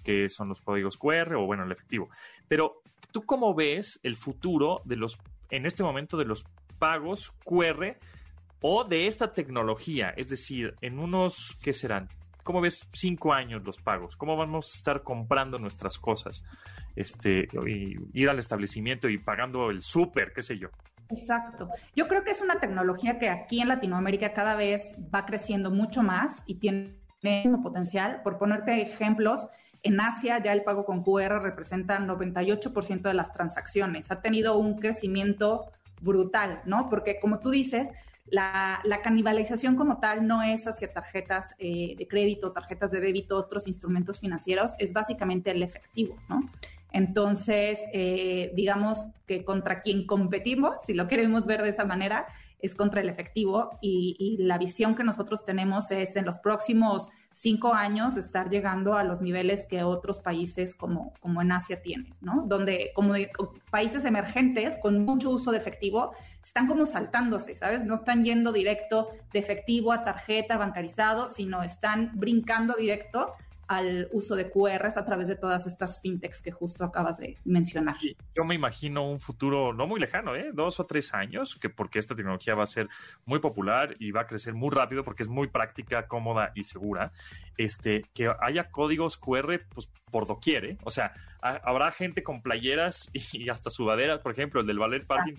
que 0.03 0.29
son 0.29 0.49
los 0.49 0.61
códigos 0.61 0.97
QR 0.97 1.35
o 1.35 1.47
bueno, 1.47 1.63
el 1.63 1.71
efectivo. 1.71 2.09
Pero, 2.47 2.81
¿tú 3.11 3.23
cómo 3.23 3.55
ves 3.55 3.99
el 4.03 4.15
futuro 4.15 4.81
de 4.85 4.95
los, 4.95 5.17
en 5.49 5.65
este 5.65 5.81
momento, 5.81 6.17
de 6.17 6.25
los 6.25 6.45
pagos 6.77 7.31
QR 7.43 7.97
o 8.61 8.83
de 8.83 9.07
esta 9.07 9.33
tecnología? 9.33 10.13
Es 10.15 10.29
decir, 10.29 10.75
en 10.81 10.99
unos, 10.99 11.57
¿qué 11.63 11.73
serán? 11.73 12.09
¿Cómo 12.43 12.61
ves 12.61 12.87
cinco 12.91 13.33
años 13.33 13.63
los 13.65 13.79
pagos? 13.79 14.15
¿Cómo 14.15 14.35
vamos 14.35 14.73
a 14.73 14.77
estar 14.77 15.03
comprando 15.03 15.57
nuestras 15.59 15.97
cosas? 15.97 16.43
Este, 16.95 17.47
ir 18.13 18.29
al 18.29 18.39
establecimiento 18.39 19.09
y 19.09 19.17
pagando 19.17 19.69
el 19.69 19.81
súper, 19.81 20.33
qué 20.33 20.41
sé 20.41 20.57
yo. 20.57 20.69
Exacto. 21.09 21.69
Yo 21.95 22.07
creo 22.07 22.23
que 22.23 22.31
es 22.31 22.41
una 22.41 22.59
tecnología 22.59 23.19
que 23.19 23.29
aquí 23.29 23.61
en 23.61 23.67
Latinoamérica 23.67 24.33
cada 24.33 24.55
vez 24.55 24.95
va 25.13 25.25
creciendo 25.25 25.71
mucho 25.71 26.03
más 26.03 26.43
y 26.45 26.55
tiene 26.55 26.95
potencial. 27.61 28.21
Por 28.23 28.37
ponerte 28.37 28.81
ejemplos, 28.81 29.47
en 29.81 29.99
Asia 29.99 30.41
ya 30.41 30.53
el 30.53 30.63
pago 30.63 30.85
con 30.85 31.03
QR 31.03 31.41
representa 31.41 31.99
98% 31.99 33.01
de 33.01 33.13
las 33.13 33.31
transacciones. 33.31 34.11
Ha 34.11 34.21
tenido 34.21 34.57
un 34.57 34.77
crecimiento 34.77 35.71
brutal, 36.01 36.61
¿no? 36.65 36.89
Porque 36.89 37.19
como 37.19 37.39
tú 37.39 37.49
dices, 37.51 37.91
la, 38.25 38.81
canibalización 39.03 39.75
como 39.75 39.99
tal 39.99 40.27
no 40.27 40.41
es 40.43 40.67
hacia 40.67 40.91
tarjetas 40.91 41.55
eh, 41.59 41.95
de 41.97 42.07
crédito, 42.07 42.51
tarjetas 42.51 42.91
de 42.91 42.99
débito, 42.99 43.37
otros 43.37 43.67
instrumentos 43.67 44.19
financieros, 44.19 44.71
es 44.79 44.93
básicamente 44.93 45.51
el 45.51 45.61
efectivo, 45.61 46.17
¿no? 46.29 46.49
Entonces, 46.91 47.79
eh, 47.91 48.51
digamos 48.55 49.05
que 49.25 49.43
contra 49.43 49.81
quien 49.81 50.05
competimos, 50.05 50.83
si 50.85 50.93
lo 50.93 51.07
queremos 51.07 51.45
ver 51.45 51.63
de 51.63 51.69
esa 51.69 51.85
manera, 51.85 52.27
es 52.63 52.75
contra 52.75 53.01
el 53.01 53.09
efectivo 53.09 53.77
y, 53.81 54.37
la 54.39 54.57
visión 54.57 54.95
que 54.95 55.03
nosotros 55.03 55.43
tenemos 55.43 55.91
es 55.91 56.15
en 56.15 56.23
los 56.25 56.37
próximos 56.37 57.09
cinco 57.29 57.73
años 57.73 58.15
estar 58.15 58.49
llegando 58.49 58.93
a 58.95 59.03
los 59.03 59.19
niveles 59.19 59.65
que 59.65 59.83
otros 59.83 60.19
países 60.19 60.73
como, 60.73 61.13
como 61.19 61.41
en 61.41 61.51
Asia 61.51 61.81
tienen, 61.81 62.15
¿no? 62.21 62.45
Donde 62.47 62.91
como 62.95 63.15
países 63.69 64.05
emergentes 64.05 64.77
con 64.81 65.03
mucho 65.03 65.29
uso 65.29 65.51
de 65.51 65.57
efectivo 65.57 66.13
están 66.43 66.67
como 66.67 66.85
saltándose, 66.85 67.55
¿sabes? 67.55 67.83
No 67.85 67.95
están 67.95 68.23
yendo 68.23 68.51
directo 68.51 69.09
de 69.31 69.39
efectivo 69.39 69.91
a 69.91 70.03
tarjeta 70.03 70.57
bancarizado, 70.57 71.29
sino 71.29 71.63
están 71.63 72.11
brincando 72.13 72.75
directo 72.75 73.33
al 73.67 74.09
uso 74.11 74.35
de 74.35 74.49
QRs 74.49 74.97
a 74.97 75.05
través 75.05 75.27
de 75.27 75.35
todas 75.35 75.65
estas 75.65 76.01
fintechs 76.01 76.41
que 76.41 76.51
justo 76.51 76.83
acabas 76.83 77.17
de 77.17 77.37
mencionar. 77.45 77.95
Yo 78.35 78.43
me 78.43 78.55
imagino 78.55 79.09
un 79.09 79.19
futuro 79.19 79.73
no 79.73 79.87
muy 79.87 79.99
lejano, 79.99 80.35
¿eh? 80.35 80.51
dos 80.53 80.79
o 80.79 80.85
tres 80.85 81.13
años, 81.13 81.55
que 81.55 81.69
porque 81.69 81.99
esta 81.99 82.15
tecnología 82.15 82.55
va 82.55 82.63
a 82.63 82.67
ser 82.67 82.89
muy 83.25 83.39
popular 83.39 83.95
y 83.99 84.11
va 84.11 84.21
a 84.21 84.27
crecer 84.27 84.53
muy 84.53 84.69
rápido 84.69 85.03
porque 85.03 85.23
es 85.23 85.29
muy 85.29 85.47
práctica, 85.47 86.07
cómoda 86.07 86.51
y 86.55 86.63
segura. 86.63 87.11
Este, 87.57 88.03
que 88.13 88.31
haya 88.41 88.71
códigos 88.71 89.17
QR 89.17 89.61
pues, 89.73 89.89
por 90.11 90.27
doquier, 90.27 90.65
¿eh? 90.65 90.77
O 90.83 90.91
sea, 90.91 91.13
habrá 91.41 91.91
gente 91.91 92.23
con 92.23 92.41
playeras 92.41 93.09
y, 93.33 93.49
hasta 93.49 93.69
sudaderas, 93.69 94.19
por 94.19 94.31
ejemplo, 94.31 94.61
el 94.61 94.67
del 94.67 94.79
Ballet 94.79 95.05
Parking. 95.05 95.33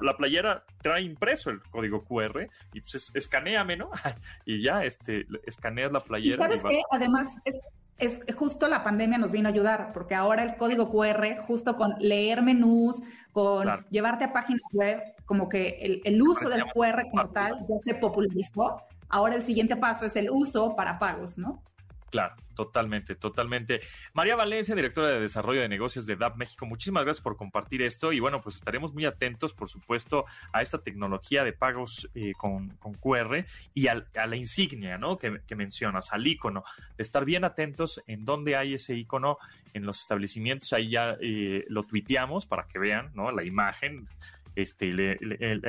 la, 0.00 0.16
playera 0.16 0.64
trae 0.82 1.02
impreso 1.02 1.50
el 1.50 1.62
código 1.62 2.04
QR 2.04 2.48
y 2.72 2.80
pues 2.80 3.10
escaneame, 3.14 3.76
¿no? 3.76 3.90
y 4.44 4.62
ya, 4.62 4.84
este, 4.84 5.26
escaneas 5.46 5.92
la 5.92 6.00
playera. 6.00 6.36
¿Y 6.36 6.38
sabes 6.38 6.62
qué? 6.62 6.82
Además, 6.90 7.34
es, 7.44 7.72
es 7.98 8.20
justo 8.36 8.68
la 8.68 8.82
pandemia 8.82 9.18
nos 9.18 9.32
vino 9.32 9.48
a 9.48 9.52
ayudar, 9.52 9.92
porque 9.92 10.14
ahora 10.14 10.42
el 10.42 10.56
código 10.56 10.90
QR, 10.90 11.38
justo 11.46 11.76
con 11.76 11.94
leer 11.98 12.42
menús, 12.42 13.00
con 13.32 13.68
llevarte 13.90 14.24
a 14.24 14.32
páginas 14.32 14.62
web, 14.72 15.02
como 15.24 15.48
que 15.48 15.78
el, 15.80 16.02
el 16.04 16.22
uso 16.22 16.48
del 16.48 16.64
QR 16.64 17.08
como 17.10 17.30
tal 17.30 17.64
ya 17.68 17.78
se 17.78 17.94
popularizó. 17.94 18.82
Ahora 19.14 19.36
el 19.36 19.44
siguiente 19.44 19.76
paso 19.76 20.06
es 20.06 20.16
el 20.16 20.28
uso 20.28 20.74
para 20.74 20.98
pagos, 20.98 21.38
¿no? 21.38 21.62
Claro, 22.10 22.34
totalmente, 22.56 23.14
totalmente. 23.14 23.80
María 24.12 24.34
Valencia, 24.34 24.74
directora 24.74 25.10
de 25.10 25.20
Desarrollo 25.20 25.60
de 25.60 25.68
Negocios 25.68 26.04
de 26.04 26.16
DAP 26.16 26.36
México, 26.36 26.66
muchísimas 26.66 27.04
gracias 27.04 27.22
por 27.22 27.36
compartir 27.36 27.82
esto 27.82 28.12
y 28.12 28.18
bueno, 28.18 28.40
pues 28.40 28.56
estaremos 28.56 28.92
muy 28.92 29.04
atentos, 29.04 29.54
por 29.54 29.68
supuesto, 29.68 30.24
a 30.52 30.62
esta 30.62 30.78
tecnología 30.78 31.44
de 31.44 31.52
pagos 31.52 32.10
eh, 32.16 32.32
con, 32.36 32.70
QR 33.00 33.44
y 33.72 33.86
a 33.86 34.26
la 34.26 34.34
insignia, 34.34 34.98
¿no? 34.98 35.16
Que, 35.16 35.54
mencionas, 35.54 36.12
al 36.12 36.26
icono, 36.26 36.64
estar 36.98 37.24
bien 37.24 37.44
atentos 37.44 38.02
en 38.08 38.24
dónde 38.24 38.56
hay 38.56 38.74
ese 38.74 38.96
icono 38.96 39.38
en 39.74 39.86
los 39.86 40.00
establecimientos, 40.00 40.72
ahí 40.72 40.90
ya 40.90 41.16
eh, 41.20 41.64
lo 41.68 41.84
tuiteamos 41.84 42.46
para 42.46 42.66
que 42.66 42.80
vean, 42.80 43.12
¿no? 43.14 43.30
La 43.30 43.44
imagen, 43.44 44.08
este, 44.56 44.86
le, 44.86 45.18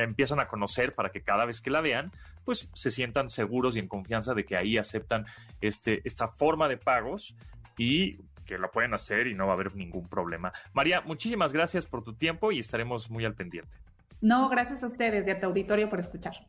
empiezan 0.01 0.39
a 0.39 0.47
conocer 0.47 0.95
para 0.95 1.12
que 1.12 1.21
cada 1.21 1.45
vez 1.45 1.62
que 1.62 1.69
la 1.69 1.81
vean, 1.81 2.12
pues 2.45 2.69
se 2.73 2.91
sientan 2.91 3.29
seguros 3.29 3.75
y 3.75 3.79
en 3.79 3.88
confianza 3.88 4.34
de 4.34 4.45
que 4.45 4.55
ahí 4.55 4.77
aceptan 4.77 5.25
este, 5.62 6.01
esta 6.05 6.27
forma 6.27 6.67
de 6.67 6.77
pagos 6.77 7.36
y 7.77 8.17
que 8.45 8.58
lo 8.58 8.71
pueden 8.71 8.93
hacer 8.93 9.27
y 9.27 9.34
no 9.34 9.47
va 9.47 9.53
a 9.53 9.55
haber 9.55 9.75
ningún 9.75 10.08
problema. 10.08 10.53
María, 10.73 11.01
muchísimas 11.01 11.51
gracias 11.51 11.86
por 11.86 12.03
tu 12.03 12.13
tiempo 12.13 12.51
y 12.51 12.60
estaremos 12.60 13.10
muy 13.10 13.25
al 13.25 13.34
pendiente. 13.34 13.77
No, 14.21 14.47
gracias 14.49 14.84
a 14.84 14.88
ustedes 14.88 15.27
y 15.27 15.31
a 15.31 15.39
tu 15.39 15.47
auditorio 15.47 15.89
por 15.89 15.99
escuchar. 15.99 16.47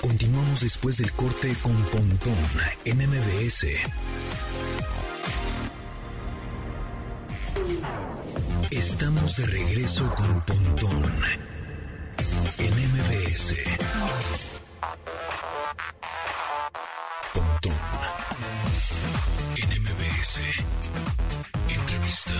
Continuamos 0.00 0.60
después 0.60 0.98
del 0.98 1.10
corte 1.12 1.54
con 1.62 1.74
Pontón 1.84 2.34
en 2.84 2.98
MBS. 2.98 3.66
Estamos 8.70 9.36
de 9.36 9.46
regreso 9.46 10.14
con 10.14 10.40
Pontón 10.42 11.53
en 12.58 12.72
MBS. 12.92 13.54
Pontón 17.32 17.72
en 19.56 19.68
MBS. 19.82 20.40
Entrevista. 21.68 22.32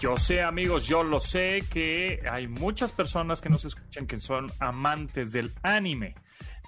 Yo 0.00 0.16
sé, 0.16 0.42
amigos, 0.42 0.86
yo 0.86 1.02
lo 1.02 1.20
sé 1.20 1.60
que 1.70 2.20
hay 2.30 2.46
muchas 2.46 2.92
personas 2.92 3.40
que 3.40 3.48
nos 3.48 3.64
escuchan 3.64 4.06
que 4.06 4.20
son 4.20 4.50
amantes 4.58 5.32
del 5.32 5.52
anime 5.62 6.14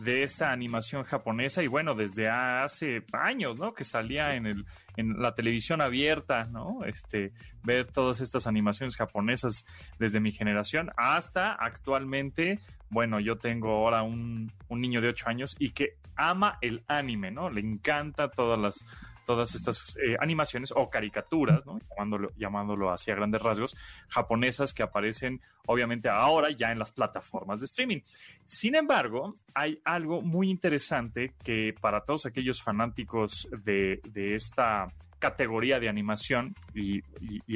de 0.00 0.22
esta 0.22 0.52
animación 0.52 1.04
japonesa 1.04 1.62
y 1.62 1.66
bueno, 1.66 1.94
desde 1.94 2.28
hace 2.28 3.04
años, 3.12 3.58
¿no? 3.58 3.74
Que 3.74 3.84
salía 3.84 4.34
en, 4.34 4.46
el, 4.46 4.66
en 4.96 5.20
la 5.20 5.34
televisión 5.34 5.80
abierta, 5.80 6.44
¿no? 6.44 6.84
Este, 6.84 7.32
ver 7.62 7.90
todas 7.90 8.20
estas 8.20 8.46
animaciones 8.46 8.96
japonesas 8.96 9.66
desde 9.98 10.20
mi 10.20 10.32
generación 10.32 10.90
hasta 10.96 11.52
actualmente, 11.52 12.60
bueno, 12.90 13.20
yo 13.20 13.36
tengo 13.36 13.70
ahora 13.70 14.02
un, 14.02 14.52
un 14.68 14.80
niño 14.80 15.00
de 15.00 15.08
8 15.08 15.28
años 15.28 15.56
y 15.58 15.70
que 15.70 15.96
ama 16.14 16.58
el 16.60 16.84
anime, 16.88 17.30
¿no? 17.30 17.50
Le 17.50 17.60
encanta 17.60 18.30
todas 18.30 18.58
las 18.58 18.84
todas 19.26 19.54
estas 19.54 19.96
eh, 19.96 20.16
animaciones 20.20 20.72
o 20.74 20.88
caricaturas, 20.88 21.66
¿no? 21.66 21.78
llamándolo, 21.90 22.30
llamándolo 22.36 22.90
así 22.90 23.10
a 23.10 23.16
grandes 23.16 23.42
rasgos, 23.42 23.76
japonesas 24.08 24.72
que 24.72 24.82
aparecen 24.82 25.42
obviamente 25.66 26.08
ahora 26.08 26.50
ya 26.50 26.70
en 26.70 26.78
las 26.78 26.92
plataformas 26.92 27.60
de 27.60 27.66
streaming. 27.66 28.00
Sin 28.44 28.76
embargo, 28.76 29.34
hay 29.52 29.80
algo 29.84 30.22
muy 30.22 30.48
interesante 30.48 31.34
que 31.42 31.74
para 31.78 32.02
todos 32.02 32.24
aquellos 32.24 32.62
fanáticos 32.62 33.48
de, 33.64 34.00
esta 34.14 34.88
categoría 35.18 35.80
de 35.80 35.88
animación 35.88 36.54
y, 36.74 37.02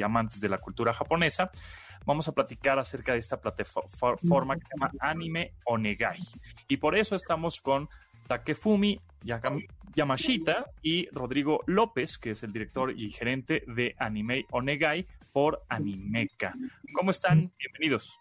amantes 0.03 0.41
de 0.41 0.49
la 0.49 0.57
cultura 0.57 0.93
japonesa, 0.93 1.51
vamos 2.05 2.27
a 2.27 2.33
platicar 2.33 2.79
acerca 2.79 3.13
de 3.13 3.19
esta 3.19 3.39
plataforma 3.39 4.55
que 4.57 4.65
se 4.65 4.73
llama 4.75 4.91
Anime 4.99 5.53
Onegai. 5.65 6.19
Y 6.67 6.77
por 6.77 6.97
eso 6.97 7.15
estamos 7.15 7.61
con 7.61 7.87
Takefumi 8.31 8.97
Yamashita 9.93 10.71
y 10.81 11.09
Rodrigo 11.11 11.59
López, 11.67 12.17
que 12.17 12.31
es 12.31 12.43
el 12.43 12.53
director 12.53 12.97
y 12.97 13.11
gerente 13.11 13.63
de 13.67 13.93
Anime 13.99 14.45
Onegai 14.51 15.05
por 15.33 15.63
Animeca. 15.67 16.53
¿Cómo 16.93 17.11
están? 17.11 17.51
Bienvenidos. 17.59 18.17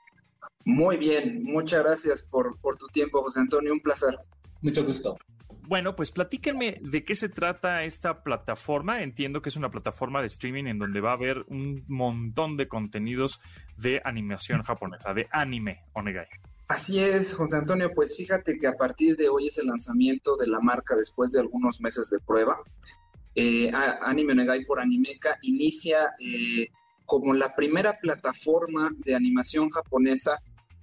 Muy 0.64 0.96
bien, 0.96 1.44
muchas 1.44 1.84
gracias 1.84 2.22
por, 2.22 2.58
tu 2.76 2.88
tiempo, 2.88 3.22
José 3.22 3.38
Antonio, 3.38 3.72
un 3.72 3.78
placer. 3.78 4.18
Mucho 4.62 4.84
gusto. 4.84 5.16
Bueno, 5.68 5.94
pues 5.94 6.10
platíquenme 6.10 6.78
de 6.80 7.04
qué 7.04 7.14
se 7.14 7.28
trata 7.28 7.84
esta 7.84 8.24
plataforma. 8.24 9.02
Entiendo 9.02 9.40
que 9.40 9.50
es 9.50 9.56
una 9.56 9.70
plataforma 9.70 10.20
de 10.20 10.26
streaming 10.26 10.64
en 10.64 10.78
donde 10.80 11.00
va 11.00 11.10
a 11.10 11.14
haber 11.14 11.44
un 11.46 11.84
montón 11.86 12.56
de 12.56 12.66
contenidos 12.66 13.40
de 13.76 14.02
animación 14.04 14.64
japonesa, 14.64 15.14
de 15.14 15.28
anime, 15.30 15.84
Onegai. 15.92 16.26
Así 16.70 17.00
es, 17.00 17.34
José 17.34 17.56
Antonio. 17.56 17.90
Pues 17.92 18.16
fíjate 18.16 18.56
que 18.56 18.68
a 18.68 18.76
partir 18.76 19.16
de 19.16 19.28
hoy 19.28 19.48
es 19.48 19.58
el 19.58 19.66
lanzamiento 19.66 20.36
de 20.36 20.46
la 20.46 20.60
marca 20.60 20.94
después 20.94 21.32
de 21.32 21.40
algunos 21.40 21.80
meses 21.80 22.08
de 22.10 22.20
prueba. 22.20 22.62
Eh, 23.34 23.72
Anime 24.02 24.34
Onegai 24.34 24.64
por 24.64 24.78
Animeka 24.78 25.36
inicia 25.42 26.14
eh, 26.20 26.68
como 27.06 27.34
la 27.34 27.56
primera 27.56 27.98
plataforma 27.98 28.92
de 29.04 29.16
animación 29.16 29.68
japonesa 29.68 30.38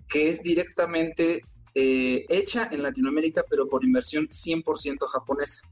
que 0.10 0.28
es 0.28 0.43
directamente 0.43 1.45
eh, 1.73 2.26
hecha 2.28 2.67
en 2.69 2.84
Latinoamérica, 2.84 3.45
pero 3.50 3.65
con 3.69 3.86
inversión 3.86 4.28
100% 4.28 5.08
japonesa. 5.08 5.69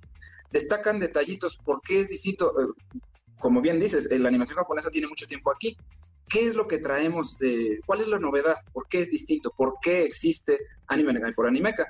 Destacan 0.49 0.97
detallitos, 0.97 1.57
¿por 1.57 1.81
qué 1.81 1.99
es 1.99 2.07
distinto? 2.07 2.53
Eh, 2.61 3.01
como 3.37 3.59
bien 3.59 3.81
dices, 3.81 4.07
la 4.09 4.29
animación 4.29 4.59
japonesa 4.59 4.89
tiene 4.89 5.09
mucho 5.09 5.27
tiempo 5.27 5.51
aquí. 5.51 5.75
¿Qué 6.27 6.47
es 6.47 6.55
lo 6.55 6.67
que 6.67 6.79
traemos 6.79 7.37
de, 7.37 7.79
cuál 7.85 8.01
es 8.01 8.07
la 8.07 8.19
novedad? 8.19 8.57
¿Por 8.73 8.87
qué 8.87 9.01
es 9.01 9.11
distinto? 9.11 9.51
¿Por 9.55 9.75
qué 9.81 10.03
existe 10.03 10.59
Anime 10.87 11.13
Negai 11.13 11.33
por 11.33 11.47
Animeca? 11.47 11.87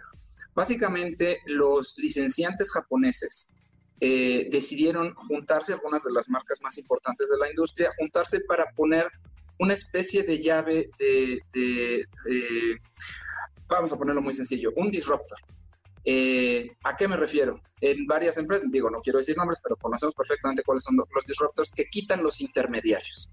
Básicamente, 0.54 1.40
los 1.46 1.98
licenciantes 1.98 2.72
japoneses 2.72 3.52
decidieron 4.00 5.16
juntarse, 5.16 5.74
algunas 5.74 6.04
de 6.04 6.12
las 6.12 6.30
marcas 6.30 6.62
más 6.62 6.78
importantes 6.78 7.30
de 7.30 7.38
la 7.38 7.50
industria, 7.50 7.90
juntarse 7.98 8.42
para 8.42 8.66
poner 8.76 9.08
una 9.58 9.74
especie 9.74 10.24
de 10.24 10.40
llave 10.40 10.90
de 11.00 12.06
vamos 13.68 13.92
a 13.92 13.98
ponerlo 13.98 14.22
muy 14.22 14.34
sencillo, 14.34 14.72
un 14.76 14.92
disruptor. 14.92 15.38
Eh, 16.04 16.70
¿A 16.84 16.96
qué 16.96 17.08
me 17.08 17.18
refiero? 17.18 17.60
En 17.82 18.06
varias 18.06 18.38
empresas, 18.38 18.70
digo, 18.70 18.90
no 18.90 19.02
quiero 19.02 19.20
decir 19.20 19.36
nombres, 19.36 19.60
pero 19.62 19.76
conocemos 19.76 20.14
perfectamente 20.14 20.64
cuáles 20.64 20.84
son 20.84 20.96
los 20.96 21.26
disruptors 21.26 21.72
que 21.72 21.86
quitan 21.86 22.22
los 22.22 22.42
intermediarios. 22.42 23.30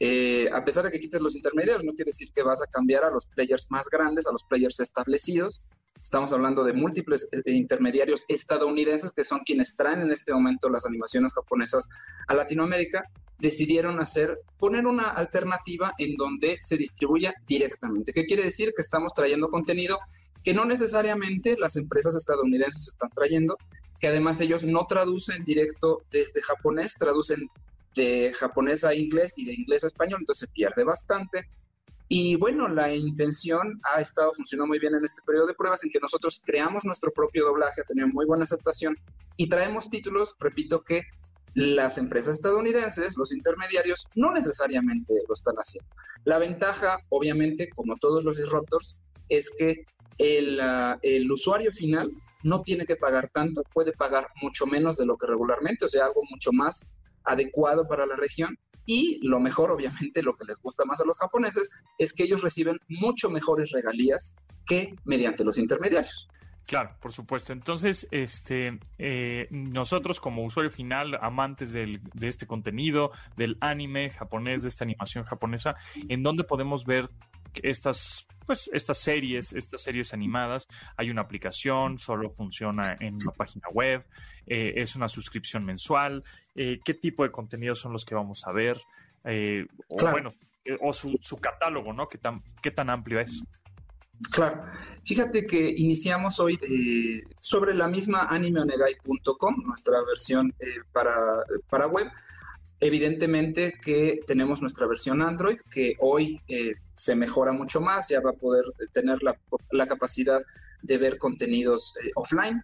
Eh, 0.00 0.48
a 0.52 0.64
pesar 0.64 0.84
de 0.84 0.90
que 0.90 1.00
quites 1.00 1.20
los 1.20 1.36
intermediarios, 1.36 1.84
no 1.84 1.92
quiere 1.92 2.10
decir 2.10 2.30
que 2.32 2.42
vas 2.42 2.60
a 2.60 2.66
cambiar 2.66 3.04
a 3.04 3.10
los 3.10 3.26
players 3.26 3.70
más 3.70 3.88
grandes, 3.88 4.26
a 4.26 4.32
los 4.32 4.44
players 4.44 4.80
establecidos. 4.80 5.62
Estamos 6.02 6.32
hablando 6.32 6.64
de 6.64 6.72
múltiples 6.72 7.28
eh, 7.32 7.52
intermediarios 7.52 8.24
estadounidenses 8.28 9.12
que 9.12 9.24
son 9.24 9.40
quienes 9.40 9.74
traen 9.76 10.02
en 10.02 10.12
este 10.12 10.32
momento 10.32 10.68
las 10.68 10.84
animaciones 10.84 11.32
japonesas 11.32 11.88
a 12.26 12.34
Latinoamérica 12.34 13.04
decidieron 13.38 14.00
hacer, 14.00 14.38
poner 14.58 14.86
una 14.86 15.08
alternativa 15.08 15.92
en 15.98 16.16
donde 16.16 16.58
se 16.60 16.76
distribuya 16.76 17.34
directamente. 17.46 18.12
¿Qué 18.12 18.26
quiere 18.26 18.44
decir? 18.44 18.72
Que 18.74 18.82
estamos 18.82 19.12
trayendo 19.14 19.48
contenido 19.48 19.98
que 20.42 20.54
no 20.54 20.66
necesariamente 20.66 21.56
las 21.58 21.76
empresas 21.76 22.14
estadounidenses 22.14 22.88
están 22.88 23.10
trayendo, 23.10 23.56
que 23.98 24.08
además 24.08 24.40
ellos 24.40 24.62
no 24.64 24.86
traducen 24.86 25.42
directo 25.44 26.02
desde 26.10 26.42
japonés, 26.42 26.94
traducen 26.94 27.48
de 27.94 28.32
japonés 28.34 28.84
a 28.84 28.94
inglés 28.94 29.34
y 29.36 29.44
de 29.44 29.54
inglés 29.54 29.84
a 29.84 29.88
español, 29.88 30.20
entonces 30.20 30.48
se 30.48 30.54
pierde 30.54 30.84
bastante. 30.84 31.48
Y 32.08 32.36
bueno, 32.36 32.68
la 32.68 32.94
intención 32.94 33.80
ha 33.92 34.00
estado 34.00 34.32
funcionando 34.34 34.68
muy 34.68 34.78
bien 34.78 34.94
en 34.94 35.04
este 35.04 35.22
periodo 35.26 35.46
de 35.46 35.54
pruebas 35.54 35.82
en 35.84 35.90
que 35.90 36.00
nosotros 36.00 36.42
creamos 36.44 36.84
nuestro 36.84 37.10
propio 37.12 37.46
doblaje, 37.46 37.80
ha 37.80 37.84
tenido 37.84 38.08
muy 38.08 38.26
buena 38.26 38.44
aceptación 38.44 38.96
y 39.36 39.48
traemos 39.48 39.88
títulos, 39.88 40.36
repito, 40.38 40.82
que 40.82 41.02
las 41.54 41.98
empresas 41.98 42.36
estadounidenses, 42.36 43.16
los 43.16 43.32
intermediarios, 43.32 44.06
no 44.16 44.32
necesariamente 44.32 45.14
lo 45.26 45.34
están 45.34 45.54
haciendo. 45.56 45.88
La 46.24 46.38
ventaja, 46.38 46.98
obviamente, 47.10 47.70
como 47.70 47.96
todos 47.96 48.24
los 48.24 48.36
disruptors, 48.36 49.00
es 49.28 49.50
que 49.50 49.84
el, 50.18 50.60
ah, 50.60 50.98
el, 51.02 51.30
usuario 51.30 51.72
final 51.72 52.10
no 52.42 52.62
tiene 52.62 52.84
que 52.84 52.96
pagar 52.96 53.30
tanto, 53.32 53.62
puede 53.72 53.92
pagar 53.92 54.26
mucho 54.42 54.66
menos 54.66 54.96
de 54.96 55.06
lo 55.06 55.16
que 55.16 55.26
regularmente, 55.26 55.84
o 55.84 55.88
sea, 55.88 56.06
algo 56.06 56.22
mucho 56.30 56.52
más 56.52 56.92
adecuado 57.24 57.86
para 57.88 58.06
la 58.06 58.16
región. 58.16 58.56
Y 58.86 59.26
lo 59.26 59.40
mejor, 59.40 59.70
obviamente, 59.70 60.22
lo 60.22 60.34
que 60.34 60.44
les 60.44 60.58
gusta 60.58 60.84
más 60.84 61.00
a 61.00 61.04
los 61.04 61.18
japoneses, 61.18 61.70
es 61.98 62.12
que 62.12 62.24
ellos 62.24 62.42
reciben 62.42 62.78
mucho 62.88 63.30
mejores 63.30 63.70
regalías 63.70 64.34
que 64.66 64.94
mediante 65.04 65.44
los 65.44 65.58
intermediarios. 65.58 66.28
Claro, 66.66 66.96
por 67.00 67.12
supuesto. 67.12 67.52
Entonces, 67.52 68.08
este, 68.10 68.78
eh, 68.98 69.48
nosotros 69.50 70.18
como 70.18 70.44
usuario 70.44 70.70
final, 70.70 71.18
amantes 71.20 71.72
del, 71.72 72.00
de 72.14 72.28
este 72.28 72.46
contenido, 72.46 73.10
del 73.36 73.56
anime 73.60 74.10
japonés, 74.10 74.62
de 74.62 74.70
esta 74.70 74.84
animación 74.84 75.24
japonesa, 75.24 75.74
¿en 76.08 76.22
dónde 76.22 76.44
podemos 76.44 76.86
ver 76.86 77.10
estas, 77.62 78.26
pues, 78.46 78.70
estas 78.72 78.98
series, 78.98 79.52
estas 79.52 79.82
series 79.82 80.12
animadas? 80.12 80.66
Hay 80.96 81.10
una 81.10 81.22
aplicación, 81.22 81.98
solo 81.98 82.28
funciona 82.30 82.96
en 83.00 83.14
una 83.14 83.32
página 83.36 83.68
web, 83.72 84.04
eh, 84.46 84.74
es 84.76 84.96
una 84.96 85.08
suscripción 85.08 85.64
mensual. 85.64 86.24
Eh, 86.54 86.80
¿Qué 86.84 86.94
tipo 86.94 87.22
de 87.24 87.30
contenidos 87.30 87.80
son 87.80 87.92
los 87.92 88.04
que 88.04 88.14
vamos 88.14 88.46
a 88.46 88.52
ver? 88.52 88.78
o 89.26 90.10
bueno, 90.10 90.28
o 90.80 90.92
su, 90.92 91.16
su, 91.22 91.38
catálogo, 91.38 91.94
¿no? 91.94 92.10
¿Qué 92.10 92.18
tan, 92.18 92.42
qué 92.62 92.70
tan 92.70 92.90
amplio 92.90 93.20
es? 93.20 93.42
Claro. 94.30 94.64
Fíjate 95.04 95.46
que 95.46 95.74
iniciamos 95.76 96.40
hoy 96.40 96.58
eh, 96.62 97.22
sobre 97.38 97.74
la 97.74 97.88
misma 97.88 98.22
animeonegai.com, 98.30 99.62
nuestra 99.66 100.02
versión 100.04 100.54
eh, 100.60 100.76
para, 100.92 101.16
para 101.68 101.86
web. 101.86 102.10
Evidentemente 102.80 103.72
que 103.82 104.20
tenemos 104.26 104.60
nuestra 104.60 104.86
versión 104.86 105.22
Android, 105.22 105.58
que 105.70 105.94
hoy 106.00 106.40
eh, 106.48 106.74
se 106.96 107.14
mejora 107.14 107.52
mucho 107.52 107.80
más, 107.80 108.08
ya 108.08 108.20
va 108.20 108.30
a 108.30 108.34
poder 108.34 108.64
tener 108.92 109.22
la, 109.22 109.38
la 109.70 109.86
capacidad 109.86 110.40
de 110.82 110.98
ver 110.98 111.18
contenidos 111.18 111.94
offline. 112.14 112.62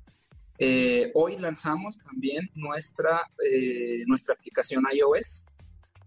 hoy 1.14 1.38
lanzamos 1.38 1.98
también 1.98 2.50
nuestra, 2.54 3.22
nuestra 4.06 4.34
aplicación 4.34 4.84
iOS. 4.92 5.46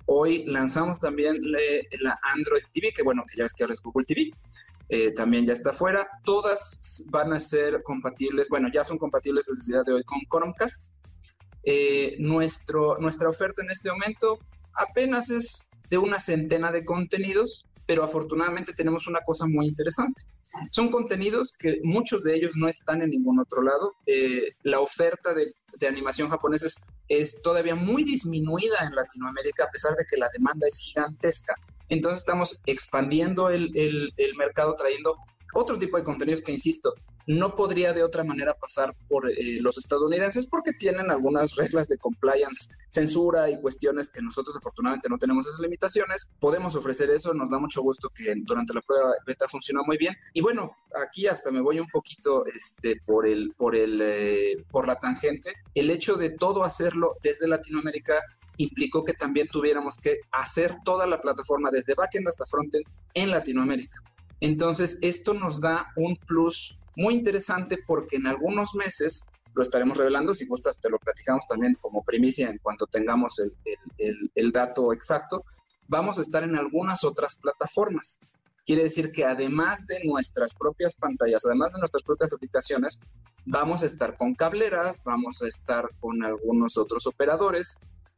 Hoy 0.05 0.43
lanzamos 0.45 0.99
también 0.99 1.37
la 1.41 2.19
Android 2.35 2.63
TV, 2.71 2.91
que 2.93 3.03
bueno, 3.03 3.23
que 3.25 3.37
ya 3.37 3.43
ves 3.43 3.53
que 3.53 3.63
ahora 3.63 3.73
es 3.73 3.81
Google 3.81 4.05
TV. 4.05 4.31
Eh, 4.89 5.11
también 5.11 5.45
ya 5.45 5.53
está 5.53 5.73
fuera. 5.73 6.07
Todas 6.23 7.03
van 7.07 7.33
a 7.33 7.39
ser 7.39 7.81
compatibles, 7.83 8.47
bueno, 8.49 8.69
ya 8.71 8.83
son 8.83 8.97
compatibles 8.97 9.45
desde 9.45 9.61
el 9.61 9.67
día 9.67 9.83
de 9.83 9.93
hoy 9.93 10.03
con 10.03 10.19
Chromecast. 10.29 10.93
Eh, 11.63 12.15
nuestro, 12.19 12.97
nuestra 12.99 13.29
oferta 13.29 13.61
en 13.61 13.71
este 13.71 13.89
momento 13.89 14.39
apenas 14.73 15.29
es 15.29 15.69
de 15.89 15.97
una 15.97 16.19
centena 16.19 16.71
de 16.71 16.83
contenidos, 16.83 17.65
pero 17.85 18.03
afortunadamente 18.03 18.73
tenemos 18.73 19.07
una 19.07 19.21
cosa 19.21 19.45
muy 19.45 19.67
interesante. 19.67 20.23
Son 20.69 20.89
contenidos 20.89 21.53
que 21.57 21.79
muchos 21.83 22.23
de 22.23 22.35
ellos 22.35 22.55
no 22.55 22.67
están 22.67 23.01
en 23.01 23.09
ningún 23.09 23.39
otro 23.39 23.61
lado. 23.61 23.93
Eh, 24.05 24.55
la 24.63 24.79
oferta 24.79 25.33
de, 25.33 25.53
de 25.79 25.87
animación 25.87 26.29
japonesa 26.29 26.67
es, 26.67 26.75
es, 27.07 27.41
todavía 27.41 27.75
muy 27.75 28.03
disminuida 28.03 28.77
en 28.81 28.95
Latinoamérica, 28.95 29.65
a 29.65 29.71
pesar 29.71 29.95
de 29.95 30.05
que 30.09 30.17
la 30.17 30.29
demanda 30.33 30.67
es 30.67 30.77
gigantesca. 30.77 31.55
Entonces 31.89 32.21
estamos 32.21 32.59
expandiendo 32.65 33.49
el, 33.49 33.71
mercado, 34.37 34.75
trayendo 34.75 35.15
otro 35.53 35.77
tipo 35.77 35.97
de 35.97 36.03
contenidos 36.03 36.41
que, 36.41 36.51
insisto, 36.51 36.93
no 37.27 37.55
podría 37.55 37.93
de 37.93 38.03
otra 38.03 38.23
manera 38.23 38.53
pasar 38.53 38.95
por 39.07 39.29
eh, 39.29 39.59
los 39.61 39.77
estadounidenses 39.77 40.45
porque 40.45 40.73
tienen 40.73 41.09
algunas 41.11 41.55
reglas 41.55 41.87
de 41.87 41.97
compliance, 41.97 42.75
censura 42.89 43.49
y 43.49 43.59
cuestiones 43.59 44.09
que 44.09 44.21
nosotros 44.21 44.55
afortunadamente 44.55 45.09
no 45.09 45.17
tenemos 45.17 45.47
esas 45.47 45.59
limitaciones. 45.59 46.31
Podemos 46.39 46.75
ofrecer 46.75 47.09
eso, 47.09 47.33
nos 47.33 47.49
da 47.49 47.59
mucho 47.59 47.81
gusto 47.81 48.09
que 48.09 48.33
durante 48.37 48.73
la 48.73 48.81
prueba 48.81 49.13
beta 49.25 49.47
funcionó 49.47 49.83
muy 49.85 49.97
bien. 49.97 50.15
Y 50.33 50.41
bueno, 50.41 50.75
aquí 51.01 51.27
hasta 51.27 51.51
me 51.51 51.61
voy 51.61 51.79
un 51.79 51.87
poquito 51.87 52.45
este, 52.45 53.01
por, 53.05 53.27
el, 53.27 53.53
por, 53.57 53.75
el, 53.75 53.99
eh, 54.01 54.65
por 54.69 54.87
la 54.87 54.97
tangente. 54.97 55.53
El 55.75 55.89
hecho 55.89 56.15
de 56.15 56.31
todo 56.31 56.63
hacerlo 56.63 57.15
desde 57.21 57.47
Latinoamérica 57.47 58.19
implicó 58.57 59.03
que 59.03 59.13
también 59.13 59.47
tuviéramos 59.47 59.97
que 59.97 60.19
hacer 60.31 60.75
toda 60.85 61.07
la 61.07 61.19
plataforma 61.19 61.71
desde 61.71 61.95
backend 61.95 62.27
hasta 62.27 62.45
frontend 62.45 62.85
en 63.13 63.31
Latinoamérica. 63.31 63.97
Entonces, 64.39 64.97
esto 65.01 65.33
nos 65.33 65.61
da 65.61 65.87
un 65.95 66.15
plus 66.15 66.77
muy 66.95 67.13
interesante 67.13 67.79
porque 67.85 68.17
en 68.17 68.27
algunos 68.27 68.75
meses 68.75 69.25
lo 69.55 69.61
estaremos 69.61 69.97
revelando, 69.97 70.33
si 70.33 70.45
gustas 70.45 70.79
te 70.79 70.89
lo 70.89 70.97
platicamos 70.97 71.45
también 71.47 71.77
como 71.79 72.03
primicia 72.03 72.49
en 72.49 72.57
cuanto 72.57 72.87
tengamos 72.87 73.39
el, 73.39 74.31
el 74.33 74.51
dato 74.51 74.91
exacto, 74.93 75.45
vamos 75.87 76.17
a 76.17 76.21
estar 76.21 76.43
en 76.43 76.55
algunas 76.55 77.03
otras 77.03 77.35
plataformas. 77.35 78.19
Quiere 78.65 78.83
decir 78.83 79.11
que 79.11 79.25
además 79.25 79.85
de 79.87 80.03
nuestras 80.05 80.53
propias 80.53 80.95
pantallas, 80.95 81.45
además 81.45 81.73
de 81.73 81.79
nuestras 81.79 82.03
propias 82.03 82.33
aplicaciones, 82.33 82.99
vamos 83.45 83.83
a 83.83 83.85
estar 83.85 84.17
con 84.17 84.33
cableras, 84.33 85.01
vamos 85.03 85.41
a 85.41 85.47
estar 85.47 85.89
con 85.99 86.23
algunos 86.23 86.77
otros 86.77 87.05
operadores, 87.05 87.77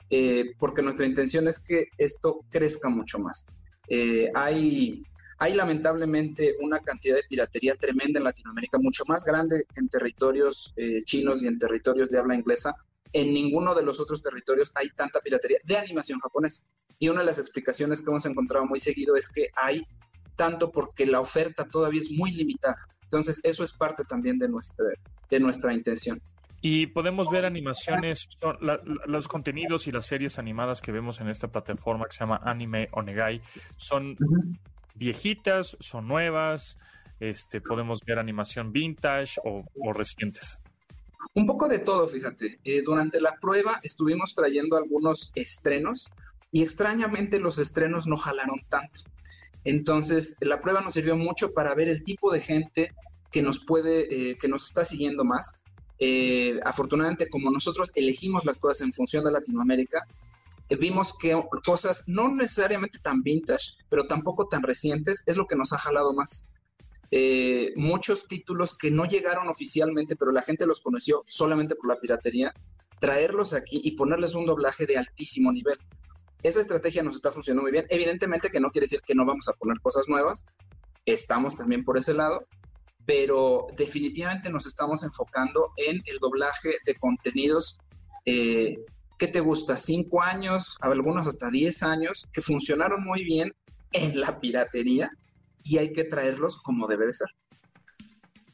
eh, 0.10 0.54
porque 0.60 0.84
nuestra 0.84 1.08
intención 1.08 1.48
es 1.48 1.60
que 1.60 1.86
esto 1.98 2.42
crezca 2.52 2.90
mucho 2.90 3.18
más. 3.18 3.48
Eh, 3.88 4.30
hay, 4.36 5.02
hay 5.38 5.54
lamentablemente 5.54 6.56
una 6.62 6.80
cantidad 6.80 7.16
de 7.16 7.24
piratería 7.24 7.76
tremenda 7.76 8.20
en 8.20 8.24
Latinoamérica, 8.24 8.78
mucho 8.80 9.04
más 9.08 9.26
grande 9.26 9.66
en 9.76 9.90
territorios 9.90 10.74
eh, 10.78 11.04
chinos 11.04 11.42
y 11.42 11.48
en 11.48 11.60
territorios 11.60 12.10
de 12.10 12.20
habla 12.20 12.36
inglesa. 12.36 12.76
En 13.12 13.34
ninguno 13.34 13.76
de 13.76 13.84
los 13.84 14.00
otros 14.00 14.22
territorios 14.22 14.72
hay 14.76 14.90
tanta 14.90 15.20
piratería 15.20 15.60
de 15.64 15.78
animación 15.78 16.20
japonesa. 16.20 16.64
Y 17.00 17.10
una 17.10 17.22
de 17.22 17.26
las 17.26 17.40
explicaciones 17.40 18.02
que 18.02 18.10
hemos 18.10 18.26
encontrado 18.26 18.66
muy 18.66 18.80
seguido 18.80 19.16
es 19.16 19.30
que 19.30 19.50
hay 19.56 19.86
tanto 20.36 20.72
porque 20.72 21.06
la 21.06 21.20
oferta 21.20 21.66
todavía 21.66 22.02
es 22.02 22.12
muy 22.12 22.32
limitada. 22.32 22.78
Entonces, 23.04 23.40
eso 23.44 23.64
es 23.64 23.74
parte 23.74 24.04
también 24.04 24.38
de 24.38 24.48
nuestra, 24.48 24.86
de 25.30 25.40
nuestra 25.40 25.74
intención. 25.74 26.22
Y 26.62 26.88
podemos 26.88 27.30
ver 27.30 27.46
animaciones, 27.46 28.28
los 29.06 29.28
contenidos 29.28 29.88
y 29.88 29.92
las 29.92 30.08
series 30.08 30.40
animadas 30.40 30.82
que 30.82 30.92
vemos 30.92 31.22
en 31.22 31.30
esta 31.30 31.48
plataforma 31.50 32.06
que 32.06 32.14
se 32.14 32.22
llama 32.22 32.42
Anime 32.44 32.90
Onegai, 32.92 33.42
son 33.76 34.18
viejitas, 34.96 35.78
son 35.80 36.08
nuevas, 36.08 36.78
este, 37.20 37.62
podemos 37.62 38.00
ver 38.06 38.20
animación 38.20 38.72
vintage 38.72 39.36
o, 39.44 39.64
recientes. 39.94 40.60
Un 41.34 41.46
poco 41.46 41.68
de 41.68 41.80
todo, 41.80 42.08
fíjate. 42.08 42.60
Eh, 42.64 42.82
durante 42.82 43.20
la 43.20 43.36
prueba 43.40 43.80
estuvimos 43.84 44.34
trayendo 44.34 44.78
algunos 44.78 45.32
estrenos 45.36 46.10
y 46.52 46.64
extrañamente 46.64 47.40
los 47.40 47.60
estrenos 47.60 48.08
no 48.08 48.16
jalaron 48.16 48.62
tanto. 48.70 49.02
Entonces, 49.64 50.36
la 50.42 50.60
prueba 50.62 50.82
nos 50.82 50.94
sirvió 50.94 51.18
mucho 51.18 51.54
para 51.54 51.74
ver 51.74 51.90
el 51.90 52.04
tipo 52.04 52.32
de 52.32 52.42
gente 52.42 52.92
que 53.32 53.42
nos 53.42 53.60
puede, 53.60 54.32
eh, 54.32 54.38
que 54.38 54.48
nos 54.48 54.66
está 54.66 54.86
siguiendo 54.86 55.26
más 55.26 55.60
eh, 56.00 56.60
afortunadamente, 56.64 57.30
como 57.30 57.50
nosotros 57.50 57.92
elegimos 57.96 58.46
las 58.46 58.58
cosas 58.58 58.82
en 58.82 58.94
función 58.94 59.24
de 59.24 59.32
Latinoamérica, 59.32 60.06
vimos 60.70 61.18
que 61.18 61.40
cosas 61.66 62.04
no 62.08 62.30
necesariamente 62.30 63.00
tan 63.00 63.22
vintage, 63.22 63.74
pero 63.90 64.08
tampoco 64.08 64.48
tan 64.48 64.64
recientes, 64.64 65.24
es 65.26 65.38
lo 65.38 65.46
que 65.46 65.56
nos 65.56 65.74
ha 65.74 65.78
jalado 65.78 66.14
más. 66.14 66.50
Eh, 67.12 67.72
muchos 67.76 68.28
títulos 68.28 68.76
que 68.76 68.90
no 68.90 69.06
llegaron 69.06 69.48
oficialmente, 69.48 70.16
pero 70.16 70.32
la 70.32 70.42
gente 70.42 70.66
los 70.66 70.82
conoció 70.82 71.24
solamente 71.26 71.76
por 71.76 71.90
la 71.90 72.00
piratería, 72.00 72.54
traerlos 73.00 73.54
aquí 73.54 73.80
y 73.84 73.92
ponerles 73.92 74.34
un 74.34 74.46
doblaje 74.46 74.86
de 74.86 74.98
altísimo 74.98 75.52
nivel. 75.52 75.78
Esa 76.42 76.62
estrategia 76.62 77.04
nos 77.04 77.16
está 77.16 77.32
funcionando 77.32 77.64
muy 77.64 77.72
bien. 77.72 77.86
Evidentemente 77.90 78.50
que 78.50 78.60
no 78.60 78.70
quiere 78.70 78.86
decir 78.86 79.02
que 79.02 79.16
no 79.16 79.26
vamos 79.26 79.48
a 79.48 79.54
poner 79.54 79.80
cosas 79.82 80.08
nuevas. 80.08 80.46
Estamos 81.06 81.56
también 81.56 81.84
por 81.84 81.98
ese 81.98 82.14
lado, 82.14 82.48
pero 83.06 83.68
definitivamente 83.78 84.50
nos 84.50 84.66
estamos 84.66 85.04
enfocando 85.04 85.72
en 85.78 86.02
el 86.06 86.20
doblaje 86.20 86.76
de 86.86 86.96
contenidos 86.96 87.80
eh, 88.26 88.78
¿qué 89.18 89.28
te 89.28 89.40
gusta? 89.40 89.76
Cinco 89.76 90.22
años, 90.22 90.78
algunos 90.82 91.28
hasta 91.28 91.50
diez 91.50 91.84
años, 91.84 92.28
que 92.34 92.42
funcionaron 92.42 93.04
muy 93.04 93.24
bien 93.24 93.54
en 93.92 94.20
la 94.20 94.40
piratería 94.40 95.10
y 95.64 95.78
hay 95.78 95.92
que 95.92 96.04
traerlos 96.04 96.58
como 96.62 96.88
debe 96.88 97.08
de 97.08 97.14
ser. 97.14 97.28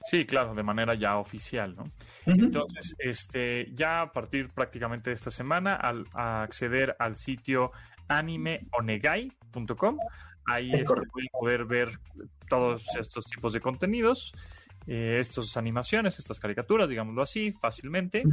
Sí, 0.03 0.25
claro, 0.25 0.55
de 0.55 0.63
manera 0.63 0.95
ya 0.95 1.17
oficial, 1.17 1.75
¿no? 1.75 1.83
Entonces, 2.25 2.95
este, 2.97 3.67
ya 3.73 4.01
a 4.01 4.11
partir 4.11 4.49
prácticamente 4.49 5.11
de 5.11 5.13
esta 5.13 5.29
semana, 5.29 5.75
al 5.75 6.05
acceder 6.13 6.95
al 6.97 7.15
sitio 7.15 7.71
animeonegai.com, 8.07 9.97
Ahí 10.45 10.71
este, 10.73 10.93
voy 11.13 11.27
a 11.27 11.37
poder 11.37 11.65
ver 11.65 11.89
todos 12.49 12.85
estos 12.99 13.25
tipos 13.25 13.53
de 13.53 13.61
contenidos, 13.61 14.33
eh, 14.87 15.17
estas 15.19 15.57
animaciones, 15.57 16.17
estas 16.17 16.39
caricaturas, 16.39 16.89
digámoslo 16.89 17.21
así, 17.21 17.51
fácilmente. 17.51 18.23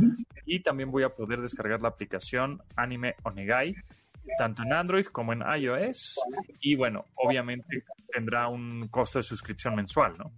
Y 0.47 0.61
también 0.61 0.91
voy 0.91 1.03
a 1.03 1.11
poder 1.11 1.41
descargar 1.41 1.83
la 1.83 1.89
aplicación 1.89 2.63
Anime 2.77 3.15
Onegai, 3.23 3.75
tanto 4.39 4.63
en 4.63 4.73
Android 4.73 5.07
como 5.07 5.33
en 5.33 5.43
iOS. 5.43 6.19
Y 6.61 6.75
bueno, 6.77 7.05
obviamente 7.17 7.85
tendrá 8.09 8.49
un 8.49 8.89
costo 8.89 9.19
de 9.19 9.23
suscripción 9.23 9.75
mensual, 9.75 10.17
¿no? 10.19 10.33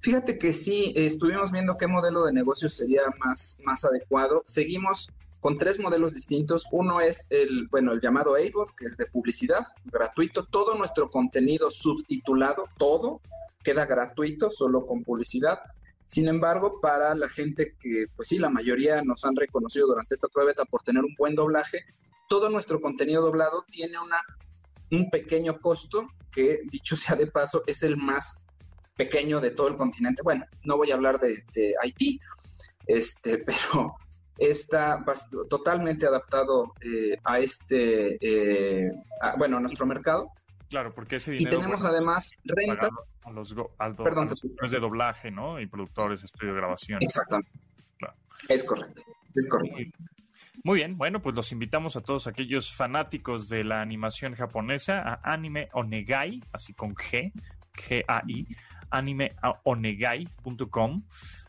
Fíjate 0.00 0.38
que 0.38 0.52
sí, 0.52 0.92
estuvimos 0.96 1.52
viendo 1.52 1.76
qué 1.76 1.86
modelo 1.86 2.24
de 2.24 2.32
negocio 2.32 2.68
sería 2.68 3.02
más, 3.24 3.58
más 3.64 3.84
adecuado. 3.84 4.42
Seguimos 4.44 5.10
con 5.40 5.58
tres 5.58 5.78
modelos 5.78 6.14
distintos. 6.14 6.66
Uno 6.72 7.00
es 7.00 7.26
el, 7.30 7.68
bueno, 7.68 7.92
el 7.92 8.00
llamado 8.00 8.34
AVOD, 8.34 8.70
que 8.76 8.86
es 8.86 8.96
de 8.96 9.06
publicidad, 9.06 9.66
gratuito. 9.84 10.44
Todo 10.44 10.74
nuestro 10.74 11.10
contenido 11.10 11.70
subtitulado, 11.70 12.64
todo, 12.78 13.20
queda 13.64 13.86
gratuito, 13.86 14.50
solo 14.50 14.86
con 14.86 15.02
publicidad. 15.02 15.58
Sin 16.06 16.28
embargo, 16.28 16.80
para 16.80 17.14
la 17.14 17.28
gente 17.28 17.74
que, 17.80 18.06
pues 18.14 18.28
sí, 18.28 18.38
la 18.38 18.50
mayoría 18.50 19.02
nos 19.02 19.24
han 19.24 19.34
reconocido 19.34 19.86
durante 19.88 20.14
esta 20.14 20.28
prueba 20.28 20.52
por 20.70 20.82
tener 20.82 21.02
un 21.02 21.14
buen 21.18 21.34
doblaje, 21.34 21.80
todo 22.28 22.48
nuestro 22.50 22.80
contenido 22.80 23.22
doblado 23.22 23.64
tiene 23.68 23.98
una, 23.98 24.20
un 24.90 25.10
pequeño 25.10 25.58
costo 25.58 26.06
que, 26.30 26.60
dicho 26.70 26.96
sea 26.96 27.16
de 27.16 27.26
paso, 27.26 27.62
es 27.66 27.82
el 27.82 27.96
más 27.96 28.44
pequeño 28.96 29.40
de 29.40 29.50
todo 29.50 29.68
el 29.68 29.76
continente. 29.76 30.22
Bueno, 30.22 30.44
no 30.64 30.76
voy 30.76 30.90
a 30.90 30.94
hablar 30.94 31.18
de, 31.18 31.42
Haití, 31.82 32.20
este, 32.86 33.38
pero 33.72 33.96
está 34.38 35.04
totalmente 35.48 36.06
adaptado 36.06 36.72
eh, 36.80 37.16
a 37.24 37.38
este, 37.38 38.18
eh, 38.20 38.92
bueno, 39.38 39.56
a 39.56 39.60
nuestro 39.60 39.86
mercado. 39.86 40.30
Claro, 40.74 40.90
porque 40.90 41.16
ese 41.16 41.30
dinero... 41.30 41.50
Y 41.50 41.52
tenemos 41.60 41.84
además 41.84 42.42
rentas... 42.46 42.90
A 43.22 43.30
los, 43.30 43.54
Perdón, 43.96 44.26
de 44.26 44.80
doblaje, 44.80 45.30
¿no? 45.30 45.60
Y 45.60 45.68
productores, 45.68 46.24
estudio 46.24 46.52
de 46.52 46.58
grabación. 46.58 47.00
Exactamente. 47.00 47.52
Es 48.48 48.64
correcto, 48.64 49.02
es 49.36 49.48
correcto. 49.48 49.96
Muy 50.64 50.78
bien, 50.78 50.98
bueno, 50.98 51.22
pues 51.22 51.36
los 51.36 51.52
invitamos 51.52 51.94
a 51.94 52.00
todos 52.00 52.26
aquellos 52.26 52.74
fanáticos 52.74 53.48
de 53.48 53.62
la 53.62 53.82
animación 53.82 54.34
japonesa 54.34 55.00
a 55.00 55.20
Anime 55.32 55.68
Onegai, 55.74 56.42
así 56.50 56.74
con 56.74 56.96
G, 56.96 57.30
G-A-I, 57.74 58.48
animeonegai.com 58.90 61.04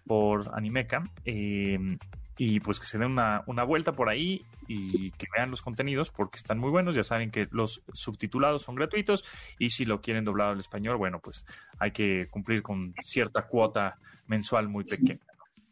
por 0.06 0.56
Animeca. 0.56 1.04
Eh, 1.26 1.98
y 2.38 2.60
pues 2.60 2.80
que 2.80 2.86
se 2.86 2.98
den 2.98 3.12
una, 3.12 3.44
una, 3.48 3.64
vuelta 3.64 3.94
por 3.94 4.10
ahí 4.10 4.46
y 4.68 5.12
que 5.12 5.28
vean 5.36 5.52
los 5.52 5.62
contenidos 5.62 6.12
porque 6.12 6.38
están 6.38 6.60
muy 6.60 6.70
buenos. 6.70 6.96
Ya 6.96 7.04
saben 7.04 7.32
que 7.32 7.48
los 7.52 7.84
subtitulados 7.94 8.64
son 8.64 8.76
gratuitos 8.76 9.24
y 9.58 9.70
si 9.70 9.86
lo 9.86 10.02
quieren 10.02 10.26
doblado 10.26 10.52
al 10.52 10.60
español, 10.60 10.98
bueno, 10.98 11.20
pues 11.20 11.46
hay 11.80 11.92
que 11.92 12.28
cumplir 12.30 12.62
con 12.62 12.94
cierta 13.02 13.44
cuota 13.44 13.98
mensual 14.28 14.68
muy 14.68 14.84
pequeña. 14.84 15.20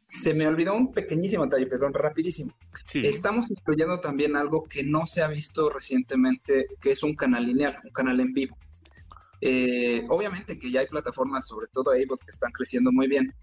Se 0.07 0.33
me 0.33 0.47
olvidó 0.47 0.75
un 0.75 0.91
pequeñísimo 0.91 1.43
detalle, 1.45 1.65
perdón, 1.65 1.93
rapidísimo. 1.93 2.53
Estamos 2.93 3.49
incluyendo 3.49 3.99
también 3.99 4.35
algo 4.35 4.63
que 4.63 4.83
no 4.83 5.05
se 5.05 5.23
ha 5.23 5.27
visto 5.27 5.69
recientemente, 5.69 6.67
que 6.79 6.91
es 6.91 7.01
un 7.03 7.15
canal 7.15 7.45
lineal, 7.45 7.79
un 7.83 7.91
canal 7.91 8.19
en 8.19 8.31
vivo. 8.31 8.55
Eh, 9.41 10.05
obviamente 10.07 10.57
que 10.57 10.71
ya 10.71 10.81
hay 10.81 10.87
plataformas, 10.87 11.47
sobre 11.47 11.67
todo 11.67 11.91
AVOD, 11.91 12.19
que 12.19 12.31
están 12.31 12.51
creciendo 12.51 12.91
muy 12.91 13.07
bien. 13.07 13.33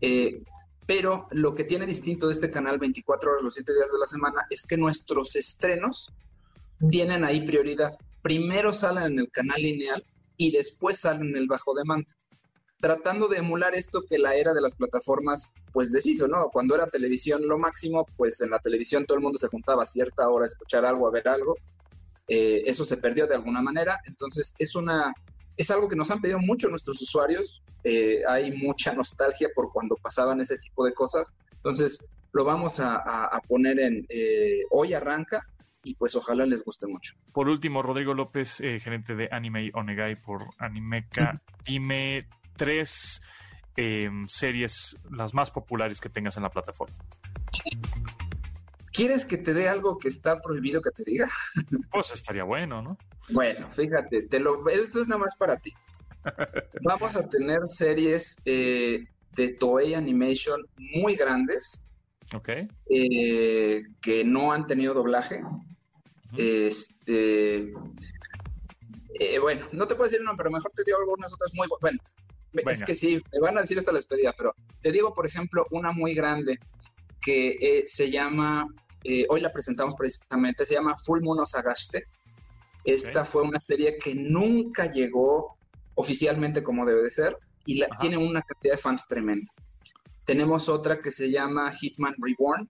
Eh, 0.00 0.42
pero 0.86 1.28
lo 1.30 1.54
que 1.54 1.64
tiene 1.64 1.86
distinto 1.86 2.26
de 2.26 2.32
este 2.32 2.50
canal 2.50 2.78
24 2.78 3.30
horas 3.30 3.42
los 3.42 3.54
7 3.54 3.72
días 3.72 3.90
de 3.92 3.98
la 3.98 4.06
semana 4.06 4.46
es 4.50 4.66
que 4.66 4.76
nuestros 4.76 5.36
estrenos 5.36 6.12
tienen 6.90 7.24
ahí 7.24 7.46
prioridad. 7.46 7.92
Primero 8.22 8.72
salen 8.72 9.04
en 9.04 9.18
el 9.20 9.30
canal 9.30 9.60
lineal 9.60 10.04
y 10.36 10.50
después 10.50 10.98
salen 10.98 11.28
en 11.28 11.36
el 11.36 11.46
bajo 11.46 11.74
demanda. 11.74 12.10
Tratando 12.80 13.28
de 13.28 13.38
emular 13.38 13.76
esto 13.76 14.02
que 14.02 14.18
la 14.18 14.34
era 14.34 14.52
de 14.52 14.60
las 14.60 14.74
plataformas 14.74 15.52
pues 15.72 15.92
deshizo, 15.92 16.26
¿no? 16.26 16.48
Cuando 16.50 16.74
era 16.74 16.88
televisión 16.88 17.46
lo 17.46 17.58
máximo, 17.58 18.04
pues 18.16 18.40
en 18.40 18.50
la 18.50 18.58
televisión 18.58 19.06
todo 19.06 19.16
el 19.16 19.22
mundo 19.22 19.38
se 19.38 19.46
juntaba 19.46 19.84
a 19.84 19.86
cierta 19.86 20.28
hora 20.28 20.44
a 20.44 20.48
escuchar 20.48 20.84
algo, 20.84 21.06
a 21.06 21.12
ver 21.12 21.28
algo. 21.28 21.54
Eh, 22.26 22.62
eso 22.66 22.84
se 22.84 22.96
perdió 22.96 23.28
de 23.28 23.36
alguna 23.36 23.62
manera. 23.62 24.00
Entonces 24.04 24.52
es 24.58 24.74
una 24.74 25.14
es 25.56 25.70
algo 25.70 25.88
que 25.88 25.96
nos 25.96 26.10
han 26.10 26.20
pedido 26.20 26.38
mucho 26.38 26.68
nuestros 26.68 27.00
usuarios. 27.00 27.62
Eh, 27.84 28.20
hay 28.28 28.52
mucha 28.52 28.94
nostalgia 28.94 29.48
por 29.54 29.72
cuando 29.72 29.96
pasaban 29.96 30.40
ese 30.40 30.58
tipo 30.58 30.84
de 30.84 30.94
cosas. 30.94 31.32
Entonces, 31.54 32.08
lo 32.32 32.44
vamos 32.44 32.80
a, 32.80 33.40
poner 33.46 33.78
en 33.78 34.06
eh, 34.08 34.62
hoy 34.70 34.94
arranca 34.94 35.46
y 35.84 35.94
pues 35.94 36.14
ojalá 36.14 36.46
les 36.46 36.64
guste 36.64 36.86
mucho. 36.86 37.14
Por 37.32 37.48
último, 37.48 37.82
Rodrigo 37.82 38.14
López, 38.14 38.60
eh, 38.60 38.80
gerente 38.80 39.14
de 39.14 39.28
Anime 39.30 39.70
Onegai 39.74 40.20
por 40.20 40.50
Animeca, 40.58 41.42
dime 41.64 42.26
tres 42.56 43.20
em, 43.76 44.26
series 44.28 44.96
las 45.10 45.34
más 45.34 45.50
populares 45.50 46.00
que 46.00 46.08
tengas 46.08 46.36
en 46.36 46.44
la 46.44 46.50
plataforma. 46.50 46.96
¿Quieres 48.92 49.24
que 49.24 49.38
te 49.38 49.54
dé 49.54 49.68
algo 49.68 49.98
que 49.98 50.08
está 50.08 50.40
prohibido 50.40 50.82
que 50.82 50.90
te 50.90 51.04
diga? 51.04 51.28
Pues 51.92 52.12
estaría 52.12 52.44
bueno, 52.44 52.82
¿no? 52.82 52.98
Bueno, 53.30 53.70
fíjate, 53.72 54.22
te 54.22 54.38
lo, 54.38 54.68
esto 54.68 55.00
es 55.00 55.08
nada 55.08 55.20
más 55.20 55.34
para 55.36 55.56
ti. 55.56 55.72
Vamos 56.82 57.16
a 57.16 57.28
tener 57.28 57.60
series 57.66 58.36
eh, 58.44 59.04
de 59.34 59.48
Toei 59.54 59.94
Animation 59.94 60.64
muy 60.76 61.16
grandes. 61.16 61.88
Ok. 62.34 62.50
Eh, 62.88 63.82
que 64.00 64.24
no 64.24 64.52
han 64.52 64.66
tenido 64.66 64.94
doblaje. 64.94 65.42
Este. 66.36 67.72
Eh, 69.18 69.38
bueno, 69.38 69.66
no 69.72 69.86
te 69.86 69.94
puedo 69.94 70.08
decir 70.08 70.22
uno, 70.22 70.34
pero 70.36 70.50
mejor 70.50 70.72
te 70.72 70.84
digo 70.84 70.98
algunas 70.98 71.32
otras 71.32 71.52
muy 71.54 71.68
bueno. 71.80 71.98
Es 72.52 72.84
que 72.84 72.94
sí, 72.94 73.22
me 73.32 73.40
van 73.40 73.58
a 73.58 73.62
decir 73.62 73.78
esta 73.78 73.92
la 73.92 73.98
despedida, 73.98 74.34
pero 74.36 74.54
te 74.80 74.92
digo, 74.92 75.14
por 75.14 75.26
ejemplo, 75.26 75.66
una 75.70 75.92
muy 75.92 76.14
grande 76.14 76.58
que 77.22 77.84
se 77.86 78.10
llama, 78.10 78.66
hoy 79.28 79.40
la 79.40 79.52
presentamos 79.52 79.94
precisamente, 79.94 80.66
se 80.66 80.74
llama 80.74 80.96
Full 80.96 81.22
Mono 81.22 81.46
Sagaste 81.46 82.06
esta 82.84 83.24
fue 83.24 83.42
una 83.42 83.60
serie 83.60 83.96
que 83.98 84.14
nunca 84.14 84.90
llegó 84.90 85.56
oficialmente 85.94 86.62
como 86.62 86.84
debe 86.84 87.02
de 87.02 87.10
ser 87.10 87.36
y 87.64 87.78
la, 87.78 87.86
tiene 88.00 88.16
una 88.16 88.42
cantidad 88.42 88.74
de 88.74 88.78
fans 88.78 89.06
tremenda. 89.06 89.50
Tenemos 90.24 90.68
otra 90.68 91.00
que 91.00 91.12
se 91.12 91.30
llama 91.30 91.70
Hitman 91.70 92.14
Reborn, 92.18 92.68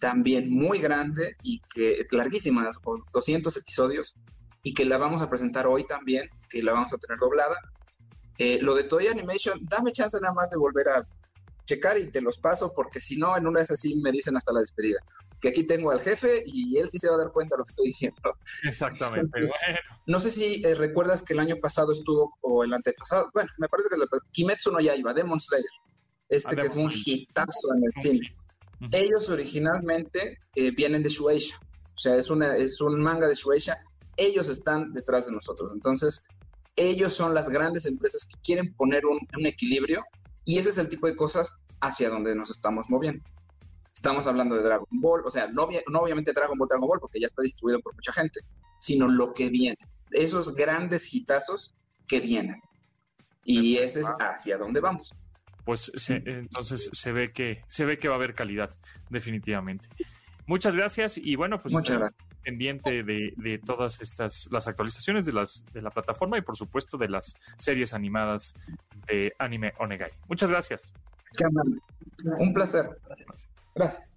también 0.00 0.50
muy 0.50 0.78
grande 0.78 1.36
y 1.42 1.60
que 1.74 2.06
larguísima, 2.10 2.70
con 2.82 3.02
200 3.12 3.56
episodios, 3.56 4.14
y 4.62 4.74
que 4.74 4.84
la 4.84 4.98
vamos 4.98 5.22
a 5.22 5.28
presentar 5.28 5.66
hoy 5.66 5.86
también, 5.86 6.28
que 6.48 6.62
la 6.62 6.72
vamos 6.72 6.92
a 6.92 6.98
tener 6.98 7.18
doblada. 7.18 7.56
Eh, 8.38 8.58
lo 8.60 8.74
de 8.74 8.84
Toy 8.84 9.06
Animation, 9.06 9.58
dame 9.62 9.92
chance 9.92 10.18
nada 10.20 10.34
más 10.34 10.50
de 10.50 10.58
volver 10.58 10.88
a 10.88 11.06
checar 11.66 11.98
y 11.98 12.10
te 12.10 12.20
los 12.20 12.38
paso 12.38 12.72
porque 12.74 13.00
si 13.00 13.16
no, 13.16 13.36
en 13.36 13.46
una 13.46 13.60
vez 13.60 13.70
así 13.70 13.94
me 13.96 14.10
dicen 14.10 14.36
hasta 14.36 14.52
la 14.52 14.60
despedida. 14.60 15.00
Que 15.40 15.48
aquí 15.48 15.64
tengo 15.64 15.90
al 15.90 16.00
jefe 16.00 16.42
y 16.46 16.78
él 16.78 16.88
sí 16.88 16.98
se 16.98 17.08
va 17.08 17.16
a 17.16 17.18
dar 17.18 17.32
cuenta 17.32 17.54
de 17.54 17.58
lo 17.58 17.64
que 17.64 17.70
estoy 17.70 17.86
diciendo. 17.86 18.18
Exactamente. 18.64 19.40
No 20.06 20.20
sé 20.20 20.30
si 20.30 20.64
eh, 20.64 20.74
recuerdas 20.74 21.22
que 21.22 21.34
el 21.34 21.40
año 21.40 21.56
pasado 21.56 21.92
estuvo, 21.92 22.38
o 22.40 22.64
el 22.64 22.72
antepasado, 22.72 23.28
bueno, 23.34 23.50
me 23.58 23.68
parece 23.68 23.90
que 23.90 23.96
el, 23.96 24.08
Kimetsu 24.32 24.72
no 24.72 24.80
Yaiba, 24.80 25.12
Demon 25.12 25.40
Slayer, 25.40 25.66
este 26.28 26.54
ah, 26.58 26.62
que 26.62 26.70
fue 26.70 26.84
un 26.84 26.92
hitazo 26.92 27.74
en 27.76 27.84
el 27.84 27.92
cine. 28.02 28.36
Ellos 28.92 29.28
originalmente 29.28 30.38
eh, 30.54 30.70
vienen 30.70 31.02
de 31.02 31.08
Shueisha, 31.08 31.58
o 31.58 31.98
sea, 31.98 32.16
es, 32.16 32.30
una, 32.30 32.56
es 32.56 32.80
un 32.80 33.00
manga 33.00 33.26
de 33.26 33.34
Shueisha, 33.34 33.78
ellos 34.16 34.48
están 34.48 34.92
detrás 34.92 35.26
de 35.26 35.32
nosotros. 35.32 35.72
Entonces, 35.74 36.26
ellos 36.76 37.14
son 37.14 37.34
las 37.34 37.48
grandes 37.48 37.86
empresas 37.86 38.24
que 38.24 38.38
quieren 38.42 38.74
poner 38.74 39.06
un, 39.06 39.18
equilibrio 39.46 40.04
y 40.46 40.58
ese 40.58 40.70
es 40.70 40.78
el 40.78 40.88
tipo 40.88 41.06
de 41.06 41.16
cosas 41.16 41.58
hacia 41.80 42.08
donde 42.08 42.34
nos 42.34 42.50
estamos 42.50 42.88
moviendo. 42.88 43.22
Estamos 43.92 44.26
hablando 44.26 44.54
de 44.54 44.62
Dragon 44.62 44.86
Ball, 44.90 45.22
o 45.26 45.30
sea, 45.30 45.48
no, 45.48 45.68
no 45.90 45.98
obviamente 45.98 46.32
Dragon 46.32 46.56
Ball, 46.56 46.68
Dragon 46.68 46.88
Ball, 46.88 47.00
porque 47.00 47.20
ya 47.20 47.26
está 47.26 47.42
distribuido 47.42 47.80
por 47.80 47.94
mucha 47.94 48.12
gente, 48.12 48.40
sino 48.78 49.08
lo 49.08 49.34
que 49.34 49.48
viene, 49.48 49.78
esos 50.12 50.54
grandes 50.54 51.12
hitazos 51.12 51.74
que 52.06 52.20
vienen. 52.20 52.60
Y 53.44 53.78
ese 53.78 54.00
es 54.00 54.08
hacia 54.20 54.56
dónde 54.56 54.80
vamos. 54.80 55.12
Pues 55.64 55.90
entonces 56.08 56.90
se 56.92 57.12
ve 57.12 57.32
que 57.32 57.62
se 57.66 57.84
ve 57.84 57.98
que 57.98 58.08
va 58.08 58.14
a 58.14 58.18
haber 58.18 58.34
calidad, 58.34 58.70
definitivamente. 59.10 59.88
Muchas 60.46 60.76
gracias 60.76 61.18
y 61.18 61.34
bueno, 61.34 61.60
pues 61.60 61.74
Muchas 61.74 61.98
gracias 61.98 62.25
pendiente 62.46 63.02
de, 63.02 63.60
todas 63.64 64.00
estas, 64.00 64.48
las 64.52 64.68
actualizaciones 64.68 65.26
de, 65.26 65.32
las, 65.32 65.64
de 65.72 65.82
la 65.82 65.90
plataforma 65.90 66.38
y 66.38 66.42
por 66.42 66.56
supuesto 66.56 66.96
de 66.96 67.08
las 67.08 67.34
series 67.58 67.92
animadas 67.92 68.54
de 69.08 69.32
Anime 69.40 69.72
Onegai. 69.80 70.12
Muchas 70.28 70.48
gracias. 70.48 70.92
Un 72.38 72.54
placer. 72.54 72.86
Gracias. 73.04 73.48
Gracias. 73.74 74.12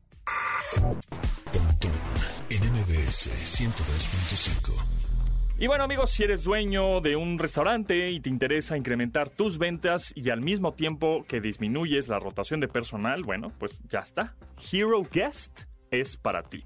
Y 5.57 5.67
bueno 5.67 5.84
amigos, 5.84 6.11
si 6.11 6.23
eres 6.23 6.43
dueño 6.43 7.01
de 7.01 7.15
un 7.15 7.39
restaurante 7.39 8.11
y 8.11 8.19
te 8.19 8.30
interesa 8.30 8.77
incrementar 8.77 9.30
tus 9.30 9.57
ventas 9.57 10.13
y 10.15 10.30
al 10.30 10.41
mismo 10.41 10.73
tiempo 10.73 11.25
que 11.27 11.41
disminuyes 11.41 12.09
la 12.09 12.19
rotación 12.19 12.59
de 12.59 12.67
personal, 12.67 13.23
bueno, 13.23 13.51
pues 13.57 13.82
ya 13.89 13.99
está. 13.99 14.36
Hero 14.71 15.01
Guest 15.11 15.61
es 15.89 16.15
para 16.15 16.43
ti. 16.43 16.63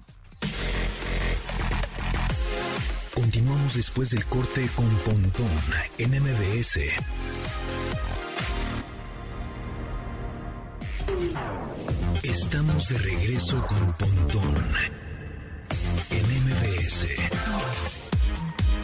Continuamos 3.15 3.75
después 3.75 4.11
del 4.11 4.25
corte 4.27 4.69
con 4.77 4.89
Pontón 4.99 5.49
en 5.99 6.11
MBS. 6.11 6.79
Estamos 12.29 12.91
de 12.91 12.99
regreso 12.99 13.67
con 13.67 13.95
Pontón 13.95 14.55
en 16.11 16.25
MBS. 16.45 17.07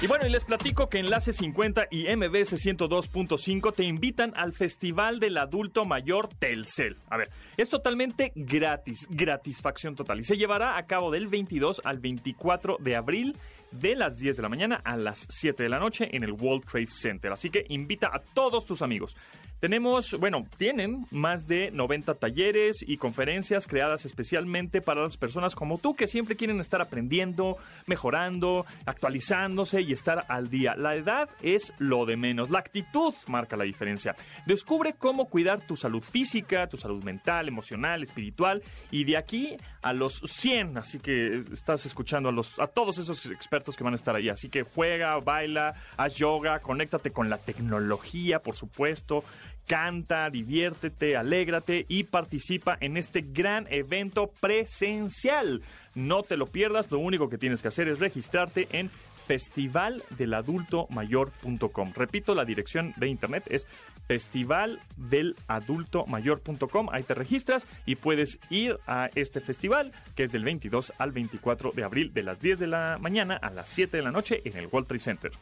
Y 0.01 0.07
bueno, 0.07 0.27
y 0.27 0.31
les 0.31 0.45
platico 0.45 0.89
que 0.89 0.99
Enlace 0.99 1.35
50 1.35 1.89
y 1.91 2.05
MBS 2.15 2.55
102.5 2.55 3.75
te 3.75 3.85
invitan 3.85 4.33
al 4.35 4.55
Festival 4.55 5.21
del 5.21 5.37
Adulto 5.37 5.85
Mayor 5.85 6.29
Telcel. 6.29 6.97
A 7.11 7.19
ver, 7.19 7.29
es 7.59 7.69
totalmente 7.69 8.33
gratis, 8.35 9.07
gratisfacción 9.11 9.95
total. 9.95 10.21
Y 10.21 10.25
se 10.25 10.37
llevará 10.37 10.79
a 10.79 10.87
cabo 10.87 11.11
del 11.11 11.29
22 11.29 11.83
al 11.85 11.99
24 11.99 12.79
de 12.81 12.97
abril 12.97 13.37
de 13.73 13.97
las 13.97 14.19
10 14.19 14.37
de 14.37 14.43
la 14.43 14.49
mañana 14.49 14.81
a 14.85 14.97
las 14.97 15.27
7 15.29 15.63
de 15.63 15.69
la 15.69 15.79
noche 15.79 16.09
en 16.13 16.23
el 16.23 16.33
World 16.33 16.65
Trade 16.65 16.87
Center. 16.87 17.33
Así 17.33 17.51
que 17.51 17.65
invita 17.69 18.09
a 18.09 18.21
todos 18.21 18.65
tus 18.65 18.83
amigos. 18.83 19.17
Tenemos, 19.61 20.19
bueno, 20.19 20.47
tienen 20.59 21.07
más 21.11 21.47
de 21.47 21.71
90 21.71 22.15
talleres 22.17 22.85
y 22.87 22.99
conferencias 22.99 23.67
creadas 23.67 24.05
especialmente 24.05 24.83
para 24.83 25.03
las 25.03 25.17
personas 25.17 25.55
como 25.55 25.79
tú 25.79 25.95
que 25.95 26.07
siempre 26.07 26.37
quieren 26.37 26.61
estar 26.61 26.83
aprendiendo, 26.83 27.57
mejorando, 27.87 28.67
actualizándose 28.85 29.81
y 29.81 29.93
estar 29.93 30.27
al 30.29 30.51
día. 30.51 30.75
La 30.77 30.95
edad 30.97 31.31
es 31.41 31.73
lo 31.79 32.05
de 32.05 32.17
menos, 32.17 32.51
la 32.51 32.59
actitud 32.59 33.15
marca 33.27 33.57
la 33.57 33.65
diferencia. 33.65 34.15
Descubre 34.47 34.95
cómo 34.99 35.27
cuidar 35.31 35.67
tu 35.67 35.77
salud 35.77 36.03
física, 36.03 36.67
tu 36.67 36.77
salud 36.77 37.03
mental, 37.03 37.49
emocional, 37.49 38.03
espiritual 38.03 38.63
y 38.91 39.05
de 39.05 39.17
aquí 39.17 39.57
a 39.83 39.93
los 39.93 40.21
100. 40.27 40.79
Así 40.79 40.99
que 40.99 41.45
estás 41.53 41.87
escuchando 41.87 42.29
a, 42.29 42.33
los, 42.33 42.59
a 42.61 42.67
todos 42.67 42.99
esos 42.99 43.25
expertos 43.27 43.77
que 43.77 43.85
van 43.85 43.95
a 43.95 43.97
estar 43.97 44.15
ahí. 44.15 44.29
Así 44.29 44.49
que 44.49 44.63
juega, 44.63 45.19
baila, 45.21 45.75
haz 45.97 46.17
yoga, 46.17 46.61
conéctate 46.61 47.11
con 47.11 47.31
la 47.31 47.39
tecnología, 47.39 48.41
por 48.41 48.57
supuesto 48.57 49.25
canta, 49.67 50.31
diviértete, 50.31 51.17
alégrate 51.17 51.85
y 51.89 52.05
participa 52.05 52.77
en 52.81 52.97
este 52.97 53.23
gran 53.23 53.67
evento 53.71 54.31
presencial. 54.41 55.63
No 55.95 56.23
te 56.23 56.37
lo 56.37 56.47
pierdas, 56.47 56.91
lo 56.91 56.99
único 56.99 57.29
que 57.29 57.39
tienes 57.39 57.63
que 57.63 57.69
hacer 57.69 57.89
es 57.89 57.99
registrarte 57.99 58.69
en 58.73 58.91
festivaldeladultomayor.com. 59.27 61.93
Repito, 61.95 62.35
la 62.35 62.45
dirección 62.45 62.93
de 62.97 63.09
internet 63.09 63.45
es 63.49 63.67
festivaldeladultomayor.com. 64.07 66.89
Ahí 66.93 67.03
te 67.03 67.15
registras 67.15 67.67
y 67.87 67.97
puedes 67.97 68.39
ir 68.51 68.79
a 68.87 69.09
este 69.15 69.41
festival 69.41 69.93
que 70.15 70.25
es 70.25 70.33
del 70.33 70.45
22 70.45 70.93
al 70.99 71.13
24 71.13 71.71
de 71.73 71.85
abril 71.85 72.13
de 72.13 72.23
las 72.23 72.39
10 72.41 72.59
de 72.59 72.67
la 72.67 72.99
mañana 73.01 73.39
a 73.41 73.49
las 73.51 73.71
7 73.71 73.97
de 73.97 74.03
la 74.03 74.13
noche 74.13 74.43
en 74.45 74.59
el 74.59 74.67
World 74.67 74.89
Trade 74.89 75.01
Center. 75.01 75.33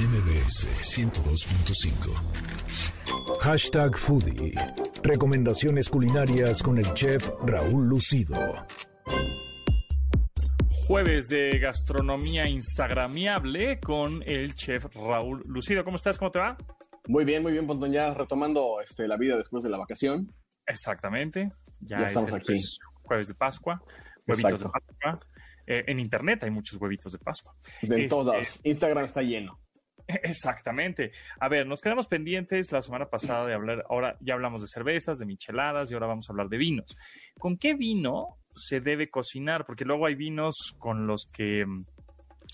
NMBS 0.00 0.64
102.5. 0.80 3.36
Hashtag 3.42 3.98
Foodie. 3.98 4.54
Recomendaciones 5.02 5.90
culinarias 5.90 6.62
con 6.62 6.78
el 6.78 6.94
chef 6.94 7.28
Raúl 7.44 7.86
Lucido. 7.86 8.34
Jueves 10.86 11.28
de 11.28 11.58
gastronomía 11.58 12.48
instagramiable 12.48 13.78
con 13.78 14.22
el 14.24 14.54
chef 14.54 14.86
Raúl 14.94 15.42
Lucido. 15.44 15.84
¿Cómo 15.84 15.96
estás? 15.96 16.16
¿Cómo 16.16 16.30
te 16.30 16.38
va? 16.38 16.56
Muy 17.06 17.26
bien, 17.26 17.42
muy 17.42 17.52
bien, 17.52 17.66
Pontón. 17.66 17.92
Ya 17.92 18.14
retomando 18.14 18.80
este, 18.80 19.06
la 19.06 19.18
vida 19.18 19.36
después 19.36 19.62
de 19.62 19.68
la 19.68 19.76
vacación. 19.76 20.34
Exactamente. 20.66 21.52
Ya, 21.78 21.98
estamos 21.98 22.32
aquí. 22.32 22.54
Jueves 23.02 23.28
de 23.28 23.34
Pascua. 23.34 23.82
Huevitos 24.26 24.60
de 24.60 24.68
Pascua. 24.70 25.20
Eh, 25.66 25.84
en 25.88 26.00
internet 26.00 26.42
hay 26.44 26.50
muchos 26.50 26.80
huevitos 26.80 27.12
de 27.12 27.18
Pascua. 27.18 27.54
De 27.82 28.08
todos 28.08 28.34
este, 28.34 28.66
Instagram 28.66 29.04
está 29.04 29.20
lleno. 29.20 29.60
Exactamente. 30.22 31.12
A 31.38 31.48
ver, 31.48 31.66
nos 31.66 31.80
quedamos 31.80 32.06
pendientes 32.06 32.72
la 32.72 32.82
semana 32.82 33.06
pasada 33.06 33.46
de 33.46 33.54
hablar, 33.54 33.84
ahora 33.88 34.16
ya 34.20 34.34
hablamos 34.34 34.62
de 34.62 34.68
cervezas, 34.68 35.18
de 35.18 35.26
micheladas 35.26 35.90
y 35.90 35.94
ahora 35.94 36.06
vamos 36.06 36.28
a 36.28 36.32
hablar 36.32 36.48
de 36.48 36.58
vinos. 36.58 36.96
¿Con 37.38 37.56
qué 37.56 37.74
vino 37.74 38.38
se 38.54 38.80
debe 38.80 39.10
cocinar? 39.10 39.64
Porque 39.66 39.84
luego 39.84 40.06
hay 40.06 40.14
vinos 40.14 40.74
con 40.78 41.06
los 41.06 41.26
que 41.32 41.64
mm, 41.64 41.84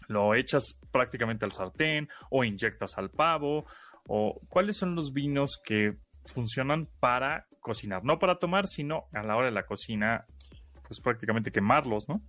lo 0.08 0.34
echas 0.34 0.78
prácticamente 0.90 1.44
al 1.44 1.52
sartén 1.52 2.08
o 2.30 2.44
inyectas 2.44 2.98
al 2.98 3.10
pavo 3.10 3.66
o 4.06 4.40
cuáles 4.48 4.76
son 4.76 4.94
los 4.94 5.12
vinos 5.12 5.60
que 5.62 5.96
funcionan 6.26 6.88
para 7.00 7.46
cocinar, 7.60 8.04
no 8.04 8.18
para 8.18 8.38
tomar, 8.38 8.66
sino 8.66 9.06
a 9.12 9.22
la 9.22 9.36
hora 9.36 9.46
de 9.46 9.52
la 9.52 9.66
cocina, 9.66 10.24
pues 10.86 11.00
prácticamente 11.00 11.50
quemarlos, 11.50 12.08
¿no? 12.08 12.22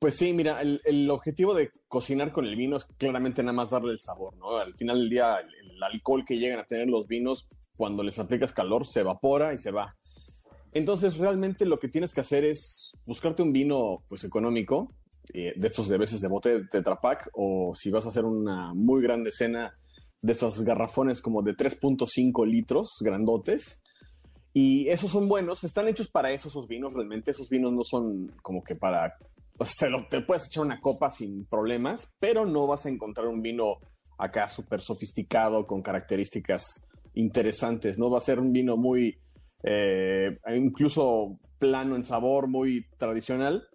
Pues 0.00 0.16
sí, 0.16 0.32
mira, 0.32 0.62
el, 0.62 1.10
objetivo 1.10 1.52
de 1.52 1.72
cocinar 1.86 2.32
con 2.32 2.46
el 2.46 2.56
vino 2.56 2.78
es 2.78 2.86
claramente 2.96 3.42
nada 3.42 3.52
más 3.52 3.68
darle 3.68 3.92
el 3.92 4.00
sabor, 4.00 4.34
¿no? 4.38 4.56
Al 4.56 4.72
final 4.72 4.96
del 4.96 5.10
día, 5.10 5.36
el, 5.40 5.82
alcohol 5.82 6.24
que 6.26 6.38
llegan 6.38 6.58
a 6.58 6.64
tener 6.64 6.88
los 6.88 7.06
vinos, 7.06 7.50
cuando 7.76 8.02
les 8.02 8.18
aplicas 8.18 8.54
calor, 8.54 8.86
se 8.86 9.00
evapora 9.00 9.52
y 9.52 9.58
se 9.58 9.70
va. 9.70 9.94
Entonces, 10.72 11.18
realmente 11.18 11.66
lo 11.66 11.78
que 11.78 11.88
tienes 11.88 12.14
que 12.14 12.22
hacer 12.22 12.44
es 12.44 12.96
buscarte 13.04 13.42
un 13.42 13.52
vino, 13.52 14.02
pues, 14.08 14.24
económico, 14.24 14.94
eh, 15.34 15.52
de 15.54 15.68
estos 15.68 15.86
de 15.88 15.98
veces 15.98 16.22
de 16.22 16.28
bote 16.28 16.48
de 16.48 16.66
Tetra 16.66 16.98
o 17.34 17.74
si 17.74 17.90
vas 17.90 18.06
a 18.06 18.08
hacer 18.08 18.24
una 18.24 18.72
muy 18.72 19.02
grande 19.02 19.32
cena, 19.32 19.78
de 20.22 20.32
estas 20.32 20.62
garrafones 20.64 21.20
como 21.20 21.42
de 21.42 21.54
3.5 21.54 22.46
litros, 22.46 22.96
grandotes. 23.00 23.82
Y 24.54 24.88
esos 24.88 25.10
son 25.10 25.28
buenos, 25.28 25.62
están 25.62 25.88
hechos 25.88 26.08
para 26.08 26.30
eso, 26.32 26.48
esos 26.48 26.66
vinos, 26.66 26.94
realmente 26.94 27.32
esos 27.32 27.50
vinos 27.50 27.72
no 27.72 27.84
son 27.84 28.28
como 28.42 28.64
que 28.64 28.74
para 28.74 29.14
pues 29.60 29.76
te, 29.76 29.90
lo, 29.90 30.06
te 30.08 30.22
puedes 30.22 30.46
echar 30.46 30.64
una 30.64 30.80
copa 30.80 31.10
sin 31.10 31.44
problemas, 31.44 32.10
pero 32.18 32.46
no 32.46 32.66
vas 32.66 32.86
a 32.86 32.88
encontrar 32.88 33.26
un 33.26 33.42
vino 33.42 33.74
acá 34.16 34.48
súper 34.48 34.80
sofisticado 34.80 35.66
con 35.66 35.82
características 35.82 36.64
interesantes, 37.12 37.98
¿no? 37.98 38.08
Va 38.08 38.16
a 38.16 38.22
ser 38.22 38.40
un 38.40 38.52
vino 38.52 38.78
muy, 38.78 39.18
eh, 39.62 40.38
incluso 40.56 41.38
plano 41.58 41.94
en 41.94 42.04
sabor, 42.04 42.48
muy 42.48 42.86
tradicional, 42.96 43.68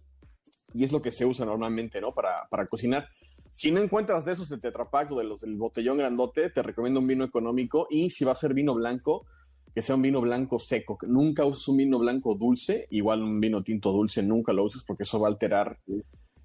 y 0.73 0.85
es 0.85 0.91
lo 0.91 1.03
que 1.03 1.11
se 1.11 1.27
usa 1.27 1.45
normalmente, 1.45 2.01
¿no? 2.01 2.15
Para, 2.15 2.47
para 2.49 2.65
cocinar. 2.65 3.07
Si 3.51 3.71
no 3.71 3.79
encuentras 3.79 4.25
de 4.25 4.31
esos 4.31 4.49
de 4.49 4.57
Tetra 4.57 4.89
Pak 4.89 5.11
o 5.11 5.19
de 5.19 5.25
los 5.25 5.41
del 5.41 5.55
botellón 5.55 5.99
grandote, 5.99 6.49
te 6.49 6.63
recomiendo 6.63 6.99
un 6.99 7.05
vino 7.05 7.23
económico 7.23 7.85
y 7.91 8.09
si 8.09 8.25
va 8.25 8.31
a 8.31 8.35
ser 8.35 8.55
vino 8.55 8.73
blanco, 8.73 9.27
que 9.75 9.81
sea 9.81 9.95
un 9.95 10.01
vino 10.01 10.21
blanco 10.21 10.57
seco. 10.57 10.97
Nunca 11.05 11.43
uses 11.43 11.67
un 11.67 11.75
vino 11.75 11.99
blanco 11.99 12.33
dulce, 12.35 12.87
igual 12.91 13.21
un 13.21 13.41
vino 13.41 13.61
tinto 13.61 13.91
dulce 13.91 14.23
nunca 14.23 14.53
lo 14.53 14.63
uses 14.63 14.83
porque 14.87 15.03
eso 15.03 15.19
va 15.19 15.27
a 15.27 15.31
alterar 15.31 15.77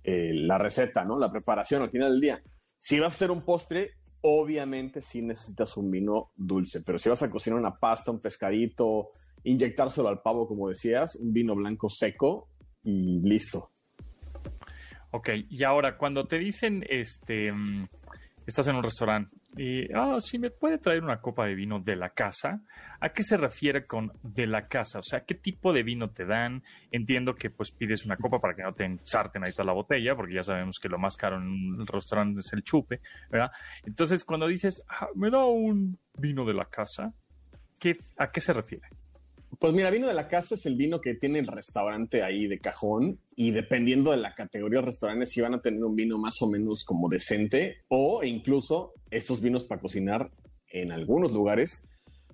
eh, 0.03 0.33
la 0.35 0.59
receta, 0.59 1.05
¿no? 1.05 1.17
La 1.17 1.31
preparación 1.31 1.81
al 1.81 1.91
final 1.91 2.11
del 2.11 2.21
día. 2.21 2.43
Si 2.77 2.99
vas 2.99 3.13
a 3.13 3.15
hacer 3.15 3.31
un 3.31 3.43
postre, 3.43 3.93
obviamente 4.23 5.01
sí 5.01 5.23
necesitas 5.23 5.77
un 5.77 5.93
vino 5.93 6.33
dulce, 6.35 6.83
pero 6.83 6.99
si 6.99 7.09
vas 7.09 7.23
a 7.23 7.31
cocinar 7.31 7.61
una 7.61 7.77
pasta, 7.77 8.11
un 8.11 8.19
pescadito, 8.19 9.11
inyectárselo 9.45 10.09
al 10.09 10.23
pavo, 10.23 10.49
como 10.49 10.69
decías, 10.69 11.15
un 11.15 11.33
vino 11.33 11.55
blanco 11.55 11.89
seco 11.89 12.49
y 12.83 13.21
listo. 13.21 13.71
Ok, 15.13 15.29
y 15.49 15.63
ahora 15.63 15.97
cuando 15.97 16.27
te 16.27 16.37
dicen, 16.37 16.85
este, 16.89 17.53
mm, 17.53 17.87
estás 18.45 18.67
en 18.67 18.75
un 18.75 18.83
restaurante 18.83 19.40
ah, 19.95 20.17
sí, 20.21 20.39
me 20.39 20.51
puede 20.51 20.79
traer 20.79 21.03
una 21.03 21.21
copa 21.21 21.47
de 21.47 21.55
vino 21.55 21.81
de 21.81 21.97
la 21.97 22.11
casa, 22.11 22.63
¿a 23.01 23.09
qué 23.11 23.23
se 23.23 23.37
refiere 23.37 23.87
con 23.87 24.13
de 24.23 24.47
la 24.47 24.69
casa? 24.69 25.01
O 25.01 25.03
sea, 25.03 25.25
¿qué 25.25 25.35
tipo 25.35 25.73
de 25.73 25.83
vino 25.83 26.09
te 26.09 26.25
dan? 26.25 26.63
Entiendo 26.91 27.35
que 27.35 27.51
pues 27.51 27.71
pides 27.73 28.05
una 28.05 28.17
copa 28.17 28.41
para 28.41 28.55
que 28.55 28.63
no 28.63 28.73
te 28.75 28.85
ensarten 28.85 29.45
ahí 29.45 29.53
toda 29.53 29.65
la 29.65 29.73
botella, 29.73 30.15
porque 30.15 30.35
ya 30.35 30.43
sabemos 30.43 30.79
que 30.79 30.89
lo 30.89 30.99
más 30.99 31.17
caro 31.17 31.37
en 31.37 31.49
un 31.49 31.87
restaurante 31.87 32.41
es 32.41 32.53
el 32.53 32.63
chupe, 32.63 33.01
¿verdad? 33.31 33.51
Entonces, 33.85 34.25
cuando 34.25 34.47
dices, 34.47 34.85
ah, 34.89 35.09
me 35.15 35.31
da 35.31 35.45
un 35.45 35.99
vino 36.15 36.45
de 36.45 36.55
la 36.55 36.67
casa, 36.67 37.13
¿qué, 37.79 37.99
¿a 38.19 38.31
qué 38.31 38.41
se 38.41 38.53
refiere? 38.53 38.89
Pues 39.59 39.73
mira, 39.73 39.91
vino 39.91 40.07
de 40.07 40.15
la 40.15 40.29
casa 40.29 40.55
es 40.55 40.65
el 40.65 40.77
vino 40.77 41.01
que 41.01 41.15
tiene 41.15 41.41
el 41.41 41.47
restaurante 41.47 42.23
ahí 42.23 42.47
de 42.47 42.61
cajón 42.61 43.19
y 43.35 43.51
dependiendo 43.51 44.13
de 44.13 44.17
la 44.17 44.35
categoría 44.35 44.81
de 44.81 44.87
restaurantes, 44.87 45.31
si 45.31 45.41
van 45.41 45.55
a 45.55 45.61
tener 45.61 45.83
un 45.83 45.97
vino 45.97 46.19
más 46.19 46.41
o 46.41 46.49
menos 46.49 46.85
como 46.85 47.09
decente 47.09 47.79
o 47.89 48.23
incluso 48.23 48.93
estos 49.11 49.41
vinos 49.41 49.65
para 49.65 49.81
cocinar 49.81 50.31
en 50.69 50.93
algunos 50.93 51.33
lugares 51.33 51.89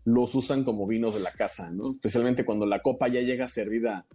los 0.05 0.35
usan 0.35 0.63
como 0.63 0.87
vinos 0.87 1.15
de 1.15 1.21
la 1.21 1.33
casa, 1.33 1.71
¿no? 1.71 1.93
Especialmente 1.93 2.45
cuando 2.45 2.65
la 2.65 2.81
copa 2.81 3.09
ya 3.09 3.21
llega 3.23 3.49
servida 3.49 4.07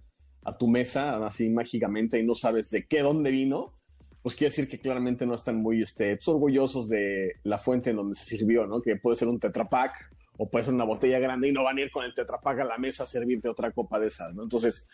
a 0.44 0.58
tu 0.58 0.68
mesa 0.68 1.26
así 1.26 1.50
mágicamente 1.50 2.20
y 2.20 2.26
no 2.26 2.36
sabes 2.36 2.70
de 2.70 2.86
qué, 2.86 3.02
dónde 3.02 3.30
vino, 3.30 3.74
pues 4.22 4.36
quiere 4.36 4.52
decir 4.52 4.70
que 4.70 4.80
claramente 4.80 5.26
no 5.26 5.36
están 5.36 5.58
muy 5.58 5.82
este, 5.82 6.16
pues, 6.16 6.28
orgullosos 6.28 6.88
de 6.88 7.34
la 7.44 7.58
fuente 7.58 7.90
en 7.90 7.98
donde 7.98 8.16
se 8.16 8.26
sirvió, 8.26 8.68
¿no? 8.68 8.82
Que 8.82 8.96
puede 8.96 9.18
ser 9.18 9.28
un 9.28 9.40
tetrapack 9.40 10.12
o 10.38 10.50
puede 10.50 10.66
ser 10.66 10.74
una 10.74 10.86
botella 10.86 11.20
grande 11.20 11.50
y 11.50 11.52
no 11.52 11.64
van 11.64 11.78
a 11.78 11.82
ir 11.82 11.92
con 11.92 12.06
el 12.06 12.14
tetrapack 12.14 12.60
a 12.60 12.66
la 12.66 12.78
mesa 12.78 13.04
a 13.04 13.08
servirte 13.08 13.50
otra 13.50 13.72
copa 13.72 14.00
de 14.00 14.08
esas, 14.08 14.34
¿no? 14.34 14.44
Entonces, 14.44 14.88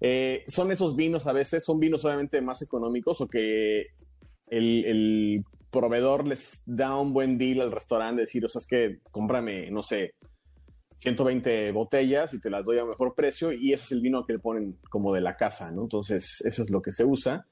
eh, 0.00 0.44
son 0.48 0.72
esos 0.72 0.96
vinos 0.96 1.26
a 1.26 1.32
veces, 1.32 1.64
son 1.64 1.78
vinos 1.78 2.04
obviamente 2.04 2.40
más 2.40 2.60
económicos 2.62 3.20
o 3.20 3.28
que 3.28 3.86
el, 4.48 5.44
proveedor 5.70 6.26
les 6.26 6.60
da 6.66 6.98
un 6.98 7.14
buen 7.14 7.38
deal 7.38 7.62
al 7.62 7.72
restaurante, 7.72 8.22
decir, 8.22 8.44
o 8.44 8.48
sea, 8.48 8.58
es 8.58 8.66
que 8.66 8.98
cómprame, 9.10 9.70
no 9.70 9.82
sé, 9.82 10.16
120 10.96 11.72
botellas 11.72 12.34
y 12.34 12.40
te 12.40 12.50
las 12.50 12.62
doy 12.64 12.78
a 12.78 12.84
mejor 12.84 13.14
precio 13.14 13.52
y 13.52 13.72
ese 13.72 13.84
es 13.84 13.92
el 13.92 14.02
vino 14.02 14.26
que 14.26 14.34
le 14.34 14.38
ponen 14.38 14.78
como 14.90 15.14
de 15.14 15.22
la 15.22 15.36
casa, 15.36 15.72
¿no? 15.72 15.84
Entonces, 15.84 16.42
eso 16.44 16.62
es 16.62 16.68
lo 16.68 16.82
que 16.82 16.92
se 16.92 17.06
usa. 17.06 17.46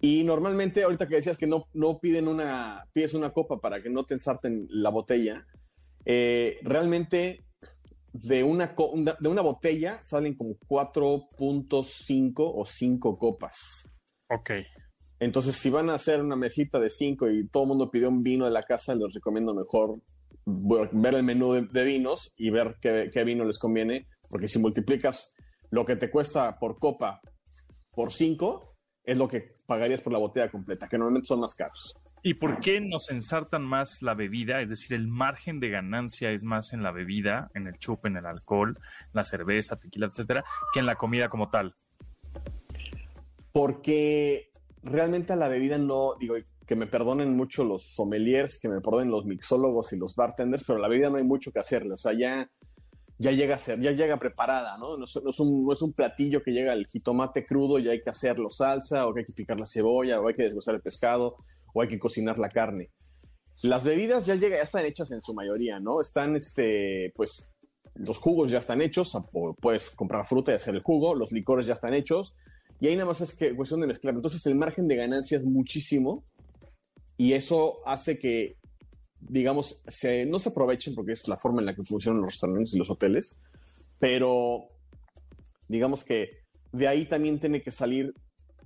Y 0.00 0.24
normalmente, 0.24 0.84
ahorita 0.84 1.06
que 1.06 1.16
decías 1.16 1.36
que 1.36 1.46
no, 1.46 1.66
no 1.74 1.98
piden 1.98 2.28
una, 2.28 2.86
pides 2.94 3.12
una 3.12 3.30
copa 3.30 3.60
para 3.60 3.82
que 3.82 3.90
no 3.90 4.04
te 4.04 4.14
ensarten 4.14 4.66
la 4.70 4.88
botella, 4.88 5.46
eh, 6.04 6.58
realmente 6.62 7.44
de 8.12 8.44
una, 8.44 8.74
de 9.18 9.28
una 9.28 9.42
botella 9.42 10.02
salen 10.02 10.36
como 10.36 10.54
4.5 10.68 12.32
o 12.36 12.64
5 12.64 13.18
copas. 13.18 13.90
Ok. 14.30 14.50
Entonces, 15.18 15.56
si 15.56 15.70
van 15.70 15.90
a 15.90 15.94
hacer 15.94 16.22
una 16.22 16.36
mesita 16.36 16.78
de 16.78 16.90
5 16.90 17.30
y 17.30 17.48
todo 17.48 17.64
el 17.64 17.68
mundo 17.70 17.90
pidió 17.90 18.08
un 18.08 18.22
vino 18.22 18.44
de 18.44 18.50
la 18.50 18.62
casa, 18.62 18.94
les 18.94 19.12
recomiendo 19.12 19.54
mejor 19.54 20.00
ver 20.46 21.14
el 21.14 21.22
menú 21.22 21.52
de, 21.52 21.84
vinos 21.84 22.34
y 22.36 22.50
ver 22.50 22.76
qué, 22.80 23.10
qué, 23.12 23.24
vino 23.24 23.44
les 23.44 23.58
conviene, 23.58 24.06
porque 24.28 24.48
si 24.48 24.58
multiplicas 24.58 25.34
lo 25.70 25.86
que 25.86 25.96
te 25.96 26.10
cuesta 26.10 26.58
por 26.58 26.78
copa 26.78 27.20
por 27.92 28.12
5, 28.12 28.74
es 29.04 29.18
lo 29.18 29.28
que 29.28 29.52
pagarías 29.66 30.00
por 30.00 30.12
la 30.12 30.18
botella 30.18 30.50
completa, 30.50 30.88
que 30.88 30.98
normalmente 30.98 31.28
son 31.28 31.40
más 31.40 31.54
caros. 31.54 31.94
¿Y 32.26 32.32
por 32.32 32.58
qué 32.58 32.80
nos 32.80 33.10
ensartan 33.10 33.64
más 33.64 34.00
la 34.00 34.14
bebida? 34.14 34.62
Es 34.62 34.70
decir, 34.70 34.94
el 34.94 35.08
margen 35.08 35.60
de 35.60 35.68
ganancia 35.68 36.30
es 36.30 36.42
más 36.42 36.72
en 36.72 36.82
la 36.82 36.90
bebida, 36.90 37.50
en 37.54 37.66
el 37.66 37.78
chupe, 37.78 38.08
en 38.08 38.16
el 38.16 38.24
alcohol, 38.24 38.78
la 39.12 39.24
cerveza, 39.24 39.76
tequila, 39.76 40.06
etcétera, 40.06 40.42
que 40.72 40.80
en 40.80 40.86
la 40.86 40.94
comida 40.94 41.28
como 41.28 41.50
tal. 41.50 41.74
Porque 43.52 44.50
realmente 44.82 45.34
a 45.34 45.36
la 45.36 45.48
bebida 45.48 45.76
no, 45.76 46.14
digo, 46.18 46.36
que 46.66 46.76
me 46.76 46.86
perdonen 46.86 47.36
mucho 47.36 47.62
los 47.62 47.94
sommeliers, 47.94 48.58
que 48.58 48.70
me 48.70 48.80
perdonen 48.80 49.10
los 49.10 49.26
mixólogos 49.26 49.92
y 49.92 49.98
los 49.98 50.16
bartenders, 50.16 50.64
pero 50.66 50.78
a 50.78 50.80
la 50.82 50.88
bebida 50.88 51.10
no 51.10 51.18
hay 51.18 51.24
mucho 51.24 51.52
que 51.52 51.58
hacerle. 51.58 51.92
O 51.92 51.98
sea, 51.98 52.14
ya, 52.14 52.50
ya 53.18 53.32
llega 53.32 53.56
a 53.56 53.58
ser, 53.58 53.82
ya 53.82 53.90
llega 53.90 54.18
preparada, 54.18 54.78
¿no? 54.78 54.96
No 54.96 55.04
es, 55.04 55.40
un, 55.40 55.66
no 55.66 55.72
es 55.74 55.82
un 55.82 55.92
platillo 55.92 56.42
que 56.42 56.52
llega 56.52 56.72
el 56.72 56.86
jitomate 56.86 57.44
crudo 57.44 57.78
y 57.78 57.90
hay 57.90 58.02
que 58.02 58.08
hacerlo 58.08 58.48
salsa, 58.48 59.06
o 59.06 59.12
que 59.12 59.20
hay 59.20 59.26
que 59.26 59.34
picar 59.34 59.60
la 59.60 59.66
cebolla, 59.66 60.22
o 60.22 60.28
hay 60.28 60.34
que 60.34 60.44
desglosar 60.44 60.76
el 60.76 60.80
pescado 60.80 61.36
o 61.74 61.82
hay 61.82 61.88
que 61.88 61.98
cocinar 61.98 62.38
la 62.38 62.48
carne. 62.48 62.90
Las 63.60 63.84
bebidas 63.84 64.24
ya, 64.24 64.34
llega, 64.36 64.56
ya 64.56 64.62
están 64.62 64.86
hechas 64.86 65.10
en 65.10 65.20
su 65.22 65.34
mayoría, 65.34 65.80
¿no? 65.80 66.00
Están, 66.00 66.36
este, 66.36 67.12
pues, 67.14 67.46
los 67.94 68.18
jugos 68.18 68.50
ya 68.50 68.58
están 68.58 68.80
hechos, 68.80 69.16
puedes 69.60 69.90
comprar 69.90 70.26
fruta 70.26 70.52
y 70.52 70.54
hacer 70.54 70.74
el 70.74 70.82
jugo, 70.82 71.14
los 71.14 71.32
licores 71.32 71.66
ya 71.66 71.74
están 71.74 71.94
hechos, 71.94 72.34
y 72.80 72.88
ahí 72.88 72.94
nada 72.94 73.06
más 73.06 73.20
es 73.20 73.34
que 73.34 73.54
cuestión 73.54 73.80
de 73.80 73.86
mezclar. 73.86 74.14
Entonces 74.14 74.44
el 74.46 74.56
margen 74.56 74.88
de 74.88 74.96
ganancia 74.96 75.38
es 75.38 75.44
muchísimo, 75.44 76.24
y 77.16 77.34
eso 77.34 77.78
hace 77.86 78.18
que, 78.18 78.56
digamos, 79.20 79.82
se, 79.86 80.26
no 80.26 80.38
se 80.38 80.48
aprovechen 80.48 80.94
porque 80.94 81.12
es 81.12 81.28
la 81.28 81.36
forma 81.36 81.60
en 81.60 81.66
la 81.66 81.74
que 81.74 81.84
funcionan 81.84 82.20
los 82.22 82.32
restaurantes 82.32 82.74
y 82.74 82.78
los 82.78 82.90
hoteles, 82.90 83.38
pero 83.98 84.68
digamos 85.68 86.04
que 86.04 86.42
de 86.72 86.88
ahí 86.88 87.06
también 87.06 87.38
tiene 87.38 87.62
que 87.62 87.70
salir 87.70 88.12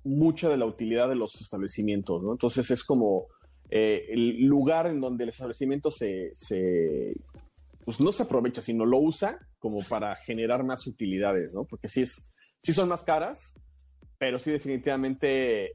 mucha 0.05 0.49
de 0.49 0.57
la 0.57 0.67
utilidad 0.67 1.09
de 1.09 1.15
los 1.15 1.41
establecimientos, 1.41 2.23
¿no? 2.23 2.33
Entonces 2.33 2.71
es 2.71 2.85
como 2.85 3.27
eh, 3.71 4.07
el 4.11 4.45
lugar 4.47 4.87
en 4.87 5.01
donde 5.01 5.25
el 5.25 5.31
establecimiento 5.31 5.91
se, 5.91 6.33
pues 7.85 8.01
no 8.01 8.13
se 8.13 8.23
aprovecha, 8.23 8.63
sino 8.63 8.87
lo 8.87 8.99
usa 8.99 9.39
como 9.59 9.81
para 9.83 10.15
generar 10.17 10.65
más 10.65 10.87
utilidades, 10.87 11.53
¿no? 11.53 11.65
Porque 11.65 11.89
sí, 11.89 12.03
es, 12.03 12.31
sí 12.63 12.73
son 12.73 12.89
más 12.89 13.03
caras, 13.03 13.55
pero 14.19 14.39
sí 14.39 14.51
definitivamente 14.51 15.73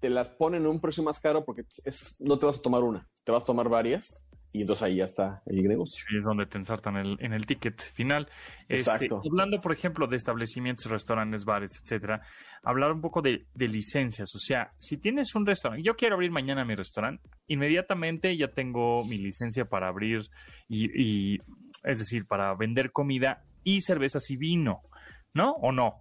te 0.00 0.10
las 0.10 0.28
ponen 0.28 0.66
un 0.66 0.80
precio 0.80 1.02
más 1.02 1.20
caro 1.20 1.44
porque 1.44 1.62
es, 1.84 2.16
no 2.20 2.38
te 2.38 2.46
vas 2.46 2.58
a 2.58 2.62
tomar 2.62 2.82
una, 2.82 3.08
te 3.24 3.32
vas 3.32 3.42
a 3.42 3.46
tomar 3.46 3.68
varias 3.68 4.25
y 4.56 4.62
entonces 4.62 4.82
ahí 4.84 4.96
ya 4.96 5.04
está 5.04 5.42
el 5.44 5.62
negocio. 5.62 6.02
es 6.16 6.24
donde 6.24 6.46
te 6.46 6.56
ensartan 6.56 6.96
el, 6.96 7.18
en 7.20 7.34
el 7.34 7.44
ticket 7.44 7.78
final. 7.78 8.26
Este, 8.68 8.90
Exacto. 8.90 9.20
hablando, 9.22 9.60
por 9.60 9.72
ejemplo, 9.72 10.06
de 10.06 10.16
establecimientos, 10.16 10.90
restaurantes, 10.90 11.44
bares, 11.44 11.78
etcétera, 11.78 12.22
hablar 12.62 12.92
un 12.92 13.02
poco 13.02 13.20
de, 13.20 13.46
licencias. 13.54 14.34
O 14.34 14.38
sea, 14.38 14.72
si 14.78 14.96
tienes 14.96 15.34
un 15.34 15.44
restaurante, 15.44 15.84
yo 15.84 15.94
quiero 15.94 16.14
abrir 16.14 16.30
mañana 16.30 16.64
mi 16.64 16.74
restaurante, 16.74 17.22
inmediatamente 17.48 18.34
ya 18.34 18.48
tengo 18.48 19.04
mi 19.04 19.18
licencia 19.18 19.66
para 19.70 19.88
abrir 19.88 20.22
y, 20.68 21.38
es 21.84 21.98
decir, 21.98 22.26
para 22.26 22.54
vender 22.54 22.92
comida 22.92 23.44
y 23.62 23.82
cervezas 23.82 24.30
y 24.30 24.38
vino, 24.38 24.80
¿no? 25.34 25.52
¿O 25.52 25.70
no? 25.70 25.98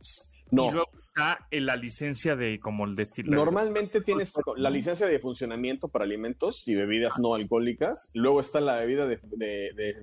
No. 0.52 0.70
Y 0.70 0.72
luego 0.74 0.90
está 0.98 1.48
la 1.52 1.76
licencia 1.76 2.36
de 2.36 2.60
como 2.60 2.86
el 2.86 2.96
destino. 2.96 3.36
Normalmente 3.36 4.02
tienes 4.02 4.34
la 4.58 4.70
licencia 4.70 5.08
de 5.08 5.20
funcionamiento 5.20 5.88
para 5.88 6.06
alimentos 6.06 6.68
y 6.68 6.76
bebidas 6.76 7.18
no 7.20 7.34
alcohólicas. 7.34 8.12
Luego 8.14 8.40
está 8.40 8.62
la 8.62 8.78
bebida 8.78 9.08
de, 9.08 9.20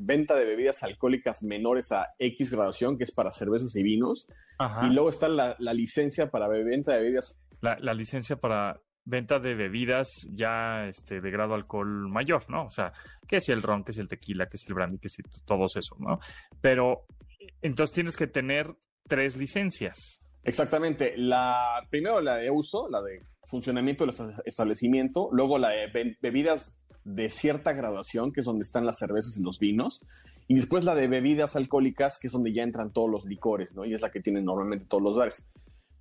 venta 0.00 0.36
de 0.36 0.44
bebidas 0.44 0.82
alcohólicas 0.82 1.42
menores 1.42 1.92
a 1.92 2.08
X 2.18 2.50
graduación, 2.50 2.98
que 2.98 3.04
es 3.04 3.12
para 3.12 3.30
cervezas 3.30 3.74
y 3.76 3.82
vinos. 3.82 4.26
Y 4.82 4.86
luego 4.92 5.08
está 5.08 5.28
la, 5.28 5.56
licencia 5.58 6.30
para 6.30 6.48
venta 6.48 6.92
de 6.92 7.02
bebidas. 7.02 7.38
La, 7.60 7.76
la, 7.78 7.94
licencia 7.94 8.36
para 8.36 8.80
venta 9.04 9.38
de 9.38 9.54
bebidas 9.54 10.08
ya 10.30 10.86
este, 10.86 11.20
de 11.20 11.30
grado 11.30 11.54
alcohol 11.54 12.08
mayor, 12.08 12.48
¿no? 12.48 12.66
O 12.66 12.70
sea, 12.70 12.92
que 13.26 13.40
si 13.40 13.52
el 13.52 13.62
ron, 13.62 13.84
que 13.84 13.92
si 13.92 14.00
el 14.00 14.08
tequila, 14.08 14.48
que 14.48 14.58
si 14.58 14.68
el 14.68 14.74
brandy, 14.74 14.98
que 14.98 15.08
si 15.08 15.22
todos 15.44 15.76
eso, 15.76 15.96
¿no? 15.98 16.18
Pero 16.60 17.06
entonces 17.60 17.94
tienes 17.94 18.16
que 18.16 18.26
tener 18.26 18.66
tres 19.08 19.36
licencias. 19.36 20.21
Exactamente. 20.44 21.14
La, 21.16 21.86
primero 21.90 22.20
la 22.20 22.36
de 22.36 22.50
uso, 22.50 22.88
la 22.88 23.00
de 23.02 23.22
funcionamiento 23.44 24.04
del 24.06 24.14
establecimiento, 24.44 25.28
luego 25.32 25.58
la 25.58 25.70
de 25.70 26.16
bebidas 26.20 26.74
de 27.04 27.30
cierta 27.30 27.72
graduación, 27.72 28.32
que 28.32 28.40
es 28.40 28.46
donde 28.46 28.62
están 28.62 28.86
las 28.86 28.98
cervezas 28.98 29.36
y 29.36 29.42
los 29.42 29.58
vinos, 29.58 30.00
y 30.46 30.54
después 30.54 30.84
la 30.84 30.94
de 30.94 31.08
bebidas 31.08 31.56
alcohólicas, 31.56 32.18
que 32.18 32.28
es 32.28 32.32
donde 32.32 32.52
ya 32.52 32.62
entran 32.62 32.92
todos 32.92 33.10
los 33.10 33.24
licores, 33.24 33.74
¿no? 33.74 33.84
Y 33.84 33.92
es 33.94 34.00
la 34.02 34.10
que 34.10 34.20
tienen 34.20 34.44
normalmente 34.44 34.86
todos 34.86 35.02
los 35.02 35.16
bares. 35.16 35.44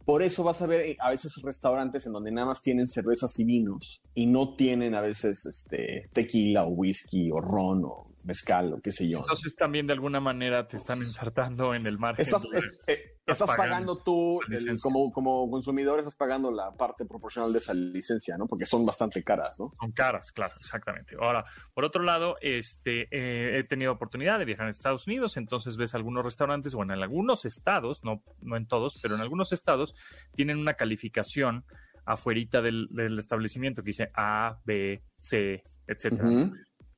Por 0.06 0.24
eso 0.24 0.44
vas 0.44 0.62
a 0.62 0.68
ver 0.68 0.82
eh, 0.82 0.98
a 1.00 1.12
veces 1.12 1.40
restaurantes 1.44 2.06
en 2.08 2.14
donde 2.14 2.32
nada 2.32 2.48
más 2.48 2.62
tienen 2.62 2.88
cervezas 2.88 3.38
y 3.40 3.46
vinos 3.46 4.02
y 4.16 4.26
no 4.26 4.56
tienen 4.56 4.96
a 4.96 5.02
veces 5.02 5.46
este, 5.46 6.10
tequila 6.12 6.66
o 6.66 6.70
whisky 6.70 7.30
o 7.32 7.40
ron 7.40 7.84
o 7.86 8.06
mezcal 8.24 8.74
o 8.74 8.82
qué 8.82 8.92
sé 8.92 9.08
yo. 9.08 9.20
Entonces 9.20 9.56
también 9.56 9.86
de 9.88 9.94
alguna 9.94 10.20
manera 10.20 10.68
te 10.68 10.78
están 10.78 11.00
ensartando 11.00 11.76
en 11.76 11.86
el 11.86 12.00
margen. 12.00 12.24
Estás, 12.26 12.44
es- 12.54 12.84
eh, 12.88 13.18
estás 13.34 13.48
pagando, 13.70 13.98
tú, 13.98 14.40
el- 14.50 14.80
como, 14.82 15.12
como 15.12 15.50
consumidor, 15.50 16.00
estás 16.00 16.16
pagando 16.16 16.52
la 16.52 16.72
parte 16.72 17.06
proporcional 17.06 17.52
de 17.54 17.60
esa 17.60 17.74
licencia, 17.74 18.38
¿no? 18.38 18.48
Porque 18.48 18.66
son 18.66 18.86
bastante 18.86 19.24
caras, 19.24 19.60
¿no? 19.60 19.74
Son 19.80 19.92
caras, 19.92 20.32
claro, 20.32 20.54
exactamente. 20.60 21.16
Ahora, 21.20 21.46
por 21.74 21.84
otro 21.86 22.04
lado, 22.04 22.38
este, 22.42 23.08
eh, 23.12 23.60
he 23.60 23.64
tenido 23.64 23.92
oportunidad 23.92 24.40
de 24.40 24.46
viajar 24.46 24.68
a 24.68 24.70
Estados 24.70 25.08
Unidos, 25.08 25.38
entonces 25.38 25.78
ves 25.78 25.96
algunos 25.96 26.24
restaurantes, 26.26 26.74
bueno, 26.76 26.94
en 26.94 27.02
algunos 27.02 27.46
estados, 27.46 28.04
no, 28.04 28.24
no 28.42 28.58
en 28.58 28.68
todos, 28.68 29.00
pero 29.02 29.16
en 29.16 29.22
algunos 29.22 29.52
estados 29.54 29.96
tienen 30.34 30.58
una 30.58 30.74
calificación 30.76 31.66
afuerita 32.06 32.62
del, 32.62 32.88
del 32.92 33.18
establecimiento 33.20 33.84
que 33.84 33.88
dice 33.88 34.12
A, 34.16 34.60
B, 34.66 35.04
C, 35.20 35.64
etcétera. 35.88 36.28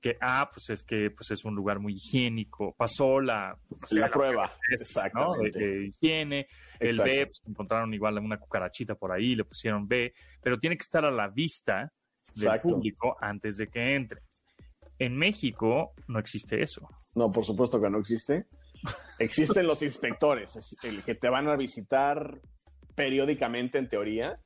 Que 0.03 0.17
A, 0.19 0.49
pues 0.51 0.69
es 0.69 0.83
que 0.83 1.11
pues 1.11 1.31
es 1.31 1.45
un 1.45 1.55
lugar 1.55 1.79
muy 1.79 1.93
higiénico, 1.93 2.75
pasó 2.77 3.21
la, 3.21 3.57
sé, 3.85 4.01
La 4.01 4.09
prueba, 4.09 4.53
¿no? 5.13 5.35
De, 5.35 5.49
de 5.49 5.87
higiene, 5.87 6.45
el. 6.77 6.97
B, 6.97 7.27
pues 7.27 7.41
encontraron 7.47 7.93
igual 7.93 8.17
una 8.17 8.37
cucarachita 8.37 8.95
por 8.95 9.13
ahí, 9.13 9.33
le 9.33 9.45
pusieron 9.45 9.87
B, 9.87 10.13
pero 10.41 10.59
tiene 10.59 10.75
que 10.75 10.81
estar 10.81 11.05
a 11.05 11.09
la 11.09 11.29
vista 11.29 11.93
del 12.35 12.47
Exacto. 12.47 12.67
público 12.67 13.15
antes 13.21 13.55
de 13.55 13.67
que 13.67 13.95
entre. 13.95 14.19
En 14.99 15.15
México 15.15 15.93
no 16.09 16.19
existe 16.19 16.61
eso. 16.61 16.85
No, 17.15 17.31
por 17.31 17.45
supuesto 17.45 17.81
que 17.81 17.89
no 17.89 17.99
existe. 17.99 18.45
Existen 19.19 19.65
los 19.65 19.81
inspectores, 19.83 20.57
es 20.57 20.75
el 20.83 21.01
que 21.05 21.15
te 21.15 21.29
van 21.29 21.47
a 21.47 21.55
visitar 21.55 22.41
periódicamente 22.93 23.77
en 23.77 23.87
teoría 23.87 24.37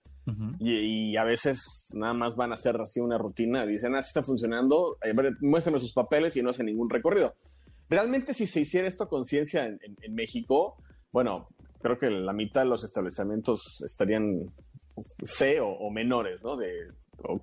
y, 0.59 1.11
y 1.11 1.17
a 1.17 1.23
veces 1.23 1.88
nada 1.91 2.13
más 2.13 2.36
van 2.36 2.51
a 2.51 2.55
hacer 2.55 2.75
así 2.82 2.99
una 2.99 3.17
rutina. 3.17 3.65
Dicen, 3.65 3.95
ah, 3.95 4.03
sí 4.03 4.09
está 4.09 4.23
funcionando, 4.23 4.97
eh, 5.03 5.13
ver, 5.13 5.38
muéstrenme 5.41 5.80
sus 5.80 5.93
papeles 5.93 6.36
y 6.36 6.41
no 6.41 6.49
hacen 6.49 6.65
ningún 6.65 6.89
recorrido. 6.89 7.36
Realmente 7.89 8.34
si 8.34 8.47
se 8.47 8.61
hiciera 8.61 8.88
esto 8.88 9.05
a 9.05 9.09
conciencia 9.09 9.65
en, 9.65 10.13
México, 10.13 10.75
bueno, 11.11 11.47
creo 11.82 11.97
que 11.97 12.09
la 12.09 12.34
mitad 12.34 12.61
de 12.61 12.67
los 12.67 12.84
establecimientos 12.84 13.82
estarían 13.82 14.51
C 15.23 15.61
o, 15.61 15.69
o 15.69 15.91
menores, 15.91 16.43
¿no? 16.43 16.57
De 16.57 16.89
o 17.23 17.41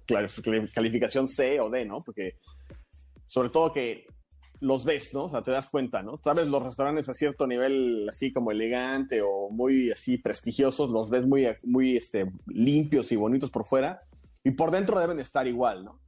calificación 0.74 1.26
C 1.26 1.60
o 1.60 1.70
D, 1.70 1.84
¿no? 1.84 2.02
Porque 2.02 2.36
sobre 3.26 3.48
todo 3.48 3.72
que 3.72 4.06
los 4.64 4.84
ves, 4.84 5.12
¿no? 5.14 5.24
O 5.24 5.30
sea, 5.30 5.42
te 5.42 5.50
das 5.50 5.68
cuenta, 5.68 6.02
¿no? 6.02 6.18
Sabes, 6.24 6.46
los 6.46 6.62
restaurantes 6.62 7.08
a 7.08 7.14
cierto 7.14 7.46
nivel 7.46 8.06
así 8.08 8.32
como 8.32 8.50
elegante 8.50 9.20
o 9.22 9.50
muy 9.50 9.90
así 9.90 10.18
prestigiosos, 10.18 10.90
los 10.90 11.10
ves 11.10 11.26
muy, 11.26 11.46
muy 11.62 11.96
este, 11.96 12.30
limpios 12.46 13.12
y 13.12 13.16
bonitos 13.16 13.50
por 13.50 13.66
fuera 13.66 14.00
y 14.42 14.52
por 14.52 14.70
dentro 14.70 14.98
deben 14.98 15.20
estar 15.20 15.46
igual, 15.46 15.84
¿no? 15.84 16.00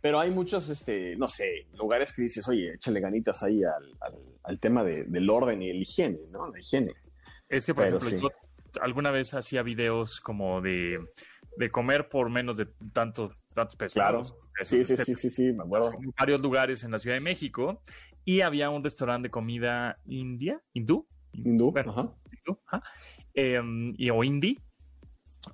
Pero 0.00 0.20
hay 0.20 0.30
muchos, 0.30 0.68
este, 0.68 1.16
no 1.16 1.26
sé, 1.28 1.66
lugares 1.76 2.12
que 2.14 2.22
dices, 2.22 2.46
oye, 2.48 2.74
échale 2.74 3.00
ganitas 3.00 3.42
ahí 3.42 3.62
al, 3.64 3.84
al- 4.00 4.24
al 4.44 4.60
tema 4.60 4.84
de- 4.84 5.04
del 5.04 5.28
orden 5.28 5.60
y 5.60 5.70
el 5.70 5.82
higiene, 5.82 6.20
¿no? 6.30 6.46
La 6.52 6.60
higiene. 6.60 6.92
Es 7.48 7.66
que, 7.66 7.74
por 7.74 7.84
Pero 7.84 7.98
ejemplo, 7.98 8.28
sí. 8.30 8.36
yo 8.74 8.80
alguna 8.82 9.10
vez 9.10 9.34
hacía 9.34 9.62
videos 9.62 10.20
como 10.20 10.60
de, 10.60 10.98
de 11.56 11.70
comer 11.70 12.08
por 12.08 12.30
menos 12.30 12.56
de 12.58 12.66
tanto, 12.92 13.34
tantos 13.58 13.76
pesos. 13.76 13.94
Claro. 13.94 14.22
Sí, 14.60 14.84
sí, 14.84 14.96
sí, 14.96 15.14
sí, 15.14 15.30
sí, 15.30 15.52
me 15.52 15.64
acuerdo. 15.64 15.92
en 16.00 16.12
varios 16.18 16.40
lugares 16.40 16.84
en 16.84 16.90
la 16.90 16.98
Ciudad 16.98 17.16
de 17.16 17.20
México 17.20 17.82
y 18.24 18.40
había 18.40 18.70
un 18.70 18.82
restaurante 18.82 19.26
de 19.26 19.30
comida 19.30 19.98
india, 20.06 20.60
hindú, 20.72 21.06
Hindú, 21.32 21.72
ajá. 21.76 22.12
eh, 23.34 23.60
y, 23.96 24.10
o 24.10 24.24
indie. 24.24 24.58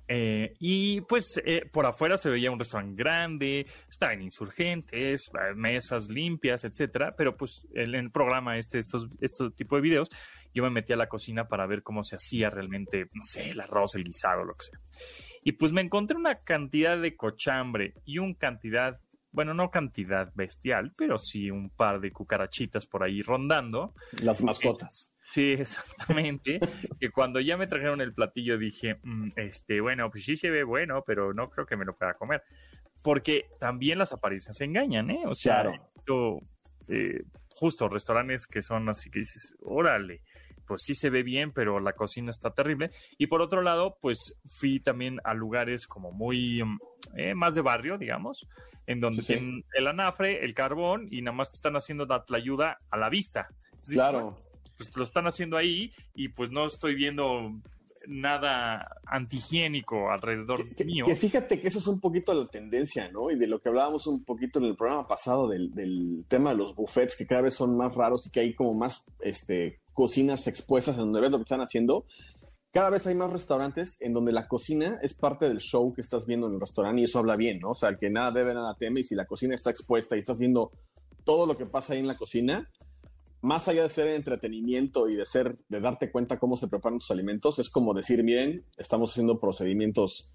Eh, 0.07 0.53
y 0.59 1.01
pues 1.01 1.41
eh, 1.45 1.69
por 1.71 1.85
afuera 1.85 2.17
se 2.17 2.29
veía 2.29 2.51
un 2.51 2.59
restaurante 2.59 3.01
grande, 3.01 3.65
estaban 3.89 4.21
insurgentes, 4.21 5.29
eh, 5.29 5.53
mesas 5.55 6.09
limpias, 6.09 6.63
etcétera. 6.63 7.15
Pero 7.15 7.37
pues 7.37 7.67
en 7.73 7.95
el 7.95 8.11
programa 8.11 8.57
este, 8.57 8.79
estos, 8.79 9.07
este 9.21 9.51
tipo 9.51 9.75
de 9.75 9.81
videos, 9.81 10.09
yo 10.53 10.63
me 10.63 10.69
metí 10.69 10.93
a 10.93 10.97
la 10.97 11.07
cocina 11.07 11.47
para 11.47 11.65
ver 11.67 11.83
cómo 11.83 12.03
se 12.03 12.15
hacía 12.15 12.49
realmente, 12.49 13.05
no 13.13 13.23
sé, 13.23 13.51
el 13.51 13.59
arroz, 13.59 13.95
el 13.95 14.03
guisado, 14.03 14.43
lo 14.43 14.55
que 14.55 14.65
sea. 14.65 14.79
Y 15.47 15.51
pues 15.53 15.71
me 15.71 15.81
encontré 15.81 16.17
una 16.17 16.39
cantidad 16.39 16.99
de 16.99 17.15
cochambre 17.15 17.93
y 18.03 18.17
un 18.17 18.33
cantidad, 18.33 18.99
bueno, 19.31 19.53
no 19.53 19.69
cantidad 19.69 20.31
bestial, 20.33 20.91
pero 20.97 21.19
sí 21.19 21.51
un 21.51 21.69
par 21.69 21.99
de 22.01 22.11
cucarachitas 22.11 22.87
por 22.87 23.03
ahí 23.03 23.21
rondando. 23.21 23.93
Las 24.23 24.41
mascotas. 24.41 25.13
Sí, 25.19 25.51
exactamente. 25.51 26.59
que 26.99 27.11
cuando 27.11 27.39
ya 27.39 27.57
me 27.57 27.67
trajeron 27.67 28.01
el 28.01 28.15
platillo 28.15 28.57
dije, 28.57 28.97
"Mm, 29.03 29.29
este, 29.35 29.81
bueno, 29.81 30.09
pues 30.09 30.25
sí 30.25 30.35
se 30.35 30.49
ve 30.49 30.63
bueno, 30.63 31.03
pero 31.05 31.31
no 31.31 31.47
creo 31.51 31.67
que 31.67 31.77
me 31.77 31.85
lo 31.85 31.95
pueda 31.95 32.15
comer. 32.15 32.41
Porque 33.03 33.45
también 33.59 33.99
las 33.99 34.13
apariencias 34.13 34.59
engañan, 34.61 35.11
¿eh? 35.11 35.25
O 35.27 35.35
sea, 35.35 35.61
Claro. 35.61 35.73
yo, 36.07 36.39
eh, 36.89 37.21
justo 37.49 37.87
restaurantes 37.87 38.47
que 38.47 38.63
son 38.63 38.89
así 38.89 39.11
que 39.11 39.19
dices, 39.19 39.55
órale, 39.61 40.23
pues 40.67 40.81
sí 40.83 40.95
se 40.95 41.09
ve 41.09 41.23
bien, 41.23 41.51
pero 41.51 41.79
la 41.79 41.93
cocina 41.93 42.31
está 42.31 42.51
terrible. 42.51 42.91
Y 43.17 43.27
por 43.27 43.41
otro 43.41 43.61
lado, 43.61 43.97
pues 44.01 44.35
fui 44.49 44.79
también 44.79 45.19
a 45.23 45.33
lugares 45.33 45.87
como 45.87 46.11
muy 46.11 46.63
mm, 46.63 46.79
eh, 47.15 47.35
más 47.35 47.55
de 47.55 47.61
barrio, 47.61 47.97
digamos, 47.97 48.47
en 48.87 48.99
donde 48.99 49.21
Sí, 49.21 49.33
sí. 49.33 49.39
tienen 49.39 49.63
el 49.73 49.87
anafre, 49.87 50.43
el 50.43 50.53
carbón 50.53 51.07
y 51.11 51.21
nada 51.21 51.35
más 51.37 51.49
te 51.49 51.55
están 51.55 51.75
haciendo 51.75 52.05
la 52.05 52.37
ayuda 52.37 52.79
a 52.89 52.97
la 52.97 53.09
vista. 53.09 53.47
Entonces, 53.65 53.87
dices, 53.87 53.95
Claro. 53.95 54.37
pues 54.77 54.95
lo 54.95 55.03
están 55.03 55.27
haciendo 55.27 55.57
ahí 55.57 55.91
y 56.13 56.29
pues 56.29 56.51
no 56.51 56.65
estoy 56.65 56.95
viendo 56.95 57.51
nada 58.07 58.87
antihigiénico 59.05 60.11
alrededor 60.11 60.75
Que, 60.75 60.83
mío. 60.85 61.05
que 61.05 61.15
fíjate 61.15 61.59
que 61.61 61.67
esa 61.67 61.79
es 61.79 61.87
un 61.87 61.99
poquito 61.99 62.33
la 62.33 62.47
tendencia, 62.47 63.09
¿no? 63.11 63.31
Y 63.31 63.37
de 63.37 63.47
lo 63.47 63.59
que 63.59 63.69
hablábamos 63.69 64.07
un 64.07 64.23
poquito 64.23 64.59
en 64.59 64.65
el 64.65 64.75
programa 64.75 65.07
pasado 65.07 65.47
del, 65.47 65.73
del 65.73 66.25
tema 66.27 66.51
de 66.51 66.57
los 66.57 66.75
buffets, 66.75 67.15
que 67.15 67.25
cada 67.25 67.41
vez 67.41 67.53
son 67.53 67.75
más 67.77 67.95
raros 67.95 68.27
y 68.27 68.31
que 68.31 68.41
hay 68.41 68.53
como 68.53 68.73
más 68.73 69.05
este, 69.21 69.81
cocinas 69.93 70.47
expuestas 70.47 70.95
en 70.95 71.01
donde 71.01 71.21
ves 71.21 71.31
lo 71.31 71.37
que 71.37 71.43
están 71.43 71.61
haciendo. 71.61 72.05
Cada 72.71 72.89
vez 72.89 73.07
hay 73.07 73.15
más 73.15 73.31
restaurantes 73.31 73.97
en 74.01 74.11
donde 74.13 74.33
la 74.33 74.49
cocina 74.49 74.99
es 75.01 75.13
parte 75.13 75.47
del 75.47 75.59
show 75.59 75.93
que 75.93 76.01
estás 76.01 76.25
viendo 76.25 76.47
en 76.47 76.55
el 76.55 76.59
restaurante 76.59 77.01
y 77.01 77.05
eso 77.05 77.19
habla 77.19 77.37
bien, 77.37 77.59
¿no? 77.59 77.69
O 77.69 77.75
sea, 77.75 77.95
que 77.95 78.09
nada 78.09 78.31
debe, 78.31 78.53
nada 78.53 78.75
teme 78.77 78.99
y 78.99 79.03
si 79.05 79.15
la 79.15 79.25
cocina 79.25 79.55
está 79.55 79.69
expuesta 79.69 80.17
y 80.17 80.19
estás 80.19 80.37
viendo 80.37 80.71
todo 81.23 81.45
lo 81.45 81.57
que 81.57 81.65
pasa 81.65 81.93
ahí 81.93 81.99
en 81.99 82.07
la 82.07 82.17
cocina, 82.17 82.69
más 83.45 83.67
allá 83.67 83.83
de 83.83 83.89
ser 83.89 84.07
entretenimiento 84.07 85.07
y 85.07 85.15
de 85.15 85.25
ser, 85.25 85.57
de 85.69 85.79
darte 85.79 86.11
cuenta 86.11 86.39
cómo 86.39 86.57
se 86.57 86.67
preparan 86.67 86.99
tus 86.99 87.11
alimentos, 87.11 87.59
es 87.59 87.69
como 87.69 87.93
decir, 87.93 88.23
miren, 88.23 88.65
estamos 88.77 89.11
haciendo 89.11 89.39
procedimientos 89.39 90.33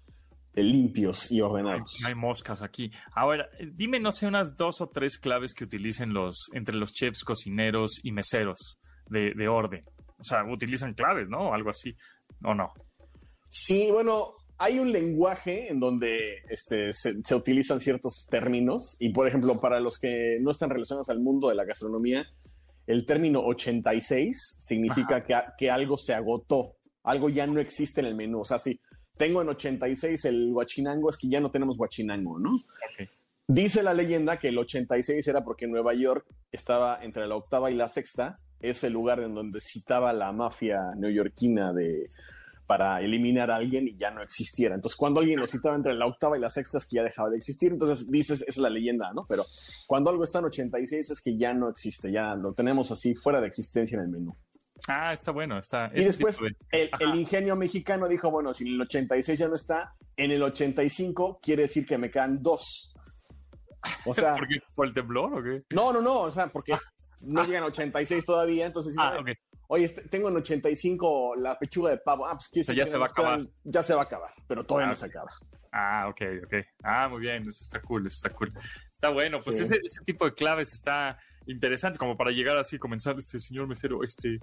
eh, 0.53 0.63
limpios 0.63 1.31
y 1.31 1.41
ordenados. 1.41 1.97
No 2.01 2.07
hay 2.07 2.15
moscas 2.15 2.61
aquí. 2.61 2.91
Ahora, 3.13 3.47
eh, 3.59 3.69
dime, 3.73 3.99
no 3.99 4.11
sé, 4.11 4.27
unas 4.27 4.55
dos 4.55 4.81
o 4.81 4.89
tres 4.89 5.17
claves 5.17 5.53
que 5.53 5.63
utilicen 5.63 6.13
los, 6.13 6.49
entre 6.53 6.75
los 6.75 6.93
chefs, 6.93 7.23
cocineros 7.23 7.99
y 8.03 8.11
meseros 8.11 8.79
de, 9.07 9.33
de 9.35 9.47
orden. 9.47 9.85
O 10.17 10.23
sea, 10.23 10.43
utilizan 10.43 10.93
claves, 10.93 11.29
¿no? 11.29 11.49
O 11.49 11.53
algo 11.53 11.69
así. 11.69 11.95
¿O 12.43 12.53
no? 12.53 12.73
Sí, 13.49 13.89
bueno, 13.91 14.33
hay 14.57 14.79
un 14.79 14.91
lenguaje 14.91 15.71
en 15.71 15.79
donde 15.79 16.43
este, 16.49 16.93
se, 16.93 17.15
se 17.23 17.35
utilizan 17.35 17.79
ciertos 17.79 18.27
términos 18.29 18.95
y, 18.99 19.09
por 19.09 19.27
ejemplo, 19.27 19.59
para 19.59 19.79
los 19.79 19.97
que 19.97 20.37
no 20.41 20.51
están 20.51 20.69
relacionados 20.69 21.09
al 21.09 21.19
mundo 21.19 21.49
de 21.49 21.55
la 21.55 21.65
gastronomía, 21.65 22.27
el 22.87 23.05
término 23.05 23.41
86 23.41 24.57
significa 24.59 25.23
que, 25.23 25.35
que 25.57 25.69
algo 25.69 25.97
se 25.97 26.13
agotó, 26.13 26.75
algo 27.03 27.29
ya 27.29 27.47
no 27.47 27.59
existe 27.59 28.01
en 28.01 28.07
el 28.07 28.15
menú. 28.15 28.41
O 28.41 28.45
sea, 28.45 28.59
si 28.59 28.79
tengo 29.17 29.41
en 29.41 29.49
86 29.49 30.25
el 30.25 30.51
guachinango, 30.51 31.09
es 31.09 31.17
que 31.17 31.29
ya 31.29 31.39
no 31.39 31.51
tenemos 31.51 31.77
guachinango, 31.77 32.39
¿no? 32.39 32.51
Dice 33.47 33.83
la 33.83 33.93
leyenda 33.93 34.37
que 34.37 34.49
el 34.49 34.57
86 34.57 35.27
era 35.27 35.43
porque 35.43 35.67
Nueva 35.67 35.93
York 35.93 36.25
estaba 36.51 37.03
entre 37.03 37.27
la 37.27 37.35
octava 37.35 37.69
y 37.69 37.75
la 37.75 37.89
sexta, 37.89 38.39
es 38.59 38.83
el 38.83 38.93
lugar 38.93 39.19
en 39.19 39.35
donde 39.35 39.59
citaba 39.59 40.13
la 40.13 40.31
mafia 40.31 40.91
neoyorquina 40.97 41.73
de, 41.73 42.09
para 42.71 43.01
eliminar 43.01 43.51
a 43.51 43.57
alguien 43.57 43.85
y 43.85 43.97
ya 43.97 44.11
no 44.11 44.21
existiera. 44.21 44.75
Entonces, 44.75 44.95
cuando 44.95 45.19
alguien 45.19 45.41
lo 45.41 45.45
citaba 45.45 45.75
entre 45.75 45.93
la 45.93 46.05
octava 46.05 46.37
y 46.37 46.39
la 46.39 46.49
sexta 46.49 46.77
es 46.77 46.85
que 46.85 46.95
ya 46.95 47.03
dejaba 47.03 47.29
de 47.29 47.35
existir. 47.35 47.73
Entonces, 47.73 48.09
dices, 48.09 48.45
es 48.47 48.55
la 48.55 48.69
leyenda, 48.69 49.11
¿no? 49.13 49.25
Pero 49.27 49.45
cuando 49.87 50.09
algo 50.09 50.23
está 50.23 50.39
en 50.39 50.45
86 50.45 51.09
es 51.09 51.19
que 51.19 51.37
ya 51.37 51.53
no 51.53 51.67
existe, 51.67 52.09
ya 52.13 52.33
lo 52.33 52.53
tenemos 52.53 52.89
así 52.89 53.13
fuera 53.13 53.41
de 53.41 53.47
existencia 53.47 53.97
en 53.97 54.03
el 54.05 54.07
menú. 54.07 54.37
Ah, 54.87 55.11
está 55.11 55.31
bueno. 55.31 55.59
Está, 55.59 55.91
Y 55.93 56.05
después 56.05 56.39
de- 56.39 56.55
el, 56.71 56.89
Ajá. 56.93 57.03
el 57.03 57.15
ingenio 57.19 57.57
mexicano 57.57 58.07
dijo, 58.07 58.31
bueno, 58.31 58.53
si 58.53 58.65
el 58.69 58.79
86 58.79 59.37
ya 59.37 59.49
no 59.49 59.55
está, 59.55 59.93
en 60.15 60.31
el 60.31 60.41
85 60.41 61.39
quiere 61.43 61.63
decir 61.63 61.85
que 61.85 61.97
me 61.97 62.09
quedan 62.09 62.41
dos. 62.41 62.93
O 64.05 64.13
sea, 64.13 64.33
¿Por, 64.37 64.47
qué? 64.47 64.59
¿Por 64.73 64.87
el 64.87 64.93
temblor 64.93 65.37
o 65.37 65.43
qué? 65.43 65.65
no, 65.75 65.91
no, 65.91 66.01
no, 66.01 66.21
o 66.21 66.31
sea, 66.31 66.47
porque 66.47 66.77
no 67.19 67.43
llegan 67.43 67.63
a 67.63 67.65
86 67.65 68.23
todavía, 68.23 68.65
entonces 68.65 68.95
Ah, 68.97 69.17
ok. 69.19 69.31
Oye, 69.71 69.85
este- 69.85 70.01
tengo 70.09 70.29
en 70.29 70.35
85 70.37 71.35
la 71.37 71.57
pechuga 71.57 71.89
de 71.91 71.97
pavo, 71.97 72.25
ah, 72.27 72.35
pues 72.37 72.49
ya 72.67 72.83
que 72.83 72.87
se 72.89 72.97
va 72.97 73.05
a 73.05 73.09
quedan- 73.09 73.25
acabar. 73.33 73.47
Ya 73.63 73.83
se 73.83 73.93
va 73.93 74.01
a 74.01 74.03
acabar, 74.03 74.29
pero 74.47 74.63
todavía 74.65 74.85
Ah, 74.85 74.89
no 74.89 74.93
ok. 74.93 74.99
se 74.99 75.05
acaba. 75.05 75.31
Ah, 75.71 76.07
ok, 76.09 76.21
ok. 76.45 76.53
Ah, 76.83 77.07
muy 77.09 77.21
bien, 77.21 77.47
eso 77.47 77.63
está 77.63 77.81
cool, 77.81 78.05
eso 78.05 78.15
está 78.15 78.29
cool. 78.35 78.51
Está 78.91 79.09
bueno, 79.09 79.39
pues 79.39 79.55
Sí. 79.55 79.61
ese, 79.63 79.77
ese 79.83 80.01
tipo 80.03 80.25
de 80.25 80.33
claves 80.33 80.73
está 80.73 81.17
interesante, 81.47 81.97
como 81.97 82.17
para 82.17 82.31
llegar 82.31 82.57
así, 82.57 82.77
comenzar 82.77 83.17
este 83.17 83.39
señor 83.39 83.67
mesero, 83.67 84.03
este... 84.03 84.39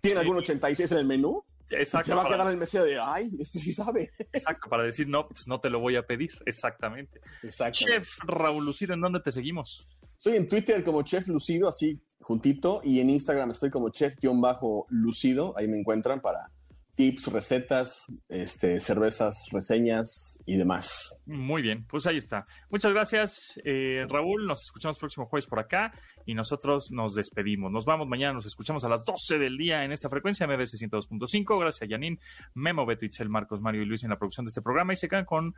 ¿Tiene 0.00 0.16
Sí. 0.16 0.20
algún 0.20 0.38
86 0.38 0.90
en 0.92 0.98
el 0.98 1.06
menú? 1.06 1.44
Exacto. 1.70 2.08
Se 2.08 2.14
va 2.14 2.24
a 2.24 2.28
quedar 2.28 2.50
el 2.50 2.56
mesero 2.56 2.84
de, 2.84 2.98
ay, 3.00 3.30
este 3.40 3.60
sí 3.60 3.70
sabe. 3.72 4.10
Exacto, 4.18 4.68
para 4.68 4.82
decir, 4.82 5.06
no, 5.08 5.28
pues 5.28 5.46
no 5.46 5.60
te 5.60 5.70
lo 5.70 5.78
voy 5.78 5.94
a 5.94 6.02
pedir. 6.04 6.30
Exactamente. 6.44 7.20
Exacto. 7.44 7.78
Chef 7.78 8.18
Raúl 8.24 8.66
Lucido, 8.66 8.92
¿en 8.94 9.00
dónde 9.00 9.20
te 9.20 9.30
seguimos? 9.30 9.86
Soy 10.22 10.36
en 10.36 10.46
Twitter 10.46 10.84
como 10.84 11.02
Chef 11.02 11.26
Lucido, 11.26 11.68
así 11.68 12.00
juntito, 12.20 12.80
y 12.84 13.00
en 13.00 13.10
Instagram 13.10 13.50
estoy 13.50 13.70
como 13.70 13.88
Chef-Lucido, 13.88 15.58
ahí 15.58 15.66
me 15.66 15.80
encuentran 15.80 16.22
para 16.22 16.52
tips, 16.94 17.32
recetas, 17.32 18.06
este, 18.28 18.78
cervezas, 18.80 19.48
reseñas 19.50 20.38
y 20.44 20.56
demás. 20.56 21.18
Muy 21.26 21.62
bien, 21.62 21.86
pues 21.88 22.06
ahí 22.06 22.18
está. 22.18 22.44
Muchas 22.70 22.92
gracias, 22.92 23.60
eh, 23.64 24.04
Raúl. 24.08 24.46
Nos 24.46 24.62
escuchamos 24.62 24.98
próximo 24.98 25.26
jueves 25.26 25.46
por 25.46 25.58
acá 25.58 25.92
y 26.26 26.34
nosotros 26.34 26.90
nos 26.90 27.14
despedimos. 27.14 27.72
Nos 27.72 27.84
vamos 27.84 28.08
mañana, 28.08 28.34
nos 28.34 28.46
escuchamos 28.46 28.84
a 28.84 28.88
las 28.88 29.04
12 29.04 29.38
del 29.38 29.56
día 29.56 29.84
en 29.84 29.92
esta 29.92 30.10
frecuencia 30.10 30.46
MBS 30.46 30.80
102.5. 30.80 31.58
Gracias, 31.58 31.88
Yanin, 31.88 32.20
Memo, 32.54 32.84
Beto, 32.84 33.06
Itzel, 33.06 33.28
Marcos, 33.28 33.60
Mario 33.60 33.82
y 33.82 33.86
Luis 33.86 34.04
en 34.04 34.10
la 34.10 34.18
producción 34.18 34.44
de 34.44 34.50
este 34.50 34.62
programa 34.62 34.92
y 34.92 34.96
se 34.96 35.08
quedan 35.08 35.24
con 35.24 35.54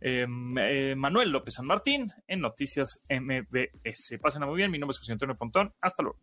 eh, 0.00 0.26
eh, 0.60 0.94
Manuel 0.96 1.30
López 1.30 1.54
San 1.54 1.66
Martín 1.66 2.06
en 2.26 2.40
Noticias 2.40 3.02
MBS. 3.10 4.18
Pásenla 4.20 4.46
muy 4.46 4.56
bien. 4.56 4.70
Mi 4.70 4.78
nombre 4.78 4.92
es 4.92 4.98
José 4.98 5.12
Antonio 5.12 5.36
Pontón. 5.36 5.74
Hasta 5.80 6.02
luego. 6.02 6.18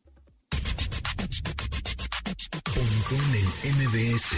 Pontón 3.09 3.35
en 3.63 3.75
MBS. 3.75 4.35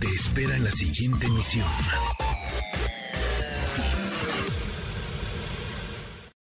Te 0.00 0.08
espera 0.08 0.56
en 0.56 0.64
la 0.64 0.72
siguiente 0.72 1.26
emisión. 1.26 1.66